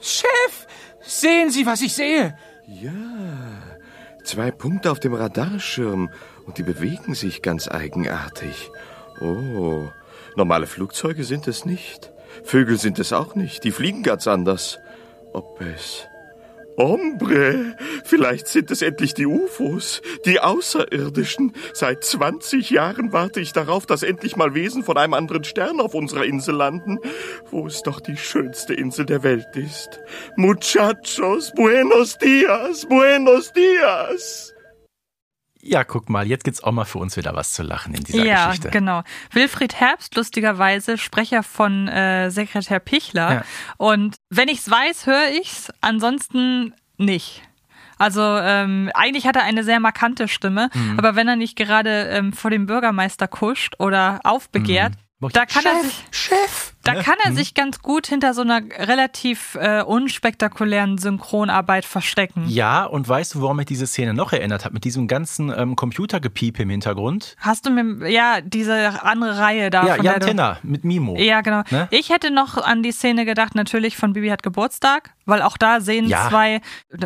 Chef, 0.00 0.66
sehen 1.00 1.50
Sie, 1.50 1.66
was 1.66 1.82
ich 1.82 1.92
sehe? 1.94 2.36
Zwei 4.24 4.50
Punkte 4.50 4.90
auf 4.90 5.00
dem 5.00 5.14
Radarschirm 5.14 6.10
und 6.46 6.58
die 6.58 6.62
bewegen 6.62 7.14
sich 7.14 7.42
ganz 7.42 7.68
eigenartig. 7.68 8.70
Oh, 9.20 9.88
normale 10.36 10.66
Flugzeuge 10.66 11.24
sind 11.24 11.48
es 11.48 11.64
nicht. 11.64 12.12
Vögel 12.44 12.78
sind 12.78 12.98
es 12.98 13.12
auch 13.12 13.34
nicht. 13.34 13.64
Die 13.64 13.72
fliegen 13.72 14.02
ganz 14.02 14.26
anders. 14.26 14.78
Ob 15.32 15.60
es. 15.60 16.06
Hombre, 16.82 17.76
vielleicht 18.02 18.48
sind 18.48 18.72
es 18.72 18.82
endlich 18.82 19.14
die 19.14 19.26
UFOs, 19.26 20.02
die 20.26 20.40
Außerirdischen. 20.40 21.52
Seit 21.72 22.02
20 22.02 22.70
Jahren 22.70 23.12
warte 23.12 23.38
ich 23.38 23.52
darauf, 23.52 23.86
dass 23.86 24.02
endlich 24.02 24.34
mal 24.34 24.54
Wesen 24.54 24.82
von 24.82 24.96
einem 24.98 25.14
anderen 25.14 25.44
Stern 25.44 25.80
auf 25.80 25.94
unserer 25.94 26.24
Insel 26.24 26.56
landen, 26.56 26.98
wo 27.50 27.68
es 27.68 27.82
doch 27.82 28.00
die 28.00 28.16
schönste 28.16 28.74
Insel 28.74 29.06
der 29.06 29.22
Welt 29.22 29.54
ist. 29.54 30.00
Muchachos, 30.34 31.52
buenos 31.54 32.18
dias, 32.18 32.84
buenos 32.86 33.52
dias. 33.52 34.51
Ja, 35.64 35.84
guck 35.84 36.10
mal, 36.10 36.26
jetzt 36.26 36.42
gibt's 36.42 36.62
auch 36.64 36.72
mal 36.72 36.84
für 36.84 36.98
uns 36.98 37.16
wieder 37.16 37.34
was 37.36 37.52
zu 37.52 37.62
lachen 37.62 37.94
in 37.94 38.02
dieser 38.02 38.24
ja, 38.24 38.46
Geschichte. 38.48 38.70
genau. 38.70 39.04
Wilfried 39.30 39.76
Herbst, 39.76 40.16
lustigerweise 40.16 40.98
Sprecher 40.98 41.44
von 41.44 41.86
äh, 41.86 42.30
Sekretär 42.32 42.80
Pichler. 42.80 43.32
Ja. 43.32 43.44
Und 43.76 44.16
wenn 44.28 44.48
ich's 44.48 44.68
weiß, 44.68 45.06
höre 45.06 45.28
ich's. 45.40 45.72
Ansonsten 45.80 46.74
nicht. 46.98 47.42
Also 47.96 48.20
ähm, 48.22 48.90
eigentlich 48.94 49.26
hat 49.28 49.36
er 49.36 49.44
eine 49.44 49.62
sehr 49.62 49.78
markante 49.78 50.26
Stimme, 50.26 50.68
Mhm. 50.74 50.98
aber 50.98 51.14
wenn 51.14 51.28
er 51.28 51.36
nicht 51.36 51.54
gerade 51.56 52.08
ähm, 52.08 52.32
vor 52.32 52.50
dem 52.50 52.66
Bürgermeister 52.66 53.28
kuscht 53.28 53.74
oder 53.78 54.18
aufbegehrt, 54.24 54.94
da 55.32 55.46
kann 55.46 55.64
er 55.64 55.80
sich 55.84 56.04
Chef! 56.10 56.71
Da 56.84 56.94
Ne? 56.94 57.02
kann 57.02 57.16
er 57.24 57.32
sich 57.32 57.54
ganz 57.54 57.80
gut 57.80 58.06
hinter 58.06 58.34
so 58.34 58.42
einer 58.42 58.60
relativ 58.78 59.56
äh, 59.60 59.82
unspektakulären 59.82 60.98
Synchronarbeit 60.98 61.84
verstecken. 61.84 62.44
Ja, 62.48 62.84
und 62.84 63.08
weißt 63.08 63.34
du, 63.34 63.42
warum 63.42 63.56
mich 63.58 63.66
diese 63.66 63.86
Szene 63.86 64.14
noch 64.14 64.32
erinnert 64.32 64.64
hat? 64.64 64.72
Mit 64.72 64.84
diesem 64.84 65.08
ganzen 65.08 65.52
ähm, 65.56 65.76
Computergepiep 65.76 66.58
im 66.60 66.70
Hintergrund. 66.70 67.36
Hast 67.38 67.66
du 67.66 67.70
mir 67.70 68.08
ja 68.10 68.40
diese 68.40 69.02
andere 69.04 69.38
Reihe 69.38 69.70
da 69.70 69.86
ja, 69.86 69.94
von 69.96 70.04
Jan 70.04 70.20
Tenner 70.20 70.58
mit 70.62 70.84
Mimo. 70.84 71.16
Ja, 71.16 71.40
genau. 71.40 71.62
Ne? 71.70 71.88
Ich 71.90 72.10
hätte 72.10 72.30
noch 72.30 72.56
an 72.58 72.82
die 72.82 72.92
Szene 72.92 73.24
gedacht, 73.24 73.54
natürlich 73.54 73.96
von 73.96 74.12
Bibi 74.12 74.28
hat 74.28 74.42
Geburtstag, 74.42 75.10
weil 75.26 75.42
auch 75.42 75.56
da 75.56 75.80
sehen 75.80 76.06
Ja. 76.06 76.28
zwei, 76.28 76.60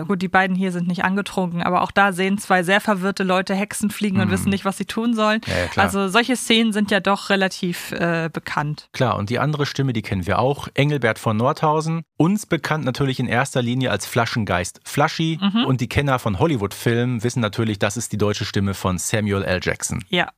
gut, 0.06 0.22
die 0.22 0.28
beiden 0.28 0.56
hier 0.56 0.72
sind 0.72 0.88
nicht 0.88 1.04
angetrunken, 1.04 1.62
aber 1.62 1.82
auch 1.82 1.90
da 1.90 2.12
sehen 2.12 2.38
zwei 2.38 2.62
sehr 2.62 2.80
verwirrte 2.80 3.24
Leute 3.24 3.54
Hexen 3.54 3.90
fliegen 3.90 4.20
und 4.20 4.30
wissen 4.30 4.48
nicht, 4.50 4.64
was 4.64 4.78
sie 4.78 4.84
tun 4.86 5.14
sollen. 5.14 5.40
Mhm. 5.46 5.52
Ja, 5.52 5.58
ja, 5.76 5.82
also 5.82 6.08
solche 6.08 6.36
Szenen 6.36 6.72
sind 6.72 6.90
ja 6.90 7.00
doch 7.00 7.30
relativ 7.30 7.92
äh, 7.92 8.30
bekannt. 8.32 8.88
Klar, 8.92 9.16
und 9.16 9.30
die 9.30 9.38
andere 9.38 9.65
Stimme, 9.66 9.92
die 9.92 10.02
kennen 10.02 10.26
wir 10.26 10.38
auch. 10.38 10.68
Engelbert 10.74 11.18
von 11.18 11.36
Nordhausen. 11.36 12.02
Uns 12.16 12.46
bekannt 12.46 12.84
natürlich 12.84 13.20
in 13.20 13.26
erster 13.26 13.62
Linie 13.62 13.90
als 13.90 14.06
Flaschengeist 14.06 14.80
Flashy. 14.84 15.38
Mhm. 15.40 15.64
Und 15.66 15.80
die 15.80 15.88
Kenner 15.88 16.18
von 16.18 16.38
Hollywood-Filmen 16.38 17.22
wissen 17.22 17.40
natürlich, 17.40 17.78
das 17.78 17.96
ist 17.96 18.12
die 18.12 18.18
deutsche 18.18 18.44
Stimme 18.44 18.74
von 18.74 18.98
Samuel 18.98 19.42
L. 19.42 19.60
Jackson. 19.62 20.04
Ja, 20.08 20.30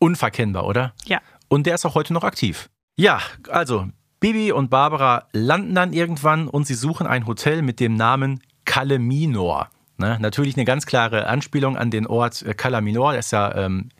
Unverkennbar, 0.00 0.66
oder? 0.66 0.94
ja. 1.04 1.20
Und 1.48 1.66
der 1.66 1.74
ist 1.74 1.84
auch 1.84 1.94
heute 1.94 2.14
noch 2.14 2.24
aktiv. 2.24 2.70
Ja, 2.96 3.20
also 3.48 3.88
Bibi 4.20 4.52
und 4.52 4.70
Barbara 4.70 5.26
landen 5.32 5.74
dann 5.74 5.92
irgendwann 5.92 6.48
und 6.48 6.66
sie 6.66 6.74
suchen 6.74 7.06
ein 7.06 7.26
Hotel 7.26 7.62
mit 7.62 7.80
dem 7.80 7.94
Namen 7.96 8.40
Calle 8.64 8.98
Minor. 8.98 9.68
Ne? 9.98 10.16
Natürlich 10.20 10.56
eine 10.56 10.64
ganz 10.64 10.86
klare 10.86 11.26
Anspielung 11.26 11.76
an 11.76 11.90
den 11.90 12.06
Ort 12.06 12.42
äh, 12.42 12.54
Cala 12.54 12.80
Minor. 12.80 13.12
Der 13.12 13.20
ist 13.20 13.32
ja 13.32 13.54
ähm, 13.54 13.90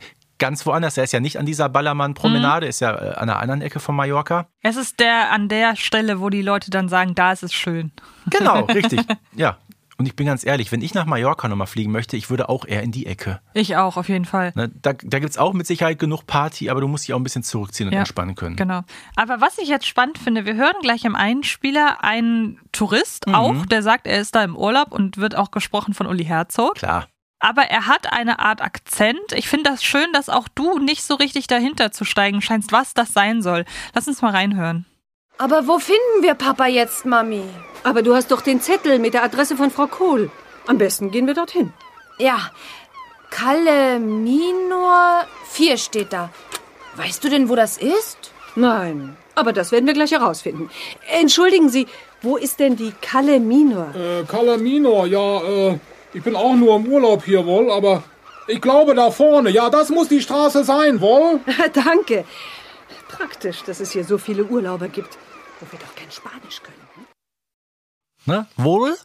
ganz 0.40 0.66
woanders. 0.66 0.94
Der 0.94 1.04
ist 1.04 1.12
ja 1.12 1.20
nicht 1.20 1.38
an 1.38 1.46
dieser 1.46 1.68
Ballermann-Promenade, 1.68 2.66
ist 2.66 2.80
ja 2.80 2.92
äh, 2.94 3.08
an 3.14 3.30
einer 3.30 3.38
anderen 3.38 3.62
Ecke 3.62 3.78
von 3.78 3.94
Mallorca. 3.94 4.48
Es 4.62 4.76
ist 4.76 4.98
der 4.98 5.30
an 5.30 5.48
der 5.48 5.76
Stelle, 5.76 6.20
wo 6.20 6.28
die 6.30 6.42
Leute 6.42 6.72
dann 6.72 6.88
sagen, 6.88 7.14
da 7.14 7.30
ist 7.30 7.44
es 7.44 7.52
schön. 7.54 7.92
Genau, 8.28 8.64
richtig. 8.64 9.02
Ja. 9.36 9.58
Und 9.98 10.06
ich 10.06 10.16
bin 10.16 10.26
ganz 10.26 10.46
ehrlich, 10.46 10.72
wenn 10.72 10.80
ich 10.80 10.94
nach 10.94 11.04
Mallorca 11.04 11.46
nochmal 11.46 11.66
fliegen 11.66 11.92
möchte, 11.92 12.16
ich 12.16 12.30
würde 12.30 12.48
auch 12.48 12.64
eher 12.64 12.82
in 12.82 12.90
die 12.90 13.04
Ecke. 13.04 13.40
Ich 13.52 13.76
auch, 13.76 13.98
auf 13.98 14.08
jeden 14.08 14.24
Fall. 14.24 14.50
Ne? 14.54 14.70
Da, 14.80 14.94
da 14.94 15.18
gibt 15.18 15.28
es 15.30 15.36
auch 15.36 15.52
mit 15.52 15.66
Sicherheit 15.66 15.98
genug 15.98 16.26
Party, 16.26 16.70
aber 16.70 16.80
du 16.80 16.88
musst 16.88 17.06
dich 17.06 17.12
auch 17.12 17.18
ein 17.18 17.22
bisschen 17.22 17.42
zurückziehen 17.42 17.86
und 17.88 17.92
Ja, 17.92 17.98
entspannen 17.98 18.34
können. 18.34 18.56
Genau. 18.56 18.80
Aber 19.16 19.42
was 19.42 19.58
ich 19.58 19.68
jetzt 19.68 19.86
spannend 19.86 20.16
finde, 20.16 20.46
wir 20.46 20.54
hören 20.54 20.76
gleich 20.80 21.04
im 21.04 21.14
Einspieler 21.14 22.02
einen 22.02 22.58
Tourist 22.72 23.26
Mhm. 23.26 23.34
auch, 23.34 23.66
der 23.66 23.82
sagt, 23.82 24.06
er 24.06 24.22
ist 24.22 24.34
da 24.34 24.42
im 24.42 24.56
Urlaub 24.56 24.90
und 24.90 25.18
wird 25.18 25.36
auch 25.36 25.50
gesprochen 25.50 25.92
von 25.92 26.06
Uli 26.06 26.24
Herzog. 26.24 26.76
Klar. 26.76 27.08
Aber 27.40 27.62
er 27.62 27.86
hat 27.86 28.12
eine 28.12 28.38
Art 28.38 28.60
Akzent. 28.60 29.32
Ich 29.32 29.48
finde 29.48 29.70
das 29.70 29.82
schön, 29.82 30.12
dass 30.12 30.28
auch 30.28 30.46
du 30.54 30.78
nicht 30.78 31.02
so 31.02 31.14
richtig 31.14 31.46
dahinter 31.46 31.90
zu 31.90 32.04
steigen 32.04 32.42
scheinst, 32.42 32.70
was 32.70 32.92
das 32.94 33.12
sein 33.14 33.42
soll. 33.42 33.64
Lass 33.94 34.06
uns 34.06 34.20
mal 34.20 34.30
reinhören. 34.30 34.84
Aber 35.38 35.66
wo 35.66 35.78
finden 35.78 36.22
wir 36.22 36.34
Papa 36.34 36.66
jetzt, 36.66 37.06
Mami? 37.06 37.42
Aber 37.82 38.02
du 38.02 38.14
hast 38.14 38.30
doch 38.30 38.42
den 38.42 38.60
Zettel 38.60 38.98
mit 38.98 39.14
der 39.14 39.24
Adresse 39.24 39.56
von 39.56 39.70
Frau 39.70 39.86
Kohl. 39.86 40.30
Am 40.66 40.76
besten 40.76 41.10
gehen 41.10 41.26
wir 41.26 41.32
dorthin. 41.32 41.72
Ja, 42.18 42.50
Kalle 43.30 43.98
Minor 43.98 45.24
4 45.48 45.78
steht 45.78 46.12
da. 46.12 46.28
Weißt 46.96 47.24
du 47.24 47.30
denn, 47.30 47.48
wo 47.48 47.54
das 47.56 47.78
ist? 47.78 48.32
Nein, 48.56 49.16
aber 49.34 49.54
das 49.54 49.72
werden 49.72 49.86
wir 49.86 49.94
gleich 49.94 50.10
herausfinden. 50.10 50.68
Entschuldigen 51.18 51.70
Sie, 51.70 51.86
wo 52.20 52.36
ist 52.36 52.58
denn 52.60 52.76
die 52.76 52.92
Kalle 53.00 53.40
Minor? 53.40 53.94
Äh, 53.94 54.24
Calamino, 54.24 55.06
ja, 55.06 55.40
äh, 55.42 55.78
ich 56.12 56.22
bin 56.22 56.36
auch 56.36 56.54
nur 56.54 56.76
im 56.76 56.86
Urlaub 56.86 57.24
hier 57.24 57.44
wohl, 57.46 57.70
aber 57.70 58.02
ich 58.46 58.60
glaube 58.60 58.94
da 58.94 59.10
vorne, 59.10 59.50
ja, 59.50 59.70
das 59.70 59.90
muss 59.90 60.08
die 60.08 60.20
Straße 60.20 60.64
sein, 60.64 61.00
wohl? 61.00 61.40
Danke. 61.72 62.24
Praktisch, 63.08 63.62
dass 63.64 63.80
es 63.80 63.92
hier 63.92 64.04
so 64.04 64.18
viele 64.18 64.44
Urlauber 64.44 64.88
gibt, 64.88 65.18
wo 65.60 65.66
wir 65.70 65.78
doch 65.78 65.94
kein 65.94 66.10
Spanisch 66.10 66.62
können. 66.62 66.80
Ne? 68.26 68.46
Wohl? 68.56 68.96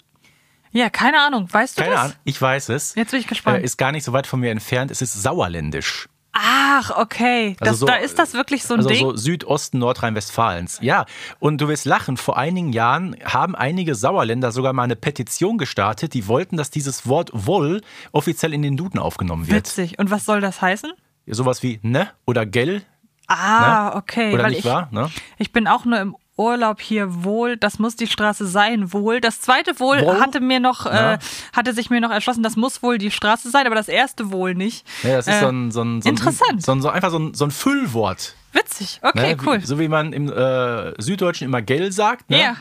Ja, 0.71 0.89
keine 0.89 1.21
Ahnung. 1.21 1.47
Weißt 1.51 1.77
du 1.77 1.81
Keine 1.81 1.95
das? 1.95 2.03
Ahnung. 2.03 2.15
Ich 2.25 2.41
weiß 2.41 2.69
es. 2.69 2.95
Jetzt 2.95 3.11
bin 3.11 3.19
ich 3.21 3.27
gespannt. 3.27 3.59
Äh, 3.59 3.63
ist 3.63 3.77
gar 3.77 3.93
nicht 3.93 4.03
so 4.03 4.11
weit 4.11 4.27
von 4.27 4.41
mir 4.41 4.51
entfernt. 4.51 4.91
Es 4.91 5.01
ist 5.01 5.13
sauerländisch. 5.13 6.09
Ach, 6.37 6.91
okay. 6.97 7.55
Das, 7.59 7.69
Also 7.69 7.79
so- 7.79 7.85
da 7.85 7.95
ist 7.95 8.19
das 8.19 8.33
wirklich 8.33 8.63
so 8.65 8.73
ein 8.73 8.81
Also 8.81 8.89
Ding. 8.89 8.99
so 8.99 9.15
Südosten 9.15 9.79
Nordrhein-Westfalens. 9.79 10.79
Ja, 10.81 11.05
und 11.39 11.61
du 11.61 11.69
wirst 11.69 11.85
lachen, 11.85 12.17
vor 12.17 12.37
einigen 12.37 12.73
Jahren 12.73 13.15
haben 13.23 13.55
einige 13.55 13.95
Sauerländer 13.95 14.51
sogar 14.51 14.73
mal 14.73 14.83
eine 14.83 14.97
Petition 14.97 15.57
gestartet, 15.57 16.13
die 16.13 16.27
wollten, 16.27 16.57
dass 16.57 16.69
dieses 16.71 17.07
Wort 17.07 17.29
woll 17.33 17.81
offiziell 18.11 18.53
in 18.53 18.61
den 18.63 18.75
Duden 18.75 18.99
aufgenommen 18.99 19.47
wird. 19.47 19.55
Witzig. 19.55 19.97
Und 19.97 20.11
was 20.11 20.25
soll 20.25 20.41
das 20.41 20.61
heißen? 20.61 20.91
Sowas 21.27 21.63
wie 21.63 21.79
ne 21.83 22.09
oder 22.25 22.45
gell 22.45 22.83
Ah, 23.27 23.95
okay. 23.97 24.33
oder 24.33 24.43
weil 24.43 24.49
nicht 24.51 24.59
ich, 24.59 24.65
wahr? 24.65 24.89
Ne? 24.91 25.09
Ich 25.37 25.51
bin 25.53 25.67
auch 25.67 25.85
nur 25.85 25.99
im 25.99 26.15
Urlaub 26.37 26.81
hier 26.81 27.23
wohl. 27.23 27.57
Das 27.57 27.79
muss 27.79 27.95
die 27.95 28.07
Straße 28.07 28.45
sein, 28.45 28.91
wohl. 28.93 29.21
Das 29.21 29.41
zweite 29.41 29.79
wohl, 29.79 30.01
Wohl? 30.01 30.19
hatte 30.19 30.39
mir 30.41 30.59
noch, 30.59 30.85
Ja. 30.85 31.13
äh, 31.13 31.17
hatte 31.53 31.73
sich 31.73 31.89
mir 31.89 32.01
noch 32.01 32.11
erschlossen, 32.11 32.43
das 32.43 32.55
muss 32.55 32.83
wohl 32.83 32.97
die 32.97 33.11
Straße 33.11 33.49
sein, 33.49 33.65
aber 33.65 33.75
das 33.75 33.87
erste 33.87 34.31
wohl 34.31 34.53
nicht. 34.55 34.85
Ja, 35.03 35.17
das 35.17 35.27
ist 35.27 35.33
Äh, 35.35 35.39
so 35.39 35.47
ein, 35.47 35.71
so 35.71 35.81
ein, 35.81 36.01
so 36.01 36.09
ein, 36.09 36.13
interessant. 36.15 36.61
So 36.63 36.71
ein, 36.73 36.81
so 36.81 36.89
einfach 36.89 37.11
so 37.11 37.19
ein, 37.19 37.33
so 37.33 37.45
ein 37.45 37.51
Füllwort. 37.51 38.35
Witzig. 38.51 38.99
Okay, 39.01 39.35
ne? 39.35 39.37
cool. 39.45 39.61
Wie, 39.61 39.65
so 39.65 39.79
wie 39.79 39.87
man 39.87 40.13
im 40.13 40.31
äh, 40.31 40.93
Süddeutschen 41.01 41.45
immer 41.45 41.61
gell 41.61 41.91
sagt. 41.91 42.29
Ne? 42.29 42.39
Ja. 42.41 42.55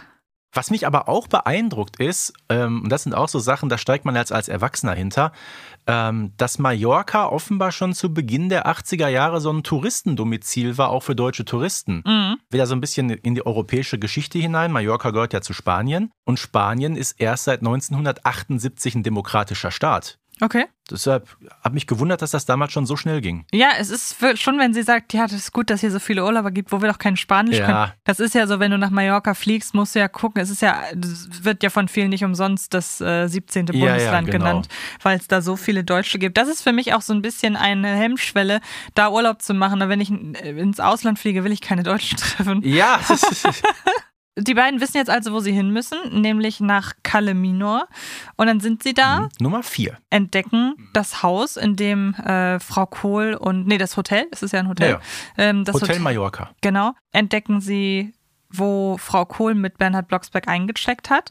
Was 0.54 0.70
mich 0.70 0.86
aber 0.86 1.08
auch 1.08 1.26
beeindruckt 1.26 2.00
ist, 2.00 2.32
ähm, 2.48 2.82
und 2.84 2.90
das 2.90 3.02
sind 3.02 3.14
auch 3.14 3.28
so 3.28 3.40
Sachen, 3.40 3.68
da 3.68 3.76
steigt 3.76 4.04
man 4.04 4.14
jetzt 4.14 4.32
als 4.32 4.48
Erwachsener 4.48 4.94
hinter, 4.94 5.32
ähm, 5.86 6.32
dass 6.36 6.58
Mallorca 6.58 7.26
offenbar 7.26 7.72
schon 7.72 7.92
zu 7.92 8.14
Beginn 8.14 8.48
der 8.48 8.66
80er 8.66 9.08
Jahre 9.08 9.40
so 9.40 9.50
ein 9.50 9.64
Touristendomizil 9.64 10.78
war, 10.78 10.90
auch 10.90 11.02
für 11.02 11.16
deutsche 11.16 11.44
Touristen. 11.44 12.02
Mhm. 12.06 12.36
Wieder 12.50 12.66
so 12.66 12.74
ein 12.74 12.80
bisschen 12.80 13.10
in 13.10 13.34
die 13.34 13.44
europäische 13.44 13.98
Geschichte 13.98 14.38
hinein. 14.38 14.72
Mallorca 14.72 15.10
gehört 15.10 15.32
ja 15.32 15.40
zu 15.40 15.52
Spanien 15.52 16.10
und 16.24 16.38
Spanien 16.38 16.96
ist 16.96 17.20
erst 17.20 17.44
seit 17.44 17.60
1978 17.60 18.94
ein 18.94 19.02
demokratischer 19.02 19.70
Staat. 19.70 20.18
Okay. 20.40 20.66
Deshalb 20.90 21.34
hat 21.62 21.72
mich 21.72 21.86
gewundert, 21.86 22.20
dass 22.20 22.32
das 22.32 22.44
damals 22.44 22.72
schon 22.72 22.84
so 22.84 22.96
schnell 22.96 23.20
ging. 23.22 23.46
Ja, 23.52 23.68
es 23.78 23.88
ist 23.88 24.16
schon, 24.38 24.58
wenn 24.58 24.74
sie 24.74 24.82
sagt, 24.82 25.14
ja, 25.14 25.22
das 25.22 25.32
ist 25.34 25.52
gut, 25.52 25.70
dass 25.70 25.80
hier 25.80 25.90
so 25.90 25.98
viele 25.98 26.22
Urlauber 26.24 26.50
gibt, 26.50 26.72
wo 26.72 26.82
wir 26.82 26.88
doch 26.90 26.98
kein 26.98 27.16
Spanisch 27.16 27.56
Ja. 27.58 27.66
können. 27.66 27.92
Das 28.04 28.20
ist 28.20 28.34
ja 28.34 28.46
so, 28.46 28.60
wenn 28.60 28.70
du 28.70 28.76
nach 28.76 28.90
Mallorca 28.90 29.32
fliegst, 29.34 29.74
musst 29.74 29.94
du 29.94 30.00
ja 30.00 30.08
gucken. 30.08 30.42
Es 30.42 30.50
ist 30.50 30.60
ja, 30.60 30.82
das 30.94 31.28
wird 31.44 31.62
ja 31.62 31.70
von 31.70 31.88
vielen 31.88 32.10
nicht 32.10 32.24
umsonst 32.24 32.74
das 32.74 33.00
äh, 33.00 33.28
17. 33.28 33.66
Ja, 33.68 33.72
ja, 33.74 33.86
Bundesland 33.86 34.30
genau. 34.30 34.44
genannt, 34.44 34.68
weil 35.02 35.18
es 35.18 35.26
da 35.28 35.40
so 35.40 35.56
viele 35.56 35.84
Deutsche 35.84 36.18
gibt. 36.18 36.36
Das 36.36 36.48
ist 36.48 36.62
für 36.62 36.72
mich 36.72 36.92
auch 36.92 37.02
so 37.02 37.14
ein 37.14 37.22
bisschen 37.22 37.56
eine 37.56 37.88
Hemmschwelle, 37.88 38.60
da 38.94 39.10
Urlaub 39.10 39.40
zu 39.40 39.54
machen. 39.54 39.80
Wenn 39.88 40.00
ich 40.00 40.10
äh, 40.10 40.50
ins 40.60 40.80
Ausland 40.80 41.18
fliege, 41.18 41.44
will 41.44 41.52
ich 41.52 41.60
keine 41.62 41.82
Deutschen 41.84 42.18
treffen. 42.18 42.60
Ja, 42.64 43.00
Die 44.36 44.54
beiden 44.54 44.80
wissen 44.80 44.96
jetzt 44.96 45.10
also, 45.10 45.32
wo 45.32 45.38
sie 45.38 45.52
hin 45.52 45.70
müssen, 45.70 45.98
nämlich 46.20 46.58
nach 46.58 46.94
Calle 47.04 47.34
Minor. 47.34 47.86
Und 48.36 48.48
dann 48.48 48.58
sind 48.58 48.82
sie 48.82 48.92
da. 48.92 49.28
Nummer 49.40 49.62
vier. 49.62 49.98
entdecken 50.10 50.74
das 50.92 51.22
Haus, 51.22 51.56
in 51.56 51.76
dem 51.76 52.14
äh, 52.14 52.58
Frau 52.58 52.86
Kohl 52.86 53.34
und 53.34 53.66
nee, 53.66 53.78
das 53.78 53.96
Hotel, 53.96 54.26
es 54.32 54.42
ist 54.42 54.52
ja 54.52 54.60
ein 54.60 54.68
Hotel. 54.68 54.90
Ja, 54.90 55.00
Ähm, 55.38 55.64
das 55.64 55.74
Hotel 55.74 55.88
Hotel 55.88 56.02
Mallorca. 56.02 56.50
Genau. 56.62 56.92
Entdecken 57.12 57.60
sie 57.60 58.12
wo 58.56 58.96
Frau 58.98 59.24
Kohl 59.24 59.54
mit 59.54 59.78
Bernhard 59.78 60.08
Blocksberg 60.08 60.48
eingecheckt 60.48 61.10
hat. 61.10 61.30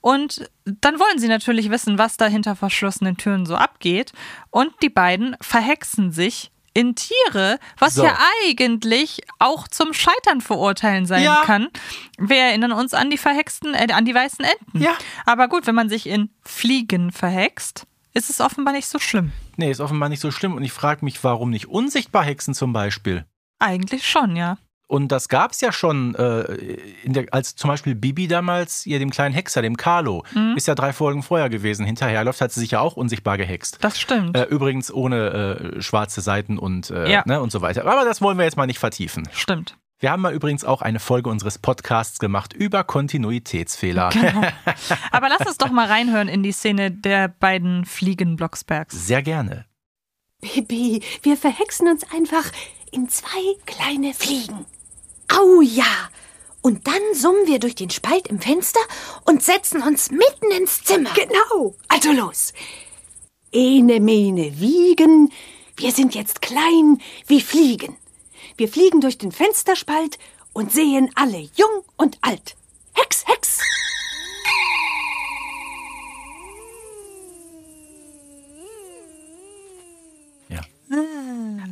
Und 0.00 0.50
dann 0.64 0.98
wollen 0.98 1.18
sie 1.18 1.28
natürlich 1.28 1.70
wissen, 1.70 1.98
was 1.98 2.16
da 2.16 2.26
hinter 2.26 2.56
verschlossenen 2.56 3.16
Türen 3.16 3.46
so 3.46 3.54
abgeht. 3.54 4.12
Und 4.50 4.72
die 4.82 4.88
beiden 4.88 5.36
verhexen 5.40 6.10
sich 6.10 6.50
in 6.74 6.94
Tiere, 6.96 7.58
was 7.78 7.94
So. 7.94 8.04
ja 8.04 8.18
eigentlich 8.46 9.22
auch 9.38 9.68
zum 9.68 9.94
Scheitern 9.94 10.40
verurteilen 10.40 11.06
sein 11.06 11.22
Ja. 11.22 11.42
kann. 11.44 11.68
Wir 12.18 12.36
erinnern 12.38 12.72
uns 12.72 12.92
an 12.94 13.10
die 13.10 13.18
verhexten, 13.18 13.74
äh, 13.74 13.92
an 13.92 14.04
die 14.04 14.14
weißen 14.14 14.44
Enten. 14.44 14.82
Ja. 14.82 14.92
Aber 15.24 15.48
gut, 15.48 15.66
wenn 15.66 15.74
man 15.74 15.88
sich 15.88 16.06
in 16.08 16.30
Fliegen 16.42 17.12
verhext, 17.12 17.86
ist 18.12 18.28
es 18.30 18.40
offenbar 18.40 18.74
nicht 18.74 18.86
so 18.88 18.98
schlimm. 18.98 19.32
Nee, 19.56 19.70
ist 19.70 19.80
offenbar 19.80 20.08
nicht 20.08 20.20
so 20.20 20.30
schlimm. 20.30 20.54
Und 20.54 20.62
ich 20.64 20.72
frage 20.72 21.04
mich, 21.04 21.22
warum 21.24 21.50
nicht 21.50 21.66
unsichtbar 21.68 22.24
Hexen 22.24 22.54
zum 22.54 22.72
Beispiel? 22.72 23.24
Eigentlich 23.60 24.06
schon, 24.08 24.34
ja. 24.36 24.58
Und 24.94 25.08
das 25.10 25.28
gab 25.28 25.50
es 25.50 25.60
ja 25.60 25.72
schon, 25.72 26.14
äh, 26.14 26.42
in 27.02 27.14
der, 27.14 27.26
als 27.32 27.56
zum 27.56 27.68
Beispiel 27.68 27.96
Bibi 27.96 28.28
damals, 28.28 28.86
ihr 28.86 29.00
dem 29.00 29.10
kleinen 29.10 29.34
Hexer, 29.34 29.60
dem 29.60 29.76
Carlo, 29.76 30.24
Mhm. 30.34 30.54
ist 30.56 30.68
ja 30.68 30.74
drei 30.76 30.92
Folgen 30.92 31.22
vorher 31.24 31.48
gewesen. 31.50 31.84
Hinterherläuft 31.84 32.40
hat 32.40 32.52
sie 32.52 32.60
sich 32.60 32.70
ja 32.70 32.80
auch 32.80 32.96
unsichtbar 32.96 33.36
gehext. 33.36 33.78
Das 33.80 33.98
stimmt. 33.98 34.36
Äh, 34.36 34.44
übrigens 34.44 34.92
ohne 34.92 35.74
äh, 35.78 35.82
schwarze 35.82 36.20
Seiten 36.20 36.58
und, 36.58 36.90
äh, 36.90 37.10
Ja. 37.10 37.22
ne, 37.26 37.40
und 37.40 37.50
so 37.50 37.60
weiter. 37.60 37.84
Aber 37.84 38.04
das 38.04 38.22
wollen 38.22 38.38
wir 38.38 38.44
jetzt 38.44 38.56
mal 38.56 38.66
nicht 38.66 38.78
vertiefen. 38.78 39.28
Stimmt. 39.32 39.76
Wir 39.98 40.12
haben 40.12 40.22
mal 40.22 40.32
übrigens 40.34 40.64
auch 40.64 40.80
eine 40.82 41.00
Folge 41.00 41.28
unseres 41.30 41.58
Podcasts 41.58 42.18
gemacht 42.20 42.52
über 42.52 42.84
Kontinuitätsfehler. 42.84 44.10
Genau. 44.10 44.42
Aber 45.10 45.28
lass 45.28 45.46
uns 45.46 45.58
doch 45.58 45.70
mal 45.70 45.86
reinhören 45.88 46.28
in 46.28 46.42
die 46.42 46.52
Szene 46.52 46.90
der 46.92 47.28
beiden 47.28 47.84
Fliegen 47.84 48.36
Blocksbergs. 48.36 48.94
Sehr 49.06 49.22
gerne. 49.22 49.64
Bibi, 50.40 51.02
wir 51.22 51.36
verhexen 51.36 51.88
uns 51.88 52.04
einfach 52.12 52.44
in 52.92 53.08
zwei 53.08 53.24
kleine 53.66 54.14
Fliegen. 54.14 54.66
Au 55.36 55.60
ja! 55.60 56.10
Und 56.62 56.86
dann 56.86 57.02
summen 57.14 57.46
wir 57.46 57.58
durch 57.58 57.74
den 57.74 57.90
Spalt 57.90 58.28
im 58.28 58.40
Fenster 58.40 58.80
und 59.24 59.42
setzen 59.42 59.82
uns 59.82 60.10
mitten 60.10 60.50
ins 60.50 60.82
Zimmer. 60.82 61.10
Genau. 61.14 61.74
Also 61.88 62.12
los. 62.12 62.54
Ene, 63.52 64.00
mene, 64.00 64.58
wiegen. 64.58 65.30
Wir 65.76 65.92
sind 65.92 66.14
jetzt 66.14 66.40
klein 66.40 67.00
wie 67.26 67.40
Fliegen. 67.40 67.96
Wir 68.56 68.68
fliegen 68.68 69.00
durch 69.00 69.18
den 69.18 69.32
Fensterspalt 69.32 70.18
und 70.52 70.72
sehen 70.72 71.10
alle 71.16 71.48
jung 71.54 71.84
und 71.96 72.16
alt. 72.22 72.56
Hex, 72.94 73.24
Hex. 73.26 73.58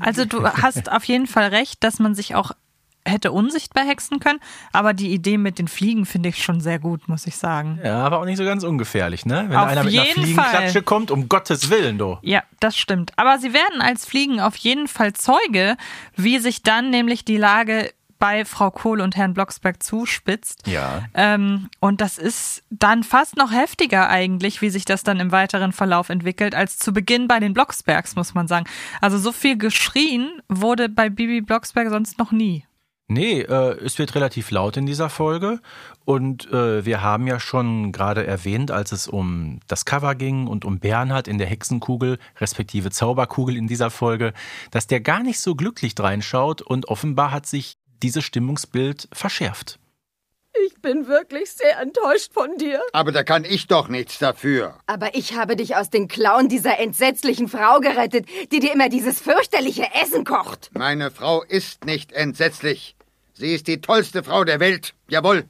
Also 0.01 0.25
du 0.25 0.45
hast 0.45 0.91
auf 0.91 1.05
jeden 1.05 1.29
Fall 1.29 1.49
recht, 1.49 1.85
dass 1.85 2.01
man 2.01 2.17
sich 2.17 2.35
auch 2.35 2.51
hätte 3.05 3.33
unsichtbar 3.33 3.85
hexen 3.85 4.21
können, 4.21 4.39
aber 4.73 4.93
die 4.93 5.13
Idee 5.13 5.39
mit 5.39 5.59
den 5.59 5.69
Fliegen 5.69 6.07
finde 6.07 6.29
ich 6.29 6.43
schon 6.43 6.61
sehr 6.61 6.79
gut, 6.79 7.09
muss 7.09 7.27
ich 7.27 7.37
sagen. 7.37 7.81
Ja, 7.83 7.99
aber 8.05 8.21
auch 8.21 8.25
nicht 8.25 8.39
so 8.39 8.45
ganz 8.45 8.63
ungefährlich, 8.65 9.27
ne? 9.27 9.47
Wenn 9.49 9.57
Auf 9.57 9.69
einer 9.69 9.85
mit 9.85 9.95
einer 9.95 10.05
Fliegenklatsche 10.05 10.73
Fall. 10.73 10.83
kommt, 10.83 11.11
um 11.11 11.29
Gottes 11.29 11.71
Willen, 11.71 11.99
du. 11.99 12.19
Ja, 12.23 12.43
das 12.61 12.77
stimmt. 12.77 13.13
Aber 13.17 13.39
sie 13.39 13.53
werden 13.53 13.81
als 13.81 14.05
Fliegen 14.05 14.41
auf 14.41 14.57
jeden 14.57 14.89
Fall 14.89 15.13
Zeuge, 15.13 15.77
wie 16.17 16.39
sich 16.39 16.63
dann 16.63 16.91
nämlich 16.91 17.25
die 17.25 17.37
Lage 17.37 17.91
bei 18.23 18.45
Frau 18.45 18.71
Kohl 18.71 19.01
und 19.01 19.17
Herrn 19.17 19.35
Blocksberg 19.35 19.83
zuspitzt. 19.83 20.69
Ja. 20.69 21.03
Ähm, 21.13 21.69
und 21.81 22.01
das 22.01 22.19
ist 22.19 22.63
dann 22.71 23.03
fast 23.03 23.37
noch 23.37 23.51
heftiger 23.51 24.09
eigentlich, 24.09 24.63
wie 24.63 24.71
sich 24.71 24.85
das 24.85 25.03
dann 25.03 25.19
im 25.19 25.33
weiteren 25.33 25.73
Verlauf 25.73 26.09
entwickelt, 26.09 26.55
als 26.55 26.79
zu 26.79 26.93
Beginn 26.93 27.27
bei 27.27 27.41
den 27.41 27.53
Blocksbergs, 27.53 28.15
muss 28.15 28.33
man 28.33 28.47
sagen. 28.47 28.67
Also 29.01 29.19
so 29.19 29.33
viel 29.33 29.59
geschrien 29.59 30.41
wurde 30.49 30.89
bei 30.89 31.11
Bibi 31.11 31.41
Blocksberg 31.41 31.91
sonst 31.91 32.21
noch 32.21 32.31
nie. 32.31 32.65
Nee, 33.09 33.41
äh, 33.41 33.77
es 33.85 33.99
wird 33.99 34.15
relativ 34.15 34.51
laut 34.51 34.77
in 34.77 34.87
dieser 34.87 35.11
Folge 35.11 35.61
und 36.05 36.51
äh, 36.51 36.85
wir 36.87 37.03
haben 37.03 37.27
ja 37.27 37.41
schon 37.41 37.93
gerade 37.93 38.27
erwähnt, 38.27 38.71
als 38.71 38.93
es 38.93 39.07
um 39.09 39.61
das 39.67 39.85
Cover 39.85 40.15
ging 40.15 40.47
und 40.47 40.65
um 40.65 40.79
Bernhard 40.79 41.29
in 41.29 41.39
der 41.39 41.47
Hexenkugel, 41.47 42.19
respektive 42.41 42.91
Zauberkugel 42.91 43.57
in 43.57 43.67
dieser 43.67 43.91
Folge, 43.91 44.33
dass 44.71 44.87
der 44.87 45.01
gar 45.01 45.23
nicht 45.23 45.41
so 45.41 45.55
glücklich 45.55 45.95
reinschaut 45.99 46.63
und 46.63 46.89
offenbar 46.89 47.33
hat 47.33 47.47
sich 47.47 47.77
dieses 48.03 48.25
Stimmungsbild 48.25 49.09
verschärft. 49.13 49.79
Ich 50.67 50.81
bin 50.83 51.07
wirklich 51.07 51.51
sehr 51.51 51.79
enttäuscht 51.81 52.33
von 52.35 52.59
dir. 52.59 52.83
Aber 52.93 53.11
da 53.11 53.23
kann 53.23 53.45
ich 53.45 53.69
doch 53.69 53.89
nichts 53.89 54.19
dafür. 54.19 54.79
Aber 54.87 55.15
ich 55.15 55.35
habe 55.35 55.57
dich 55.57 55.77
aus 55.77 55.89
den 55.89 56.09
Klauen 56.09 56.49
dieser 56.49 56.79
entsetzlichen 56.79 57.49
Frau 57.49 57.81
gerettet, 57.81 58.27
die 58.53 58.61
dir 58.61 58.73
immer 58.73 58.91
dieses 58.91 59.21
fürchterliche 59.21 59.87
Essen 60.03 60.25
kocht. 60.25 60.71
Meine 60.75 61.11
Frau 61.11 61.43
ist 61.43 61.87
nicht 61.87 62.13
entsetzlich. 62.13 62.97
Sie 63.33 63.55
ist 63.55 63.67
die 63.67 63.81
tollste 63.81 64.23
Frau 64.23 64.45
der 64.45 64.61
Welt. 64.61 64.95
Jawohl. 65.09 65.45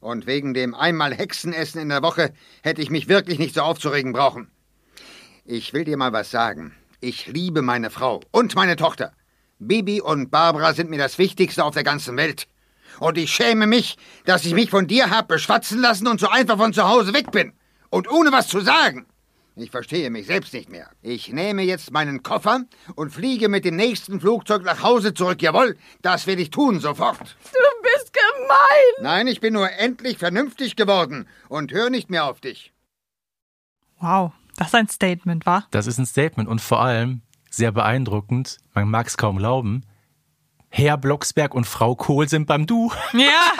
Und 0.00 0.26
wegen 0.26 0.54
dem 0.54 0.74
einmal 0.74 1.14
Hexenessen 1.14 1.80
in 1.80 1.90
der 1.90 2.02
Woche 2.02 2.32
hätte 2.62 2.80
ich 2.80 2.90
mich 2.90 3.08
wirklich 3.08 3.38
nicht 3.38 3.54
so 3.54 3.60
aufzuregen 3.60 4.12
brauchen. 4.12 4.50
Ich 5.44 5.72
will 5.74 5.84
dir 5.84 5.96
mal 5.96 6.12
was 6.12 6.30
sagen. 6.30 6.74
Ich 7.00 7.26
liebe 7.26 7.62
meine 7.62 7.90
Frau 7.90 8.20
und 8.30 8.54
meine 8.54 8.76
Tochter. 8.76 9.12
Bibi 9.58 10.00
und 10.00 10.30
Barbara 10.30 10.72
sind 10.72 10.90
mir 10.90 10.98
das 10.98 11.18
Wichtigste 11.18 11.64
auf 11.64 11.74
der 11.74 11.84
ganzen 11.84 12.16
Welt. 12.16 12.48
Und 12.98 13.18
ich 13.18 13.32
schäme 13.32 13.66
mich, 13.66 13.96
dass 14.24 14.44
ich 14.44 14.54
mich 14.54 14.70
von 14.70 14.86
dir 14.86 15.10
hab 15.10 15.28
beschwatzen 15.28 15.80
lassen 15.80 16.06
und 16.06 16.20
so 16.20 16.28
einfach 16.28 16.56
von 16.56 16.72
zu 16.72 16.88
Hause 16.88 17.12
weg 17.14 17.30
bin. 17.30 17.52
Und 17.90 18.10
ohne 18.10 18.32
was 18.32 18.48
zu 18.48 18.60
sagen. 18.60 19.06
Ich 19.54 19.70
verstehe 19.70 20.08
mich 20.08 20.26
selbst 20.26 20.54
nicht 20.54 20.70
mehr. 20.70 20.88
Ich 21.02 21.30
nehme 21.30 21.62
jetzt 21.62 21.90
meinen 21.90 22.22
Koffer 22.22 22.64
und 22.94 23.10
fliege 23.10 23.50
mit 23.50 23.66
dem 23.66 23.76
nächsten 23.76 24.18
Flugzeug 24.18 24.64
nach 24.64 24.82
Hause 24.82 25.12
zurück. 25.12 25.42
Jawohl, 25.42 25.76
das 26.00 26.26
werde 26.26 26.40
ich 26.40 26.48
tun 26.48 26.80
sofort. 26.80 27.36
Du 27.52 27.82
bist 27.82 28.14
gemein. 28.14 29.02
Nein, 29.02 29.26
ich 29.26 29.40
bin 29.40 29.52
nur 29.52 29.70
endlich 29.70 30.16
vernünftig 30.16 30.74
geworden 30.74 31.28
und 31.50 31.70
höre 31.70 31.90
nicht 31.90 32.08
mehr 32.08 32.24
auf 32.24 32.40
dich. 32.40 32.72
Wow, 34.00 34.32
das 34.56 34.68
ist 34.68 34.74
ein 34.74 34.88
Statement, 34.88 35.44
wa? 35.44 35.66
Das 35.70 35.86
ist 35.86 35.98
ein 35.98 36.06
Statement 36.06 36.48
und 36.48 36.60
vor 36.62 36.80
allem 36.80 37.20
sehr 37.50 37.72
beeindruckend, 37.72 38.56
man 38.72 38.88
mag 38.88 39.06
es 39.06 39.18
kaum 39.18 39.36
glauben, 39.36 39.84
Herr 40.74 40.96
Blocksberg 40.96 41.54
und 41.54 41.66
Frau 41.66 41.94
Kohl 41.94 42.28
sind 42.28 42.46
beim 42.46 42.66
Du. 42.66 42.90
Ja, 43.12 43.52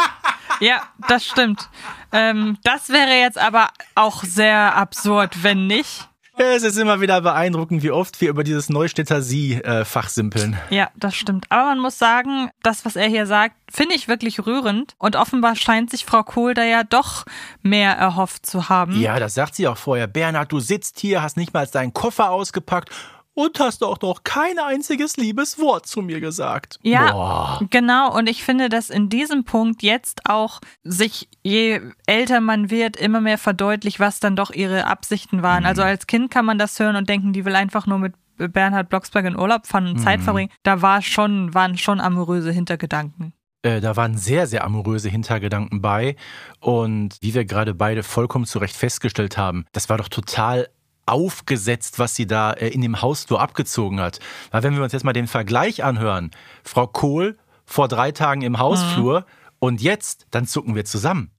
ja, 0.61 0.83
das 1.09 1.25
stimmt. 1.27 1.69
Ähm, 2.11 2.57
das 2.65 2.89
wäre 2.89 3.21
jetzt 3.21 3.39
aber 3.39 3.69
auch 3.95 4.25
sehr 4.25 4.77
absurd, 4.77 5.43
wenn 5.43 5.67
nicht. 5.67 6.09
Es 6.37 6.63
ist 6.63 6.79
immer 6.79 7.03
wieder 7.03 7.21
beeindruckend, 7.21 7.83
wie 7.83 7.91
oft 7.91 8.19
wir 8.23 8.31
über 8.31 8.43
dieses 8.43 8.71
Neustädter 8.71 9.21
Sie 9.21 9.55
äh, 9.55 9.85
fachsimpeln. 9.85 10.59
Ja, 10.71 10.91
das 10.97 11.15
stimmt. 11.15 11.45
Aber 11.51 11.67
man 11.67 11.79
muss 11.81 11.99
sagen, 11.99 12.51
das, 12.63 12.87
was 12.87 12.97
er 12.97 13.07
hier 13.07 13.27
sagt, 13.27 13.55
finde 13.71 13.95
ich 13.95 14.09
wirklich 14.09 14.47
rührend. 14.47 14.95
Und 14.97 15.15
offenbar 15.15 15.57
scheint 15.57 15.91
sich 15.91 16.07
Frau 16.07 16.23
Kohl 16.23 16.55
da 16.55 16.65
ja 16.65 16.85
doch 16.85 17.27
mehr 17.61 17.93
erhofft 17.93 18.47
zu 18.47 18.71
haben. 18.71 18.99
Ja, 18.99 19.19
das 19.19 19.35
sagt 19.35 19.55
sie 19.55 19.69
auch 19.69 19.77
vorher. 19.77 20.07
Bernhard, 20.07 20.51
du 20.51 20.59
sitzt 20.59 20.99
hier, 20.99 21.21
hast 21.21 21.37
nicht 21.37 21.53
mal 21.53 21.67
deinen 21.67 21.93
Koffer 21.93 22.31
ausgepackt 22.31 22.89
und 23.35 23.59
hast 23.61 23.83
auch 23.83 24.01
noch 24.01 24.25
kein 24.25 24.59
einziges 24.59 25.17
liebes 25.17 25.59
Wort 25.59 25.87
zu 25.87 26.03
mir 26.03 26.21
gesagt. 26.21 26.79
Ja, 26.83 27.13
Boah. 27.13 27.61
genau. 27.71 28.15
Und 28.17 28.29
ich 28.29 28.45
finde, 28.45 28.69
dass 28.69 28.91
in 28.91 29.09
diesem 29.09 29.45
Punkt 29.45 29.83
jetzt 29.83 30.23
auch 30.29 30.61
sich, 30.85 31.29
je 31.43 31.81
älter 32.07 32.41
man 32.41 32.71
wird, 32.71 32.97
immer 32.97 33.21
mehr 33.21 33.39
verdeutlicht, 33.39 34.01
was 34.01 34.21
dann 34.21 34.37
doch 34.37 34.51
ihre 34.51 34.87
Absichten 34.87 35.43
waren. 35.43 35.61
Mhm. 35.63 35.67
Also 35.67 35.83
als 35.83 36.07
Kind 36.07 36.31
kann 36.31 36.45
man 36.45 36.59
das 36.59 36.79
hören 36.79 36.97
und 36.97 37.09
denken, 37.09 37.33
die 37.33 37.45
will 37.45 37.55
einfach 37.55 37.87
nur 37.87 37.99
mit 37.99 38.15
Bernhard 38.37 38.89
Blocksberg 38.89 39.25
in 39.27 39.39
Urlaub 39.39 39.67
fahren 39.67 39.87
und 39.87 39.99
Zeit 39.99 40.21
Mhm. 40.21 40.25
verbringen. 40.25 40.51
Da 40.63 40.83
war 40.83 41.01
schon, 41.03 41.55
waren 41.55 41.79
schon 41.79 42.01
amoröse 42.01 42.51
Hintergedanken. 42.51 43.33
Äh, 43.65 43.81
da 43.81 43.95
waren 43.95 44.19
sehr, 44.19 44.49
sehr 44.49 44.65
amoröse 44.65 45.09
Hintergedanken 45.09 45.81
bei. 45.81 46.17
Und 46.59 47.17
wie 47.21 47.33
wir 47.35 47.45
gerade 47.45 47.75
beide 47.75 48.03
vollkommen 48.03 48.45
zu 48.45 48.59
Recht 48.59 48.75
festgestellt 48.77 49.39
haben, 49.39 49.65
das 49.73 49.89
war 49.89 49.99
doch 49.99 50.09
total 50.09 50.69
aufgesetzt, 51.13 51.99
was 51.99 52.17
sie 52.17 52.27
da 52.27 52.53
äh, 52.53 52.69
in 52.69 52.81
dem 52.81 53.01
Hausflur 53.03 53.41
abgezogen 53.41 54.01
hat. 54.01 54.19
Weil 54.51 54.63
wenn 54.63 54.75
wir 54.75 54.83
uns 54.83 54.93
jetzt 54.93 55.05
mal 55.05 55.13
den 55.13 55.29
Vergleich 55.29 55.85
anhören, 55.85 56.31
Frau 56.65 56.87
Kohl 56.87 57.39
vor 57.65 57.89
drei 57.89 58.13
Tagen 58.13 58.43
im 58.43 58.59
Hausflur 58.59 59.27
und 59.59 59.81
jetzt, 59.81 60.27
dann 60.31 60.47
zucken 60.47 60.75
wir 60.75 60.85
zusammen. 60.85 61.31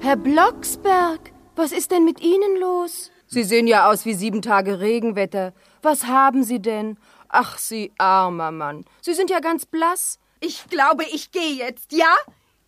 Herr 0.00 0.16
Blocksberg, 0.16 1.32
was 1.56 1.72
ist 1.72 1.90
denn 1.90 2.04
mit 2.04 2.20
Ihnen 2.20 2.60
los? 2.60 3.10
Sie 3.26 3.44
sehen 3.44 3.66
ja 3.66 3.90
aus 3.90 4.06
wie 4.06 4.14
sieben 4.14 4.40
Tage 4.40 4.80
Regenwetter. 4.80 5.52
Was 5.82 6.06
haben 6.06 6.44
Sie 6.44 6.62
denn? 6.62 6.96
Ach, 7.28 7.58
Sie 7.58 7.92
armer 7.98 8.52
Mann. 8.52 8.84
Sie 9.02 9.12
sind 9.12 9.28
ja 9.28 9.40
ganz 9.40 9.66
blass. 9.66 10.18
Ich 10.40 10.64
glaube, 10.70 11.04
ich 11.12 11.30
gehe 11.30 11.52
jetzt, 11.52 11.92
ja? 11.92 12.14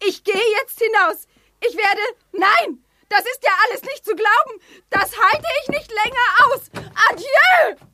Ich 0.07 0.25
gehe 0.25 0.35
jetzt 0.61 0.81
hinaus. 0.81 1.27
Ich 1.67 1.77
werde. 1.77 2.01
Nein! 2.33 2.85
Das 3.11 3.21
ist 3.21 3.41
ja 3.45 3.51
alles 3.69 3.83
nicht 3.83 4.05
zu 4.05 4.15
glauben. 4.15 4.63
Das 4.89 5.11
halte 5.19 5.47
ich 5.63 5.69
nicht 5.69 5.91
länger 5.91 6.55
aus. 6.55 6.71
Adieu! 7.11 7.87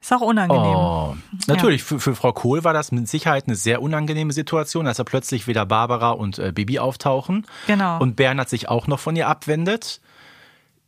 Ist 0.00 0.12
auch 0.12 0.22
unangenehm. 0.22 0.74
Oh, 0.74 1.16
natürlich, 1.48 1.82
für, 1.82 2.00
für 2.00 2.14
Frau 2.14 2.32
Kohl 2.32 2.64
war 2.64 2.72
das 2.72 2.90
mit 2.92 3.08
Sicherheit 3.08 3.44
eine 3.46 3.56
sehr 3.56 3.82
unangenehme 3.82 4.32
Situation, 4.32 4.86
als 4.86 4.96
da 4.96 5.04
plötzlich 5.04 5.46
wieder 5.46 5.66
Barbara 5.66 6.12
und 6.12 6.38
äh, 6.38 6.50
Bibi 6.50 6.78
auftauchen. 6.78 7.46
Genau. 7.66 7.98
Und 8.00 8.16
Bernhard 8.16 8.48
sich 8.48 8.68
auch 8.68 8.86
noch 8.86 9.00
von 9.00 9.16
ihr 9.16 9.28
abwendet. 9.28 10.00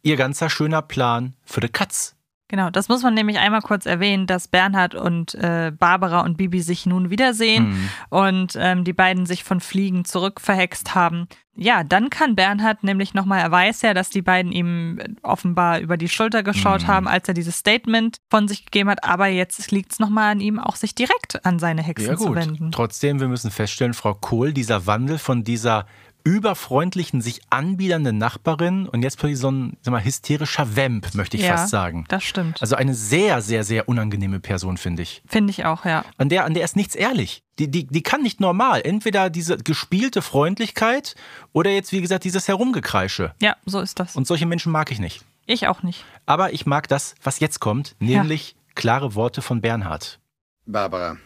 Ihr 0.02 0.16
ganzer 0.16 0.48
schöner 0.48 0.80
Plan 0.80 1.34
für 1.44 1.60
die 1.60 1.68
Katz. 1.68 2.16
Genau, 2.50 2.68
das 2.68 2.88
muss 2.88 3.04
man 3.04 3.14
nämlich 3.14 3.38
einmal 3.38 3.60
kurz 3.62 3.86
erwähnen, 3.86 4.26
dass 4.26 4.48
Bernhard 4.48 4.96
und 4.96 5.36
äh, 5.36 5.70
Barbara 5.70 6.22
und 6.22 6.36
Bibi 6.36 6.60
sich 6.62 6.84
nun 6.84 7.08
wiedersehen 7.08 7.68
Mhm. 7.70 7.88
und 8.08 8.52
ähm, 8.58 8.82
die 8.82 8.92
beiden 8.92 9.24
sich 9.24 9.44
von 9.44 9.60
Fliegen 9.60 10.04
zurückverhext 10.04 10.96
haben. 10.96 11.28
Ja, 11.54 11.84
dann 11.84 12.10
kann 12.10 12.34
Bernhard 12.34 12.82
nämlich 12.82 13.14
nochmal, 13.14 13.38
er 13.40 13.52
weiß 13.52 13.82
ja, 13.82 13.94
dass 13.94 14.10
die 14.10 14.22
beiden 14.22 14.50
ihm 14.50 14.98
offenbar 15.22 15.78
über 15.78 15.96
die 15.96 16.08
Schulter 16.08 16.42
geschaut 16.42 16.82
Mhm. 16.82 16.86
haben, 16.88 17.08
als 17.08 17.28
er 17.28 17.34
dieses 17.34 17.56
Statement 17.56 18.18
von 18.30 18.48
sich 18.48 18.64
gegeben 18.64 18.90
hat, 18.90 19.04
aber 19.04 19.28
jetzt 19.28 19.70
liegt 19.70 19.92
es 19.92 20.00
nochmal 20.00 20.32
an 20.32 20.40
ihm, 20.40 20.58
auch 20.58 20.74
sich 20.74 20.96
direkt 20.96 21.46
an 21.46 21.60
seine 21.60 21.82
Hexen 21.82 22.08
Ja 22.08 22.16
zu 22.16 22.34
wenden. 22.34 22.72
Trotzdem, 22.72 23.20
wir 23.20 23.28
müssen 23.28 23.52
feststellen, 23.52 23.94
Frau 23.94 24.14
Kohl, 24.14 24.52
dieser 24.52 24.86
Wandel 24.88 25.18
von 25.18 25.44
dieser 25.44 25.86
überfreundlichen, 26.24 27.20
sich 27.20 27.40
anbiedernden 27.50 28.18
Nachbarin 28.18 28.88
und 28.88 29.02
jetzt 29.02 29.18
plötzlich 29.18 29.38
so 29.38 29.50
ein 29.50 29.76
sag 29.82 29.92
mal, 29.92 30.04
hysterischer 30.04 30.76
Vamp, 30.76 31.14
möchte 31.14 31.36
ich 31.36 31.42
Ja, 31.42 31.56
fast 31.56 31.70
sagen. 31.70 32.04
Das 32.08 32.24
stimmt. 32.24 32.60
Also 32.60 32.76
eine 32.76 32.94
sehr, 32.94 33.42
sehr, 33.42 33.64
sehr 33.64 33.88
unangenehme 33.88 34.40
Person, 34.40 34.76
finde 34.76 35.02
ich. 35.02 35.22
Finde 35.26 35.50
ich 35.50 35.64
auch, 35.64 35.84
ja. 35.84 36.04
An 36.18 36.28
der, 36.28 36.44
an 36.44 36.54
der 36.54 36.64
ist 36.64 36.76
nichts 36.76 36.94
ehrlich. 36.94 37.42
Die, 37.58 37.70
die, 37.70 37.86
die 37.86 38.02
kann 38.02 38.22
nicht 38.22 38.40
normal. 38.40 38.80
Entweder 38.84 39.30
diese 39.30 39.58
gespielte 39.58 40.22
Freundlichkeit 40.22 41.14
oder 41.52 41.70
jetzt, 41.70 41.92
wie 41.92 42.00
gesagt, 42.00 42.24
dieses 42.24 42.48
Herumgekreische. 42.48 43.34
Ja, 43.40 43.56
so 43.66 43.80
ist 43.80 44.00
das. 44.00 44.16
Und 44.16 44.26
solche 44.26 44.46
Menschen 44.46 44.72
mag 44.72 44.90
ich 44.90 44.98
nicht. 44.98 45.24
Ich 45.46 45.66
auch 45.66 45.82
nicht. 45.82 46.04
Aber 46.26 46.52
ich 46.52 46.64
mag 46.66 46.88
das, 46.88 47.14
was 47.22 47.40
jetzt 47.40 47.60
kommt, 47.60 47.96
nämlich 47.98 48.56
klare 48.74 49.14
Worte 49.14 49.42
von 49.42 49.60
Bernhard. 49.60 50.20
Barbara, 50.64 51.16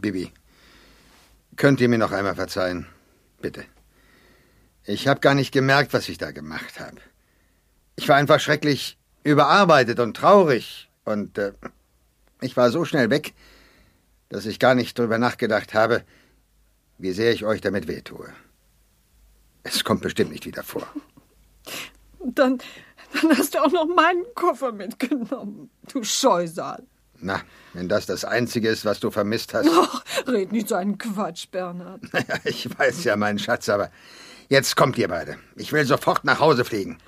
Bibi, 0.00 0.32
könnt 1.56 1.80
ihr 1.80 1.88
mir 1.88 1.98
noch 1.98 2.12
einmal 2.12 2.34
verzeihen? 2.34 2.86
Bitte. 3.42 3.64
Ich 4.86 5.08
habe 5.08 5.20
gar 5.20 5.34
nicht 5.34 5.52
gemerkt, 5.52 5.92
was 5.92 6.08
ich 6.08 6.16
da 6.16 6.30
gemacht 6.30 6.78
habe. 6.78 6.98
Ich 7.96 8.08
war 8.08 8.16
einfach 8.16 8.40
schrecklich 8.40 8.98
überarbeitet 9.24 9.98
und 9.98 10.16
traurig 10.16 10.88
und 11.04 11.38
äh, 11.38 11.52
ich 12.40 12.56
war 12.56 12.70
so 12.70 12.84
schnell 12.84 13.10
weg, 13.10 13.34
dass 14.28 14.46
ich 14.46 14.58
gar 14.58 14.74
nicht 14.74 14.96
drüber 14.98 15.18
nachgedacht 15.18 15.74
habe, 15.74 16.04
wie 16.98 17.12
sehr 17.12 17.32
ich 17.32 17.44
euch 17.44 17.60
damit 17.60 17.88
wehtue. 17.88 18.28
Es 19.64 19.82
kommt 19.82 20.02
bestimmt 20.02 20.30
nicht 20.30 20.46
wieder 20.46 20.62
vor. 20.62 20.86
Dann, 22.28 22.58
dann 23.12 23.38
hast 23.38 23.54
du 23.54 23.62
auch 23.62 23.70
noch 23.70 23.86
meinen 23.86 24.24
Koffer 24.34 24.72
mitgenommen, 24.72 25.70
du 25.92 26.02
Scheusal. 26.02 26.82
Na, 27.20 27.40
wenn 27.72 27.88
das 27.88 28.06
das 28.06 28.24
Einzige 28.24 28.68
ist, 28.68 28.84
was 28.84 28.98
du 28.98 29.12
vermisst 29.12 29.54
hast. 29.54 29.68
Ach, 29.72 30.02
red 30.26 30.50
nicht 30.50 30.68
so 30.68 30.74
einen 30.74 30.98
Quatsch, 30.98 31.48
Bernhard. 31.52 32.12
Naja, 32.12 32.34
ich 32.44 32.68
weiß 32.76 33.04
ja, 33.04 33.14
mein 33.14 33.38
Schatz, 33.38 33.68
aber 33.68 33.92
jetzt 34.48 34.76
kommt 34.76 34.96
ihr 34.98 35.08
beide. 35.08 35.36
Ich 35.56 35.72
will 35.72 35.84
sofort 35.84 36.24
nach 36.24 36.40
Hause 36.40 36.64
fliegen. 36.64 36.98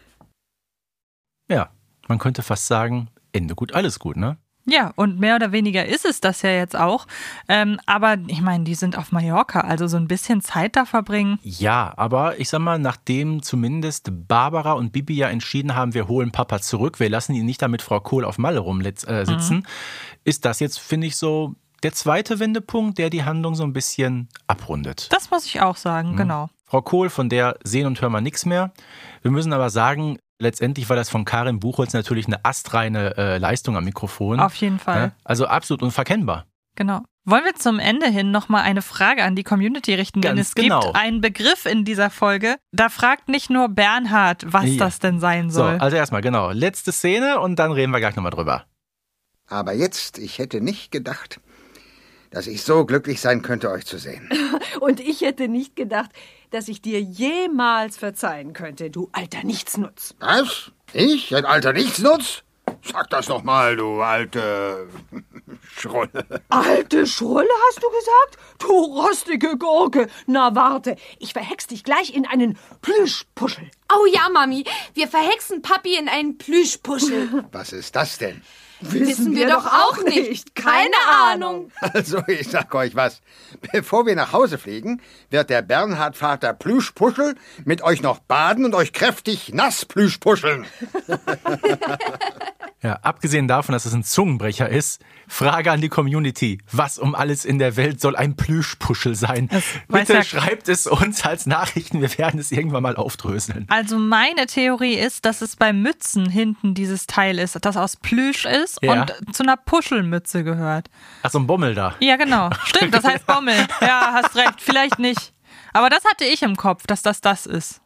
Ja, 1.50 1.70
man 2.08 2.18
könnte 2.18 2.42
fast 2.42 2.66
sagen, 2.66 3.08
Ende 3.32 3.54
gut, 3.54 3.74
alles 3.74 3.98
gut, 3.98 4.16
ne? 4.16 4.36
Ja, 4.70 4.92
und 4.96 5.18
mehr 5.18 5.36
oder 5.36 5.50
weniger 5.50 5.86
ist 5.86 6.04
es 6.04 6.20
das 6.20 6.42
ja 6.42 6.50
jetzt 6.50 6.76
auch. 6.76 7.06
Ähm, 7.48 7.80
aber 7.86 8.18
ich 8.26 8.42
meine, 8.42 8.64
die 8.64 8.74
sind 8.74 8.98
auf 8.98 9.12
Mallorca, 9.12 9.60
also 9.62 9.86
so 9.86 9.96
ein 9.96 10.08
bisschen 10.08 10.42
Zeit 10.42 10.76
da 10.76 10.84
verbringen. 10.84 11.38
Ja, 11.42 11.94
aber 11.96 12.38
ich 12.38 12.50
sag 12.50 12.58
mal, 12.58 12.78
nachdem 12.78 13.42
zumindest 13.42 14.10
Barbara 14.28 14.72
und 14.72 14.92
Bibi 14.92 15.14
ja 15.16 15.28
entschieden 15.30 15.74
haben, 15.74 15.94
wir 15.94 16.06
holen 16.06 16.32
Papa 16.32 16.60
zurück, 16.60 17.00
wir 17.00 17.08
lassen 17.08 17.32
ihn 17.34 17.46
nicht 17.46 17.62
da 17.62 17.68
mit 17.68 17.80
Frau 17.80 18.00
Kohl 18.00 18.26
auf 18.26 18.36
Malle 18.36 18.58
rumsitzen, 18.58 19.08
äh, 19.08 19.24
sitzen, 19.24 19.56
Mhm. 19.58 19.62
ist 20.24 20.44
das 20.44 20.60
jetzt, 20.60 20.78
finde 20.80 21.06
ich, 21.06 21.16
so 21.16 21.54
der 21.82 21.94
zweite 21.94 22.38
Wendepunkt, 22.38 22.98
der 22.98 23.08
die 23.08 23.24
Handlung 23.24 23.54
so 23.54 23.62
ein 23.64 23.72
bisschen 23.72 24.28
abrundet. 24.48 25.10
Das 25.14 25.30
muss 25.30 25.46
ich 25.46 25.62
auch 25.62 25.76
sagen, 25.76 26.12
Mhm. 26.12 26.16
genau. 26.16 26.50
Frau 26.68 26.82
Kohl, 26.82 27.08
von 27.10 27.28
der 27.28 27.56
sehen 27.64 27.86
und 27.86 28.00
hören 28.00 28.12
wir 28.12 28.20
nichts 28.20 28.44
mehr. 28.46 28.72
Wir 29.22 29.30
müssen 29.30 29.52
aber 29.52 29.70
sagen, 29.70 30.18
letztendlich 30.38 30.88
war 30.88 30.96
das 30.96 31.08
von 31.08 31.24
Karin 31.24 31.60
Buchholz 31.60 31.94
natürlich 31.94 32.26
eine 32.26 32.44
astreine 32.44 33.16
äh, 33.16 33.38
Leistung 33.38 33.76
am 33.76 33.84
Mikrofon. 33.84 34.38
Auf 34.38 34.54
jeden 34.56 34.78
Fall. 34.78 35.00
Ja, 35.00 35.12
Also 35.24 35.46
absolut 35.46 35.82
unverkennbar. 35.82 36.44
Genau. 36.76 37.02
Wollen 37.24 37.44
wir 37.44 37.54
zum 37.54 37.78
Ende 37.78 38.06
hin 38.08 38.30
nochmal 38.30 38.62
eine 38.62 38.80
Frage 38.82 39.22
an 39.24 39.34
die 39.34 39.42
Community 39.44 39.94
richten? 39.94 40.20
Denn 40.22 40.36
Ganz 40.36 40.48
es 40.48 40.54
genau. 40.54 40.80
gibt 40.80 40.94
einen 40.96 41.20
Begriff 41.20 41.66
in 41.66 41.84
dieser 41.84 42.08
Folge, 42.08 42.56
da 42.72 42.88
fragt 42.88 43.28
nicht 43.28 43.50
nur 43.50 43.68
Bernhard, 43.68 44.44
was 44.46 44.64
Ja. 44.66 44.76
das 44.78 44.98
denn 44.98 45.20
sein 45.20 45.50
So, 45.50 45.60
soll. 45.60 45.78
also 45.78 45.96
erstmal, 45.96 46.20
genau. 46.22 46.50
Letzte 46.52 46.92
Szene 46.92 47.40
und 47.40 47.58
dann 47.58 47.72
reden 47.72 47.90
wir 47.92 47.98
gleich 48.00 48.14
nochmal 48.16 48.30
drüber. 48.32 48.64
Aber 49.46 49.72
jetzt, 49.74 50.18
ich 50.18 50.38
hätte 50.38 50.60
nicht 50.60 50.90
gedacht, 50.90 51.40
dass 52.30 52.46
ich 52.46 52.62
so 52.62 52.84
glücklich 52.84 53.20
sein 53.20 53.42
könnte, 53.42 53.70
euch 53.70 53.86
zu 53.86 53.98
sehen. 53.98 54.28
Und 54.80 55.00
ich 55.00 55.22
hätte 55.22 55.48
nicht 55.48 55.76
gedacht, 55.76 56.10
dass 56.50 56.68
ich 56.68 56.80
dir 56.80 57.00
jemals 57.00 57.96
verzeihen 57.96 58.52
könnte, 58.52 58.90
du 58.90 59.08
alter 59.12 59.44
Nichtsnutz. 59.44 60.14
Was? 60.20 60.72
Ich? 60.92 61.34
Ein 61.34 61.44
alter 61.44 61.72
Nichtsnutz? 61.72 62.42
Sag 62.82 63.10
das 63.10 63.26
doch 63.26 63.42
mal, 63.42 63.76
du 63.76 64.00
alte 64.00 64.88
Schrulle. 65.76 66.42
Alte 66.48 67.06
Schrulle, 67.06 67.48
hast 67.68 67.82
du 67.82 67.88
gesagt? 67.88 68.38
Du 68.58 68.68
rostige 68.68 69.56
Gurke. 69.58 70.08
Na 70.26 70.54
warte, 70.54 70.96
ich 71.18 71.32
verhex 71.32 71.66
dich 71.66 71.84
gleich 71.84 72.14
in 72.14 72.26
einen 72.26 72.58
Plüschpuschel. 72.82 73.70
Oh 73.92 74.06
ja, 74.06 74.28
Mami, 74.28 74.64
wir 74.94 75.08
verhexen 75.08 75.62
Papi 75.62 75.96
in 75.96 76.08
einen 76.08 76.38
Plüschpuschel. 76.38 77.44
Was 77.52 77.72
ist 77.72 77.96
das 77.96 78.18
denn? 78.18 78.42
Wissen 78.80 79.34
wir 79.34 79.48
doch 79.48 79.66
auch 79.66 80.04
nicht. 80.04 80.54
Keine 80.54 80.94
Ahnung. 81.10 81.70
Also, 81.80 82.22
ich 82.28 82.48
sag 82.48 82.74
euch 82.74 82.94
was. 82.94 83.20
Bevor 83.72 84.06
wir 84.06 84.14
nach 84.14 84.32
Hause 84.32 84.58
fliegen, 84.58 85.00
wird 85.30 85.50
der 85.50 85.62
Bernhard-Vater 85.62 86.52
Plüschpuschel 86.54 87.34
mit 87.64 87.82
euch 87.82 88.02
noch 88.02 88.18
baden 88.20 88.64
und 88.64 88.74
euch 88.74 88.92
kräftig 88.92 89.52
nass 89.52 89.84
plüschpuscheln. 89.84 90.66
Ja, 92.80 92.92
abgesehen 93.02 93.48
davon, 93.48 93.72
dass 93.72 93.86
es 93.86 93.92
ein 93.92 94.04
Zungenbrecher 94.04 94.68
ist, 94.68 95.02
Frage 95.26 95.72
an 95.72 95.80
die 95.80 95.88
Community. 95.88 96.60
Was 96.70 96.96
um 97.00 97.16
alles 97.16 97.44
in 97.44 97.58
der 97.58 97.74
Welt 97.76 98.00
soll 98.00 98.14
ein 98.14 98.36
Plüschpuschel 98.36 99.16
sein? 99.16 99.48
weiß 99.88 100.06
Bitte 100.06 100.12
ja- 100.12 100.22
schreibt 100.22 100.68
es 100.68 100.86
uns 100.86 101.24
als 101.24 101.46
Nachrichten. 101.46 102.00
Wir 102.00 102.16
werden 102.18 102.38
es 102.38 102.52
irgendwann 102.52 102.84
mal 102.84 102.94
aufdröseln. 102.94 103.66
Also 103.68 103.98
meine 103.98 104.46
Theorie 104.46 104.94
ist, 104.94 105.24
dass 105.24 105.42
es 105.42 105.56
bei 105.56 105.72
Mützen 105.72 106.30
hinten 106.30 106.74
dieses 106.74 107.08
Teil 107.08 107.40
ist, 107.40 107.58
das 107.60 107.76
aus 107.76 107.96
Plüsch 107.96 108.44
ist 108.44 108.67
Ja. 108.82 109.02
und 109.02 109.34
zu 109.34 109.42
einer 109.42 109.56
Puschelmütze 109.56 110.44
gehört. 110.44 110.88
Ach, 111.22 111.30
so 111.30 111.38
ein 111.38 111.46
Bommel 111.46 111.74
da. 111.74 111.94
Ja, 112.00 112.16
genau. 112.16 112.50
Stimmt, 112.64 112.94
das 112.94 113.04
heißt 113.04 113.26
Bommel. 113.26 113.66
Ja, 113.80 114.10
hast 114.12 114.36
recht. 114.36 114.60
Vielleicht 114.60 114.98
nicht. 114.98 115.32
Aber 115.72 115.90
das 115.90 116.04
hatte 116.04 116.24
ich 116.24 116.42
im 116.42 116.56
Kopf, 116.56 116.86
dass 116.86 117.02
das 117.02 117.20
das 117.20 117.46
ist. 117.46 117.80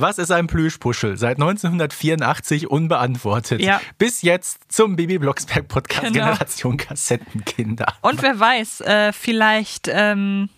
Was 0.00 0.18
ist 0.18 0.30
ein 0.30 0.46
Plüschpuschel? 0.46 1.16
Seit 1.16 1.38
1984 1.38 2.70
unbeantwortet. 2.70 3.60
Ja. 3.60 3.80
Bis 3.98 4.22
jetzt 4.22 4.70
zum 4.72 4.94
Bibi 4.96 5.18
Blocksberg 5.18 5.66
Podcast 5.66 6.12
Genau. 6.12 6.26
Generation 6.26 6.76
Kassettenkinder. 6.76 7.94
Und 8.02 8.22
wer 8.22 8.38
weiß, 8.38 8.80
äh, 8.82 9.12
vielleicht, 9.12 9.88
ähm, 9.88 10.50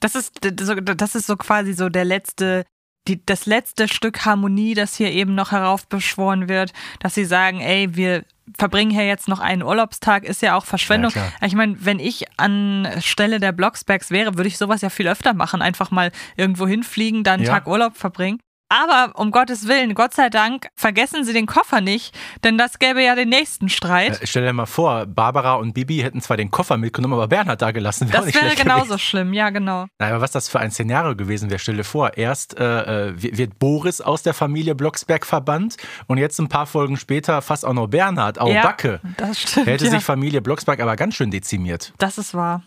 das 0.00 0.14
ist, 0.16 0.40
so- 0.60 0.74
das 0.74 1.14
ist 1.14 1.26
so 1.26 1.36
quasi 1.36 1.72
so 1.72 1.88
der 1.88 2.04
letzte, 2.04 2.64
die, 3.06 3.24
das 3.24 3.46
letzte 3.46 3.86
Stück 3.86 4.24
Harmonie, 4.24 4.74
das 4.74 4.96
hier 4.96 5.12
eben 5.12 5.34
noch 5.36 5.52
heraufbeschworen 5.52 6.48
wird, 6.48 6.72
dass 7.00 7.14
sie 7.14 7.24
sagen, 7.26 7.60
ey, 7.60 7.94
wir 7.94 8.24
verbringen 8.58 8.90
hier 8.90 9.06
jetzt 9.06 9.28
noch 9.28 9.40
einen 9.40 9.62
Urlaubstag, 9.62 10.24
ist 10.24 10.42
ja 10.42 10.56
auch 10.56 10.64
Verschwendung. 10.64 11.12
Ja, 11.14 11.46
ich 11.46 11.54
meine, 11.54 11.76
wenn 11.80 11.98
ich 11.98 12.24
an 12.36 12.88
Stelle 13.00 13.40
der 13.40 13.52
Blocksbergs 13.52 14.10
wäre, 14.10 14.36
würde 14.36 14.48
ich 14.48 14.58
sowas 14.58 14.82
ja 14.82 14.90
viel 14.90 15.08
öfter 15.08 15.34
machen. 15.34 15.62
Einfach 15.62 15.90
mal 15.90 16.12
irgendwo 16.36 16.66
hinfliegen, 16.66 17.24
dann 17.24 17.34
einen 17.34 17.44
Ja. 17.44 17.52
Tag 17.54 17.66
Urlaub 17.66 17.96
verbringen. 17.96 18.38
Aber 18.68 19.12
um 19.18 19.30
Gottes 19.30 19.68
Willen, 19.68 19.94
Gott 19.94 20.14
sei 20.14 20.30
Dank, 20.30 20.68
vergessen 20.74 21.24
Sie 21.24 21.32
den 21.32 21.46
Koffer 21.46 21.80
nicht, 21.80 22.16
denn 22.44 22.56
das 22.56 22.78
gäbe 22.78 23.02
ja 23.02 23.14
den 23.14 23.28
nächsten 23.28 23.68
Streit. 23.68 24.22
Äh, 24.22 24.26
stell 24.26 24.44
dir 24.44 24.52
mal 24.52 24.66
vor, 24.66 25.06
Barbara 25.06 25.54
und 25.54 25.74
Bibi 25.74 25.98
hätten 25.98 26.20
zwar 26.20 26.36
den 26.36 26.50
Koffer 26.50 26.76
mitgenommen, 26.76 27.14
aber 27.14 27.28
Bernhard 27.28 27.60
da 27.60 27.72
gelassen. 27.72 28.10
Wäre 28.10 28.22
auch 28.22 28.26
das 28.26 28.34
wäre 28.34 28.56
genauso 28.56 28.84
gewesen. 28.84 28.98
schlimm, 28.98 29.32
ja, 29.34 29.50
genau. 29.50 29.86
Naja, 29.98 30.14
aber 30.14 30.22
was 30.22 30.32
das 30.32 30.48
für 30.48 30.60
ein 30.60 30.70
Szenario 30.70 31.14
gewesen 31.14 31.50
wäre, 31.50 31.58
stell 31.58 31.76
dir 31.76 31.84
vor, 31.84 32.16
erst 32.16 32.58
äh, 32.58 33.08
äh, 33.08 33.14
wird 33.16 33.58
Boris 33.58 34.00
aus 34.00 34.22
der 34.22 34.34
Familie 34.34 34.74
Blocksberg 34.74 35.26
verbannt 35.26 35.76
und 36.06 36.18
jetzt 36.18 36.38
ein 36.40 36.48
paar 36.48 36.66
Folgen 36.66 36.96
später 36.96 37.42
fast 37.42 37.64
auch 37.64 37.74
noch 37.74 37.88
Bernhard, 37.88 38.40
au 38.40 38.50
Ja, 38.50 38.62
Backe. 38.62 39.00
Das 39.18 39.40
stimmt. 39.40 39.66
Hätte 39.66 39.84
ja. 39.84 39.90
sich 39.90 40.02
Familie 40.02 40.40
Blocksberg 40.40 40.80
aber 40.80 40.96
ganz 40.96 41.14
schön 41.14 41.30
dezimiert. 41.30 41.92
Das 41.98 42.18
ist 42.18 42.34
wahr. 42.34 42.62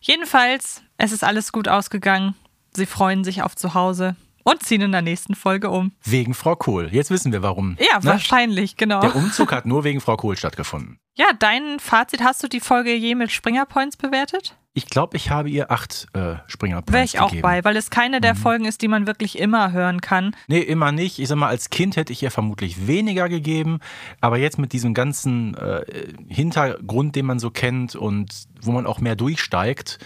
Jedenfalls, 0.00 0.82
es 0.96 1.12
ist 1.12 1.24
alles 1.24 1.52
gut 1.52 1.68
ausgegangen. 1.68 2.34
Sie 2.72 2.86
freuen 2.86 3.24
sich 3.24 3.42
auf 3.42 3.56
zu 3.56 3.74
Hause 3.74 4.16
und 4.50 4.62
ziehen 4.62 4.80
in 4.82 4.92
der 4.92 5.02
nächsten 5.02 5.34
Folge 5.34 5.70
um. 5.70 5.92
Wegen 6.04 6.34
Frau 6.34 6.56
Kohl. 6.56 6.88
Jetzt 6.92 7.10
wissen 7.10 7.32
wir 7.32 7.42
warum. 7.42 7.76
Ja, 7.80 7.98
Ne? 7.98 8.04
wahrscheinlich, 8.04 8.76
genau. 8.76 9.00
Der 9.00 9.14
Umzug 9.16 9.52
hat 9.52 9.66
nur 9.66 9.84
wegen 9.84 10.00
Frau 10.00 10.16
Kohl 10.16 10.36
stattgefunden. 10.36 10.98
Ja, 11.16 11.26
dein 11.38 11.80
Fazit, 11.80 12.22
hast 12.22 12.42
du 12.42 12.48
die 12.48 12.60
Folge 12.60 12.94
je 12.94 13.14
mit 13.16 13.32
Springer 13.32 13.66
Points 13.66 13.96
bewertet? 13.96 14.56
Ich 14.74 14.86
glaube, 14.86 15.16
ich 15.16 15.30
habe 15.30 15.50
ihr 15.50 15.72
acht 15.72 16.06
äh, 16.12 16.36
Springer 16.46 16.84
Wäre 16.86 17.02
ich 17.02 17.18
auch 17.18 17.30
gegeben. 17.30 17.42
bei, 17.42 17.64
weil 17.64 17.76
es 17.76 17.90
keine 17.90 18.18
Mhm. 18.18 18.22
der 18.22 18.34
Folgen 18.36 18.64
ist, 18.64 18.80
die 18.82 18.86
man 18.86 19.08
wirklich 19.08 19.36
immer 19.38 19.72
hören 19.72 20.00
kann. 20.00 20.36
Nee, 20.46 20.60
immer 20.60 20.92
nicht. 20.92 21.18
Ich 21.18 21.26
sag 21.26 21.36
mal, 21.36 21.48
als 21.48 21.70
Kind 21.70 21.96
hätte 21.96 22.12
ich 22.12 22.22
ihr 22.22 22.30
vermutlich 22.30 22.86
weniger 22.86 23.28
gegeben. 23.28 23.80
Aber 24.20 24.38
jetzt 24.38 24.58
mit 24.60 24.72
diesem 24.72 24.94
ganzen 24.94 25.54
äh, 25.56 25.84
Hintergrund, 26.28 27.16
den 27.16 27.26
man 27.26 27.40
so 27.40 27.50
kennt 27.50 27.96
und 27.96 28.28
wo 28.62 28.70
man 28.70 28.86
auch 28.86 29.00
mehr 29.00 29.16
durchsteigt, 29.16 29.98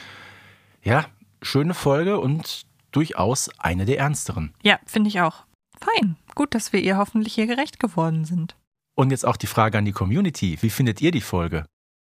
ja, 0.82 1.04
schöne 1.42 1.74
Folge 1.74 2.18
und 2.18 2.62
durchaus 2.92 3.50
eine 3.58 3.84
der 3.84 3.98
ernsteren. 3.98 4.54
Ja, 4.62 4.78
finde 4.86 5.08
ich 5.08 5.20
auch. 5.20 5.44
Fein. 5.80 6.16
Gut, 6.34 6.54
dass 6.54 6.72
wir 6.72 6.80
ihr 6.80 6.96
hoffentlich 6.96 7.34
hier 7.34 7.46
gerecht 7.46 7.80
geworden 7.80 8.24
sind. 8.24 8.56
Und 8.94 9.10
jetzt 9.10 9.26
auch 9.26 9.36
die 9.36 9.46
Frage 9.46 9.78
an 9.78 9.84
die 9.84 9.92
Community. 9.92 10.58
Wie 10.60 10.70
findet 10.70 11.00
ihr 11.00 11.10
die 11.10 11.20
Folge? 11.20 11.64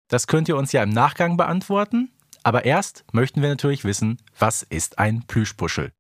Das 0.09 0.27
könnt 0.27 0.49
ihr 0.49 0.57
uns 0.57 0.73
ja 0.73 0.83
im 0.83 0.91
Nachgang 0.91 1.37
beantworten. 1.37 2.11
Aber 2.43 2.65
erst 2.65 3.05
möchten 3.13 3.43
wir 3.43 3.49
natürlich 3.49 3.85
wissen, 3.85 4.23
was 4.39 4.63
ist 4.63 4.99
ein 4.99 5.27
Plüschpuschel? 5.27 5.93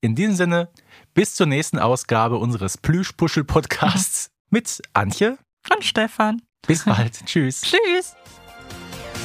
In 0.00 0.14
diesem 0.14 0.36
Sinne, 0.36 0.68
bis 1.14 1.34
zur 1.34 1.46
nächsten 1.46 1.78
Ausgabe 1.78 2.36
unseres 2.36 2.78
Plüschpuschel-Podcasts 2.78 4.28
mit 4.50 4.80
Antje 4.92 5.38
und 5.74 5.84
Stefan. 5.84 6.42
Bis 6.66 6.84
bald. 6.84 7.14
Tschüss. 7.26 7.62
Tschüss. 7.62 8.14